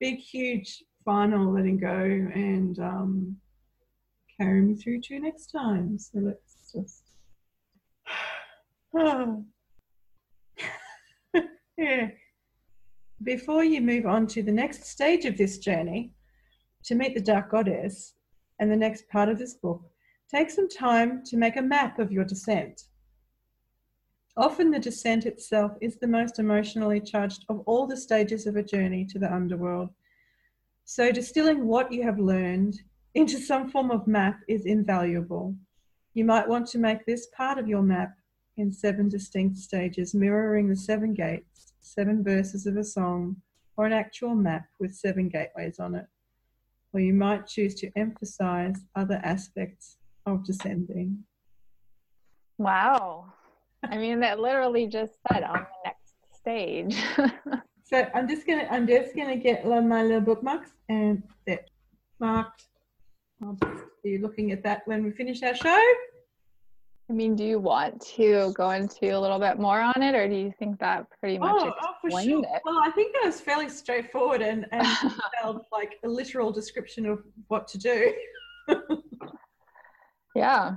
big, 0.02 0.18
huge 0.18 0.84
final 1.10 1.52
letting 1.52 1.80
go 1.80 1.88
and 1.88 2.78
um, 2.78 3.36
carry 4.40 4.62
me 4.62 4.76
through 4.76 5.02
to 5.02 5.20
next 5.20 5.48
time. 5.48 5.98
So 5.98 6.20
let's 6.20 6.72
just. 6.72 7.04
Yeah. 11.78 12.10
Before 13.24 13.64
you 13.64 13.80
move 13.80 14.06
on 14.06 14.28
to 14.28 14.44
the 14.44 14.52
next 14.52 14.84
stage 14.84 15.24
of 15.24 15.38
this 15.38 15.60
journey, 15.60 16.12
to 16.84 16.94
meet 16.94 17.16
the 17.16 17.22
Dark 17.22 17.52
Goddess 17.52 18.16
and 18.60 18.70
the 18.70 18.76
next 18.76 19.08
part 19.08 19.30
of 19.30 19.40
this 19.40 19.54
book, 19.54 19.82
take 20.30 20.50
some 20.50 20.68
time 20.68 21.24
to 21.28 21.38
make 21.38 21.56
a 21.56 21.62
map 21.62 21.98
of 21.98 22.12
your 22.12 22.26
descent. 22.26 22.82
Often, 24.36 24.72
the 24.72 24.80
descent 24.80 25.26
itself 25.26 25.72
is 25.80 25.96
the 25.96 26.08
most 26.08 26.38
emotionally 26.38 27.00
charged 27.00 27.46
of 27.48 27.62
all 27.66 27.88
the 27.88 27.96
stages 27.96 28.46
of 28.46 28.58
a 28.58 28.64
journey 28.64 29.06
to 29.06 29.18
the 29.18 29.34
underworld 29.34 29.92
so 30.92 31.12
distilling 31.12 31.68
what 31.68 31.94
you 31.94 32.02
have 32.02 32.18
learned 32.18 32.82
into 33.14 33.38
some 33.38 33.70
form 33.70 33.92
of 33.92 34.08
map 34.08 34.40
is 34.48 34.66
invaluable. 34.66 35.54
You 36.16 36.26
might 36.26 36.48
want 36.48 36.66
to 36.70 36.80
make 36.80 37.06
this 37.06 37.28
part 37.28 37.60
of 37.60 37.68
your 37.68 37.84
map 37.84 38.16
in 38.58 38.74
seven 38.74 39.08
distinct 39.08 39.60
stages, 39.60 40.16
mirroring 40.16 40.68
the 40.68 40.76
seven 40.76 41.14
gates, 41.14 41.74
seven 41.80 42.24
verses 42.24 42.66
of 42.66 42.76
a 42.76 42.84
song, 42.84 43.36
or 43.78 43.86
an 43.86 43.94
actual 43.94 44.34
map 44.34 44.66
with 44.80 44.96
seven 44.96 45.30
gateways 45.30 45.78
on 45.78 45.94
it. 45.94 46.08
Or 46.92 47.00
you 47.00 47.14
might 47.14 47.46
choose 47.46 47.76
to 47.76 47.92
emphasize 47.96 48.78
other 48.96 49.22
aspects 49.24 49.98
of 50.26 50.44
descending. 50.44 51.24
Wow. 52.58 53.32
I 53.84 53.98
mean, 54.00 54.22
that 54.22 54.40
literally 54.40 54.88
just 54.88 55.20
said 55.32 55.44
on 55.44 55.68
the 55.68 55.86
next 55.86 56.36
stage. 56.36 56.98
So 57.90 58.06
I'm 58.14 58.30
just 58.30 58.46
gonna 58.46 58.68
I'm 58.70 58.86
just 58.86 59.16
gonna 59.16 59.36
get 59.36 59.66
my 59.66 60.04
little 60.04 60.22
bookmarks 60.22 60.70
and 60.90 61.24
that 61.48 61.72
marked. 62.20 62.66
I'll 63.42 63.58
just 63.64 63.84
be 64.04 64.20
looking 64.20 64.52
at 64.52 64.62
that 64.64 64.84
when 64.86 65.04
we 65.04 65.10
finish 65.10 65.42
our 65.42 65.56
show. 65.56 65.76
I 67.10 67.14
mean, 67.14 67.36
do 67.36 67.44
you 67.44 67.58
want 67.58 68.00
to 68.18 68.54
go 68.56 68.70
into 68.70 69.18
a 69.18 69.20
little 69.20 69.40
bit 69.40 69.58
more 69.58 69.82
on 69.82 70.04
it, 70.04 70.14
or 70.14 70.28
do 70.28 70.36
you 70.36 70.54
think 70.60 70.78
that 70.80 71.08
pretty 71.20 71.40
much 71.40 71.56
oh, 71.64 71.74
oh, 71.82 72.10
sure. 72.10 72.44
it? 72.44 72.62
Well, 72.64 72.80
I 72.84 72.92
think 72.92 73.14
that 73.14 73.26
was 73.26 73.42
fairly 73.42 73.68
straightforward 73.68 74.44
and, 74.44 74.68
and 74.72 74.86
like 75.72 75.96
a 76.04 76.08
literal 76.08 76.52
description 76.52 77.08
of 77.08 77.24
what 77.48 77.68
to 77.70 77.80
do. 77.80 78.14
yeah, 80.36 80.76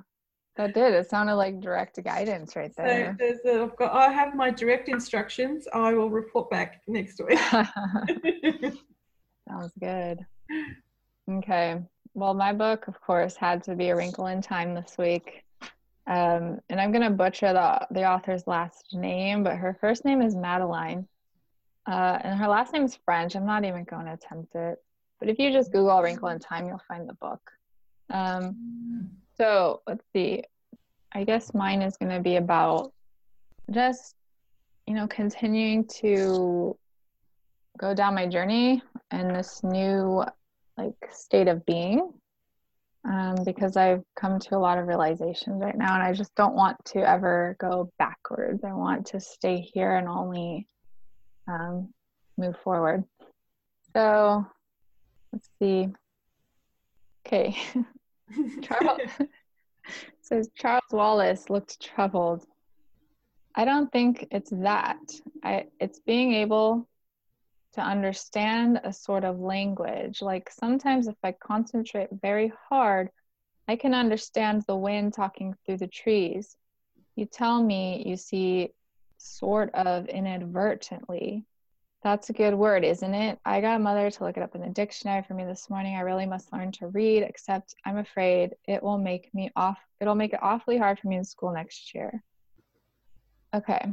that 0.57 0.74
did. 0.74 0.92
It 0.94 1.09
sounded 1.09 1.36
like 1.36 1.61
direct 1.61 2.03
guidance 2.05 2.57
right 2.57 2.72
there. 2.76 3.16
So 3.42 3.61
a, 3.61 3.64
I've 3.64 3.76
got, 3.76 3.92
I 3.92 4.09
have 4.12 4.34
my 4.34 4.50
direct 4.50 4.88
instructions. 4.88 5.66
I 5.72 5.94
will 5.94 6.11
report 6.11 6.50
back 6.50 6.82
next 6.86 7.20
week. 7.26 7.38
Sounds 9.48 9.72
good. 9.80 10.18
Okay. 11.30 11.80
Well, 12.14 12.34
my 12.34 12.53
book, 12.53 12.88
of 12.88 13.00
course, 13.00 13.36
had 13.36 13.64
to 13.64 13.74
be 13.74 13.88
A 13.88 13.96
Wrinkle 13.96 14.26
in 14.26 14.42
Time 14.42 14.74
this 14.74 14.96
week. 14.98 15.44
Um, 16.07 16.59
and 16.68 16.80
I'm 16.80 16.92
going 16.92 17.05
to 17.05 17.11
butcher 17.11 17.53
the, 17.53 17.86
the 17.90 18.05
author's 18.05 18.46
last 18.46 18.88
name, 18.92 19.42
but 19.42 19.57
her 19.57 19.78
first 19.80 20.05
name 20.05 20.20
is 20.20 20.34
Madeleine. 20.34 21.07
Uh, 21.88 22.18
and 22.22 22.38
her 22.38 22.48
last 22.48 22.72
name 22.72 22.84
is 22.84 22.98
French. 23.05 23.34
I'm 23.34 23.46
not 23.46 23.64
even 23.64 23.84
going 23.84 24.07
to 24.07 24.12
attempt 24.12 24.55
it. 24.55 24.78
But 25.18 25.28
if 25.28 25.38
you 25.38 25.53
just 25.53 25.72
Google 25.72 25.90
A 25.90 26.03
Wrinkle 26.03 26.28
in 26.28 26.38
Time, 26.40 26.66
you'll 26.66 26.82
find 26.86 27.09
the 27.09 27.14
book. 27.14 27.40
Um, 28.11 29.11
so 29.37 29.83
let's 29.87 30.05
see. 30.12 30.43
I 31.14 31.24
guess 31.24 31.55
mine 31.55 31.83
is 31.83 31.97
going 31.97 32.12
to 32.12 32.20
be 32.20 32.37
about 32.37 32.93
just, 33.70 34.14
you 34.87 34.95
know, 34.95 35.07
continuing 35.07 35.87
to 36.01 36.76
go 37.78 37.95
down 37.95 38.14
my 38.14 38.26
journey 38.26 38.83
in 39.11 39.33
this 39.33 39.62
new 39.62 40.24
like 40.76 40.95
state 41.11 41.49
of 41.49 41.64
being 41.66 42.12
um, 43.05 43.37
because 43.45 43.76
I've 43.76 44.03
come 44.16 44.39
to 44.41 44.57
a 44.57 44.59
lot 44.59 44.78
of 44.78 44.87
realizations 44.87 45.61
right 45.61 45.76
now, 45.76 45.95
and 45.95 46.03
I 46.03 46.12
just 46.12 46.35
don't 46.35 46.55
want 46.55 46.76
to 46.87 47.09
ever 47.09 47.57
go 47.59 47.91
backwards. 47.99 48.62
I 48.64 48.72
want 48.72 49.07
to 49.09 49.20
stay 49.20 49.61
here 49.61 49.97
and 49.97 50.09
only 50.09 50.68
um, 51.49 51.93
move 52.39 52.57
forward. 52.62 53.05
So 53.95 54.47
let's 55.33 55.49
see. 55.59 55.89
Okay, 57.26 57.57
Charles 58.62 59.01
says 60.20 60.51
Charles 60.55 60.83
Wallace 60.91 61.51
looked 61.51 61.80
troubled. 61.80 62.47
I 63.55 63.64
don't 63.64 63.91
think 63.93 64.26
it's 64.30 64.51
that. 64.51 64.99
I 65.45 65.66
it's 65.78 66.01
being 66.01 66.33
able 66.35 66.89
to 67.74 67.80
understand 67.80 68.80
a 68.85 68.93
sort 68.93 69.24
of 69.24 69.41
language. 69.41 70.22
Like 70.22 70.51
sometimes 70.51 71.07
if 71.07 71.16
I 71.22 71.33
concentrate 71.33 72.09
very 72.20 72.53
hard, 72.68 73.11
I 73.68 73.76
can 73.76 73.95
understand 73.95 74.64
the 74.66 74.76
wind 74.76 75.14
talking 75.14 75.55
through 75.64 75.78
the 75.78 75.87
trees. 75.87 76.57
you 77.16 77.26
tell 77.26 77.62
me 77.62 78.03
you 78.07 78.16
see 78.16 78.72
sort 79.18 79.70
of 79.74 80.07
inadvertently. 80.07 81.45
That's 82.03 82.30
a 82.30 82.32
good 82.32 82.55
word, 82.55 82.84
isn't 82.84 83.14
it? 83.14 83.38
I 83.44 83.61
got 83.61 83.76
a 83.76 83.78
mother 83.78 84.11
to 84.11 84.24
look 84.24 84.36
it 84.36 84.42
up 84.42 84.57
in 84.57 84.61
the 84.61 84.68
dictionary 84.68 85.22
for 85.22 85.34
me 85.34 85.44
this 85.44 85.70
morning. 85.70 85.94
I 85.94 86.00
really 86.00 86.26
must 86.26 86.53
learn 86.53 86.72
to 86.72 86.88
read, 86.88 87.22
except 87.22 87.76
I'm 87.84 87.98
afraid 87.98 88.55
it 88.66 88.82
will 88.82 88.98
make 88.98 89.32
me 89.32 89.50
off 89.55 89.78
it'll 90.00 90.16
make 90.16 90.32
it 90.32 90.40
awfully 90.42 90.78
hard 90.78 90.98
for 90.98 91.07
me 91.07 91.16
in 91.16 91.24
school 91.24 91.53
next 91.53 91.94
year. 91.94 92.20
Okay. 93.55 93.92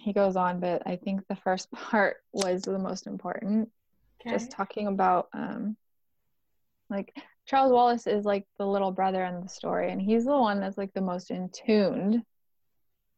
He 0.00 0.14
goes 0.14 0.34
on, 0.34 0.60
but 0.60 0.82
I 0.86 0.96
think 0.96 1.28
the 1.28 1.36
first 1.36 1.70
part 1.72 2.16
was 2.32 2.62
the 2.62 2.78
most 2.78 3.06
important. 3.06 3.68
Okay. 4.22 4.30
Just 4.30 4.50
talking 4.50 4.86
about 4.86 5.28
um 5.34 5.76
like 6.88 7.14
Charles 7.44 7.72
Wallace 7.72 8.06
is 8.06 8.24
like 8.24 8.46
the 8.58 8.66
little 8.66 8.92
brother 8.92 9.22
in 9.24 9.42
the 9.42 9.48
story, 9.48 9.90
and 9.90 10.00
he's 10.00 10.24
the 10.24 10.38
one 10.38 10.60
that's 10.60 10.78
like 10.78 10.94
the 10.94 11.02
most 11.02 11.30
in 11.30 11.50
tuned 11.50 12.22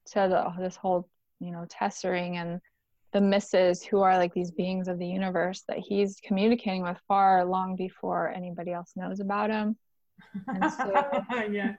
to 0.06 0.14
the, 0.14 0.52
this 0.58 0.76
whole, 0.76 1.08
you 1.40 1.50
know, 1.50 1.66
tessering 1.68 2.36
and 2.36 2.60
the 3.14 3.20
misses 3.20 3.82
who 3.84 4.00
are 4.00 4.18
like 4.18 4.34
these 4.34 4.50
beings 4.50 4.88
of 4.88 4.98
the 4.98 5.06
universe 5.06 5.62
that 5.68 5.78
he's 5.78 6.18
communicating 6.24 6.82
with 6.82 6.98
far 7.06 7.44
long 7.44 7.76
before 7.76 8.28
anybody 8.30 8.72
else 8.72 8.92
knows 8.96 9.20
about 9.20 9.50
him. 9.50 9.76
And 10.48 10.72
so, 10.72 11.22
yeah. 11.50 11.76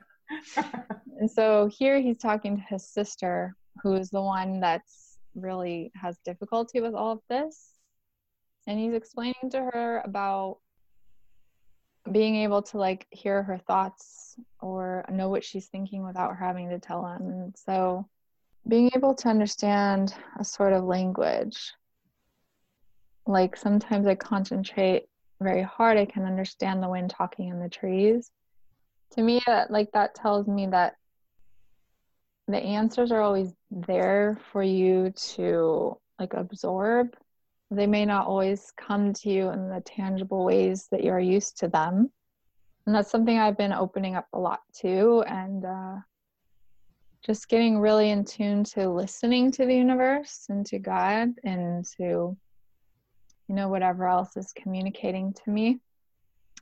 and 1.20 1.30
so 1.30 1.68
here 1.68 2.00
he's 2.00 2.18
talking 2.20 2.56
to 2.56 2.64
his 2.70 2.88
sister, 2.88 3.54
who 3.84 3.96
is 3.96 4.10
the 4.10 4.22
one 4.22 4.62
that's 4.62 5.18
really 5.36 5.92
has 6.02 6.18
difficulty 6.24 6.80
with 6.80 6.94
all 6.94 7.12
of 7.12 7.20
this. 7.30 7.74
And 8.66 8.80
he's 8.80 8.94
explaining 8.94 9.50
to 9.52 9.60
her 9.60 10.02
about 10.06 10.60
being 12.10 12.38
able 12.38 12.62
to 12.62 12.78
like 12.78 13.08
hear 13.10 13.44
her 13.44 13.58
thoughts 13.58 14.36
or 14.62 15.04
know 15.12 15.28
what 15.28 15.44
she's 15.44 15.68
thinking 15.68 16.06
without 16.06 16.30
her 16.30 16.46
having 16.46 16.70
to 16.70 16.80
tell 16.80 17.06
him. 17.06 17.24
And 17.24 17.56
so 17.58 18.08
being 18.68 18.92
able 18.96 19.14
to 19.16 19.30
understand 19.30 20.14
a 20.40 20.44
sort 20.44 20.74
of 20.74 20.84
language, 20.84 21.74
like 23.28 23.56
sometimes 23.56 24.08
I 24.08 24.16
concentrate 24.16 25.06
very 25.42 25.64
hard, 25.64 25.98
I 25.98 26.06
can 26.06 26.24
understand 26.24 26.82
the 26.82 26.90
wind 26.90 27.10
talking 27.10 27.50
in 27.50 27.60
the 27.60 27.70
trees. 27.70 28.32
To 29.12 29.22
me, 29.22 29.42
that 29.46 29.72
like 29.72 29.92
that 29.94 30.16
tells 30.16 30.48
me 30.48 30.68
that 30.68 30.96
the 32.48 32.58
answers 32.58 33.12
are 33.12 33.22
always 33.22 33.54
there 33.72 34.40
for 34.52 34.64
you 34.64 35.12
to 35.12 35.98
like 36.20 36.34
absorb 36.34 37.16
they 37.72 37.88
may 37.88 38.06
not 38.06 38.28
always 38.28 38.72
come 38.78 39.14
to 39.14 39.30
you 39.30 39.50
in 39.50 39.70
the 39.70 39.82
tangible 39.82 40.46
ways 40.46 40.88
that 40.92 41.04
you're 41.04 41.20
used 41.20 41.58
to 41.60 41.68
them. 41.68 42.12
And 42.86 42.96
that's 42.96 43.10
something 43.10 43.38
I've 43.38 43.58
been 43.58 43.74
opening 43.74 44.16
up 44.16 44.28
a 44.34 44.40
lot 44.40 44.60
too. 44.74 45.24
And 45.28 45.66
uh, 45.66 45.96
just 47.26 47.50
getting 47.50 47.80
really 47.80 48.12
in 48.12 48.24
tune 48.24 48.64
to 48.64 48.90
listening 48.90 49.52
to 49.52 49.66
the 49.66 49.76
universe 49.76 50.46
and 50.50 50.66
to 50.68 50.80
God 50.80 51.34
and 51.44 51.86
to, 51.98 52.38
you 53.48 53.56
know, 53.56 53.68
whatever 53.68 54.08
else 54.08 54.38
is 54.38 54.54
communicating 54.56 55.34
to 55.34 55.50
me. 55.50 55.80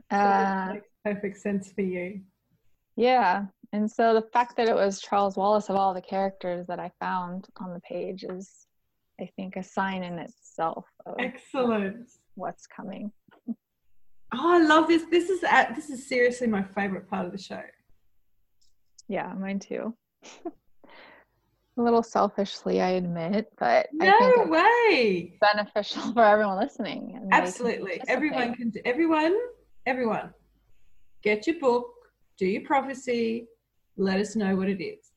Uh, 0.10 0.70
makes 0.74 0.88
perfect 1.04 1.38
sense 1.38 1.72
for 1.72 1.82
you. 1.82 2.22
Yeah. 2.96 3.46
And 3.74 3.90
so 3.90 4.14
the 4.14 4.28
fact 4.34 4.56
that 4.58 4.70
it 4.70 4.76
was 4.76 5.02
Charles 5.02 5.36
Wallace 5.36 5.70
of 5.70 5.76
all 5.76 5.94
the 5.94 6.02
characters 6.02 6.68
that 6.68 6.80
I 6.80 6.92
found 7.00 7.48
on 7.60 7.74
the 7.74 7.82
page 7.82 8.24
is 8.24 8.68
I 9.20 9.30
think, 9.36 9.56
a 9.56 9.64
sign 9.64 10.04
in 10.04 10.20
itself 10.20 10.86
of 11.06 11.16
excellent 11.20 12.10
what's 12.36 12.66
coming. 12.68 13.12
Oh, 13.48 13.56
I 14.34 14.60
love 14.60 14.88
this. 14.88 15.04
This 15.12 15.30
is 15.30 15.44
at, 15.44 15.76
this 15.76 15.90
is 15.90 16.08
seriously 16.08 16.48
my 16.48 16.64
favorite 16.64 17.10
part 17.10 17.26
of 17.26 17.32
the 17.32 17.38
show. 17.38 17.62
Yeah, 19.08 19.32
mine 19.34 19.60
too. 19.60 19.96
a 21.78 21.82
little 21.82 22.04
selfishly, 22.04 22.82
I 22.82 22.92
admit, 22.92 23.52
but 23.58 23.88
no 23.94 24.08
I 24.08 24.18
think 24.18 24.50
way 24.50 25.38
beneficial 25.42 26.14
for 26.14 26.24
everyone 26.24 26.60
listening. 26.60 27.30
Absolutely, 27.32 27.98
can 27.98 28.06
everyone 28.08 28.56
can. 28.56 28.74
Everyone, 28.86 29.38
everyone, 29.86 30.34
get 31.22 31.48
your 31.48 31.60
book, 31.60 31.88
do 32.38 32.46
your 32.46 32.64
prophecy, 32.64 33.48
let 33.98 34.20
us 34.20 34.36
know 34.36 34.56
what 34.56 34.70
it 34.70 34.84
is. 34.84 35.12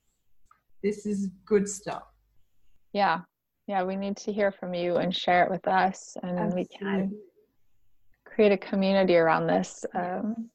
This 0.83 1.07
is 1.07 1.31
good 1.45 1.69
stuff. 1.69 2.05
Yeah, 2.93 3.21
yeah 3.67 3.83
we 3.83 3.97
need 3.97 4.17
to 4.19 4.33
hear 4.33 4.53
from 4.53 4.75
you 4.75 4.97
and 4.97 5.15
share 5.15 5.45
it 5.45 5.51
with 5.51 5.67
us 5.69 6.17
and 6.23 6.39
Absolutely. 6.39 6.67
we 6.71 6.79
can 6.79 7.13
create 8.25 8.53
a 8.53 8.57
community 8.57 9.17
around 9.17 9.47
this 9.47 9.85
um, 9.95 10.51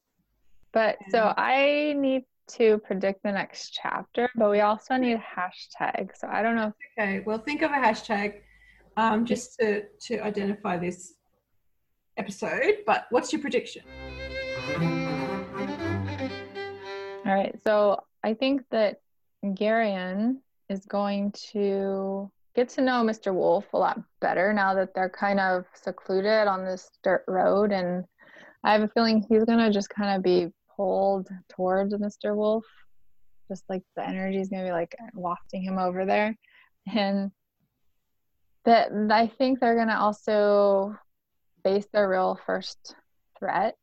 but 0.72 0.96
so 1.10 1.32
i 1.36 1.94
need 1.96 2.24
to 2.52 2.78
predict 2.78 3.22
the 3.22 3.32
next 3.32 3.70
chapter 3.70 4.28
but 4.36 4.50
we 4.50 4.60
also 4.60 4.96
need 4.96 5.14
a 5.14 5.24
hashtag 5.40 6.10
so 6.14 6.28
i 6.30 6.42
don't 6.42 6.56
know 6.56 6.72
okay 6.98 7.22
well 7.26 7.38
think 7.38 7.62
of 7.62 7.70
a 7.70 7.74
hashtag 7.74 8.40
um, 8.96 9.24
just 9.24 9.58
to 9.58 9.82
to 10.00 10.18
identify 10.20 10.76
this 10.76 11.14
episode 12.16 12.78
but 12.86 13.06
what's 13.10 13.32
your 13.32 13.40
prediction 13.40 13.82
all 17.24 17.34
right 17.34 17.58
so 17.64 17.98
i 18.22 18.34
think 18.34 18.62
that 18.70 19.00
Garion 19.44 20.36
is 20.68 20.86
going 20.86 21.32
to 21.52 22.30
get 22.54 22.68
to 22.70 22.80
know 22.80 23.02
Mr. 23.02 23.32
Wolf 23.34 23.72
a 23.72 23.78
lot 23.78 24.00
better 24.20 24.52
now 24.52 24.74
that 24.74 24.94
they're 24.94 25.08
kind 25.10 25.40
of 25.40 25.64
secluded 25.74 26.46
on 26.46 26.64
this 26.64 26.90
dirt 27.02 27.24
road. 27.26 27.72
And 27.72 28.04
I 28.64 28.72
have 28.72 28.82
a 28.82 28.88
feeling 28.88 29.24
he's 29.28 29.44
going 29.44 29.58
to 29.58 29.70
just 29.70 29.88
kind 29.88 30.16
of 30.16 30.22
be 30.22 30.52
pulled 30.76 31.28
towards 31.48 31.94
Mr. 31.94 32.34
Wolf. 32.36 32.64
Just 33.48 33.64
like 33.68 33.82
the 33.96 34.06
energy 34.06 34.40
is 34.40 34.48
going 34.48 34.62
to 34.62 34.68
be 34.68 34.72
like 34.72 34.94
wafting 35.14 35.62
him 35.62 35.78
over 35.78 36.04
there. 36.06 36.36
And 36.92 37.30
that 38.64 38.90
I 39.10 39.26
think 39.26 39.60
they're 39.60 39.74
going 39.74 39.88
to 39.88 39.98
also 39.98 40.96
face 41.64 41.86
their 41.92 42.08
real 42.08 42.38
first 42.46 42.94
threat, 43.38 43.76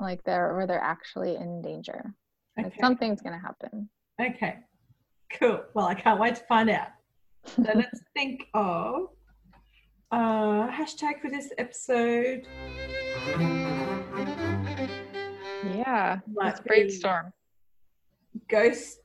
like 0.00 0.22
they're 0.24 0.54
where 0.54 0.66
they're 0.66 0.80
actually 0.80 1.36
in 1.36 1.62
danger. 1.62 2.14
Okay. 2.58 2.68
Like 2.68 2.80
something's 2.80 3.20
going 3.22 3.38
to 3.38 3.46
happen. 3.46 3.88
Okay. 4.20 4.58
Cool. 5.38 5.62
Well, 5.74 5.86
I 5.86 5.94
can't 5.94 6.20
wait 6.20 6.34
to 6.36 6.44
find 6.44 6.68
out 6.70 6.88
so 7.46 7.62
let's 7.74 8.00
think 8.14 8.44
of 8.54 9.08
uh, 10.10 10.68
hashtag 10.68 11.20
for 11.20 11.30
this 11.30 11.50
episode. 11.58 12.46
Yeah, 15.64 16.20
let's 16.34 16.60
brainstorm. 16.60 17.32
Ghosts, 18.48 18.98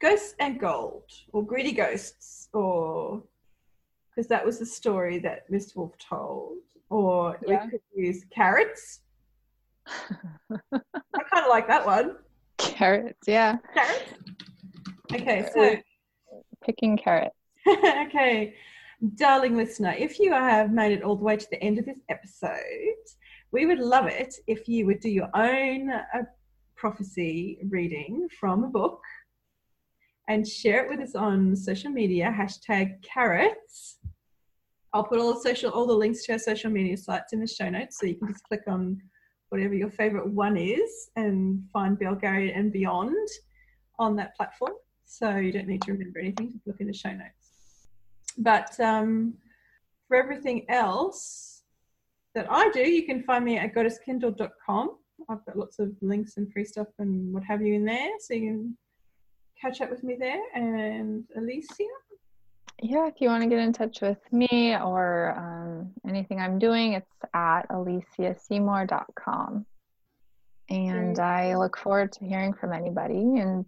ghosts 0.00 0.34
and 0.40 0.60
gold, 0.60 1.04
or 1.32 1.44
greedy 1.44 1.72
ghosts, 1.72 2.48
or 2.52 3.22
because 4.10 4.28
that 4.28 4.44
was 4.44 4.58
the 4.58 4.66
story 4.66 5.18
that 5.20 5.50
Miss 5.50 5.74
Wolf 5.74 5.96
told. 5.98 6.58
Or 6.90 7.38
yeah. 7.46 7.64
we 7.64 7.70
could 7.70 7.80
use 7.94 8.24
carrots. 8.30 9.00
I 9.86 10.58
kind 10.70 11.44
of 11.44 11.48
like 11.48 11.68
that 11.68 11.84
one. 11.84 12.16
Carrots, 12.58 13.28
yeah. 13.28 13.56
Carrots. 13.74 14.12
Okay, 15.12 15.48
so 15.54 15.76
picking 16.64 16.96
carrots. 16.96 17.34
okay, 17.68 18.54
darling 19.14 19.56
listener, 19.56 19.94
if 19.96 20.18
you 20.18 20.32
have 20.32 20.72
made 20.72 20.92
it 20.92 21.02
all 21.02 21.16
the 21.16 21.24
way 21.24 21.36
to 21.36 21.46
the 21.50 21.62
end 21.62 21.78
of 21.78 21.86
this 21.86 22.00
episode, 22.08 22.50
we 23.52 23.66
would 23.66 23.78
love 23.78 24.06
it 24.06 24.34
if 24.46 24.68
you 24.68 24.86
would 24.86 25.00
do 25.00 25.08
your 25.08 25.30
own 25.34 25.90
uh, 25.90 26.22
prophecy 26.76 27.58
reading 27.70 28.28
from 28.38 28.64
a 28.64 28.68
book 28.68 29.00
and 30.28 30.46
share 30.46 30.84
it 30.84 30.90
with 30.90 31.00
us 31.00 31.14
on 31.14 31.56
social 31.56 31.90
media, 31.90 32.34
hashtag 32.36 33.02
carrots. 33.02 33.98
I'll 34.92 35.04
put 35.04 35.18
all 35.18 35.34
the 35.34 35.40
social, 35.40 35.70
all 35.70 35.86
the 35.86 35.94
links 35.94 36.24
to 36.24 36.32
our 36.32 36.38
social 36.38 36.70
media 36.70 36.96
sites 36.96 37.32
in 37.32 37.40
the 37.40 37.46
show 37.46 37.68
notes, 37.70 37.98
so 37.98 38.06
you 38.06 38.16
can 38.16 38.28
just 38.28 38.44
click 38.44 38.62
on 38.68 39.00
whatever 39.48 39.74
your 39.74 39.90
favorite 39.90 40.28
one 40.28 40.56
is 40.56 41.10
and 41.16 41.62
find 41.72 41.98
Belgariad 41.98 42.56
and 42.56 42.70
Beyond 42.70 43.28
on 43.98 44.16
that 44.16 44.36
platform. 44.36 44.72
So 45.06 45.36
you 45.36 45.52
don't 45.52 45.66
need 45.66 45.82
to 45.82 45.92
remember 45.92 46.18
anything, 46.18 46.52
just 46.52 46.66
look 46.66 46.80
in 46.80 46.86
the 46.86 46.92
show 46.92 47.12
notes. 47.12 47.88
But 48.36 48.78
um, 48.78 49.34
for 50.06 50.16
everything 50.16 50.66
else 50.68 51.47
that 52.34 52.46
I 52.50 52.70
do, 52.70 52.80
you 52.80 53.04
can 53.04 53.22
find 53.22 53.44
me 53.44 53.58
at 53.58 53.74
goddesskindle.com. 53.74 54.96
I've 55.28 55.44
got 55.44 55.56
lots 55.56 55.78
of 55.78 55.92
links 56.00 56.36
and 56.36 56.50
free 56.52 56.64
stuff 56.64 56.88
and 56.98 57.32
what 57.32 57.42
have 57.44 57.62
you 57.62 57.74
in 57.74 57.84
there. 57.84 58.10
So 58.20 58.34
you 58.34 58.48
can 58.48 58.76
catch 59.60 59.80
up 59.80 59.90
with 59.90 60.02
me 60.02 60.16
there. 60.18 60.40
And 60.54 61.24
Alicia? 61.36 61.84
Yeah, 62.80 63.08
if 63.08 63.20
you 63.20 63.28
want 63.28 63.42
to 63.42 63.48
get 63.48 63.58
in 63.58 63.72
touch 63.72 64.00
with 64.00 64.20
me 64.32 64.76
or 64.76 65.34
um, 65.36 65.90
anything 66.08 66.40
I'm 66.40 66.58
doing, 66.60 66.92
it's 66.92 67.10
at 67.34 67.68
aliciaseymour.com. 67.70 69.66
And 70.70 71.18
I 71.18 71.56
look 71.56 71.76
forward 71.76 72.12
to 72.12 72.24
hearing 72.24 72.52
from 72.52 72.72
anybody 72.72 73.38
and 73.38 73.64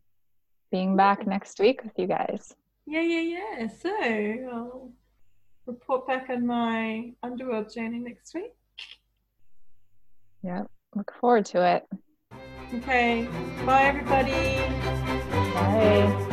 being 0.70 0.96
back 0.96 1.26
next 1.26 1.58
week 1.58 1.82
with 1.82 1.98
you 1.98 2.06
guys. 2.06 2.54
Yeah, 2.86 3.00
yeah, 3.00 3.38
yeah. 3.58 3.68
So 3.68 3.90
I'll 4.52 4.92
report 5.70 6.06
back 6.06 6.28
on 6.30 6.46
my 6.46 7.12
underworld 7.22 7.72
journey 7.72 7.98
next 7.98 8.34
week. 8.34 8.52
Yeah, 10.42 10.64
look 10.96 11.12
forward 11.20 11.44
to 11.46 11.64
it. 11.64 11.86
Okay, 12.74 13.28
bye 13.64 13.84
everybody. 13.84 14.58
Bye. 15.54 16.26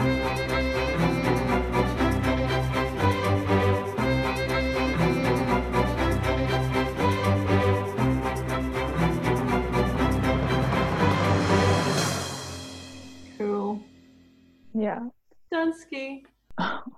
Cool. 13.38 13.80
Yeah. 14.74 15.00
Dunsky. 15.54 16.24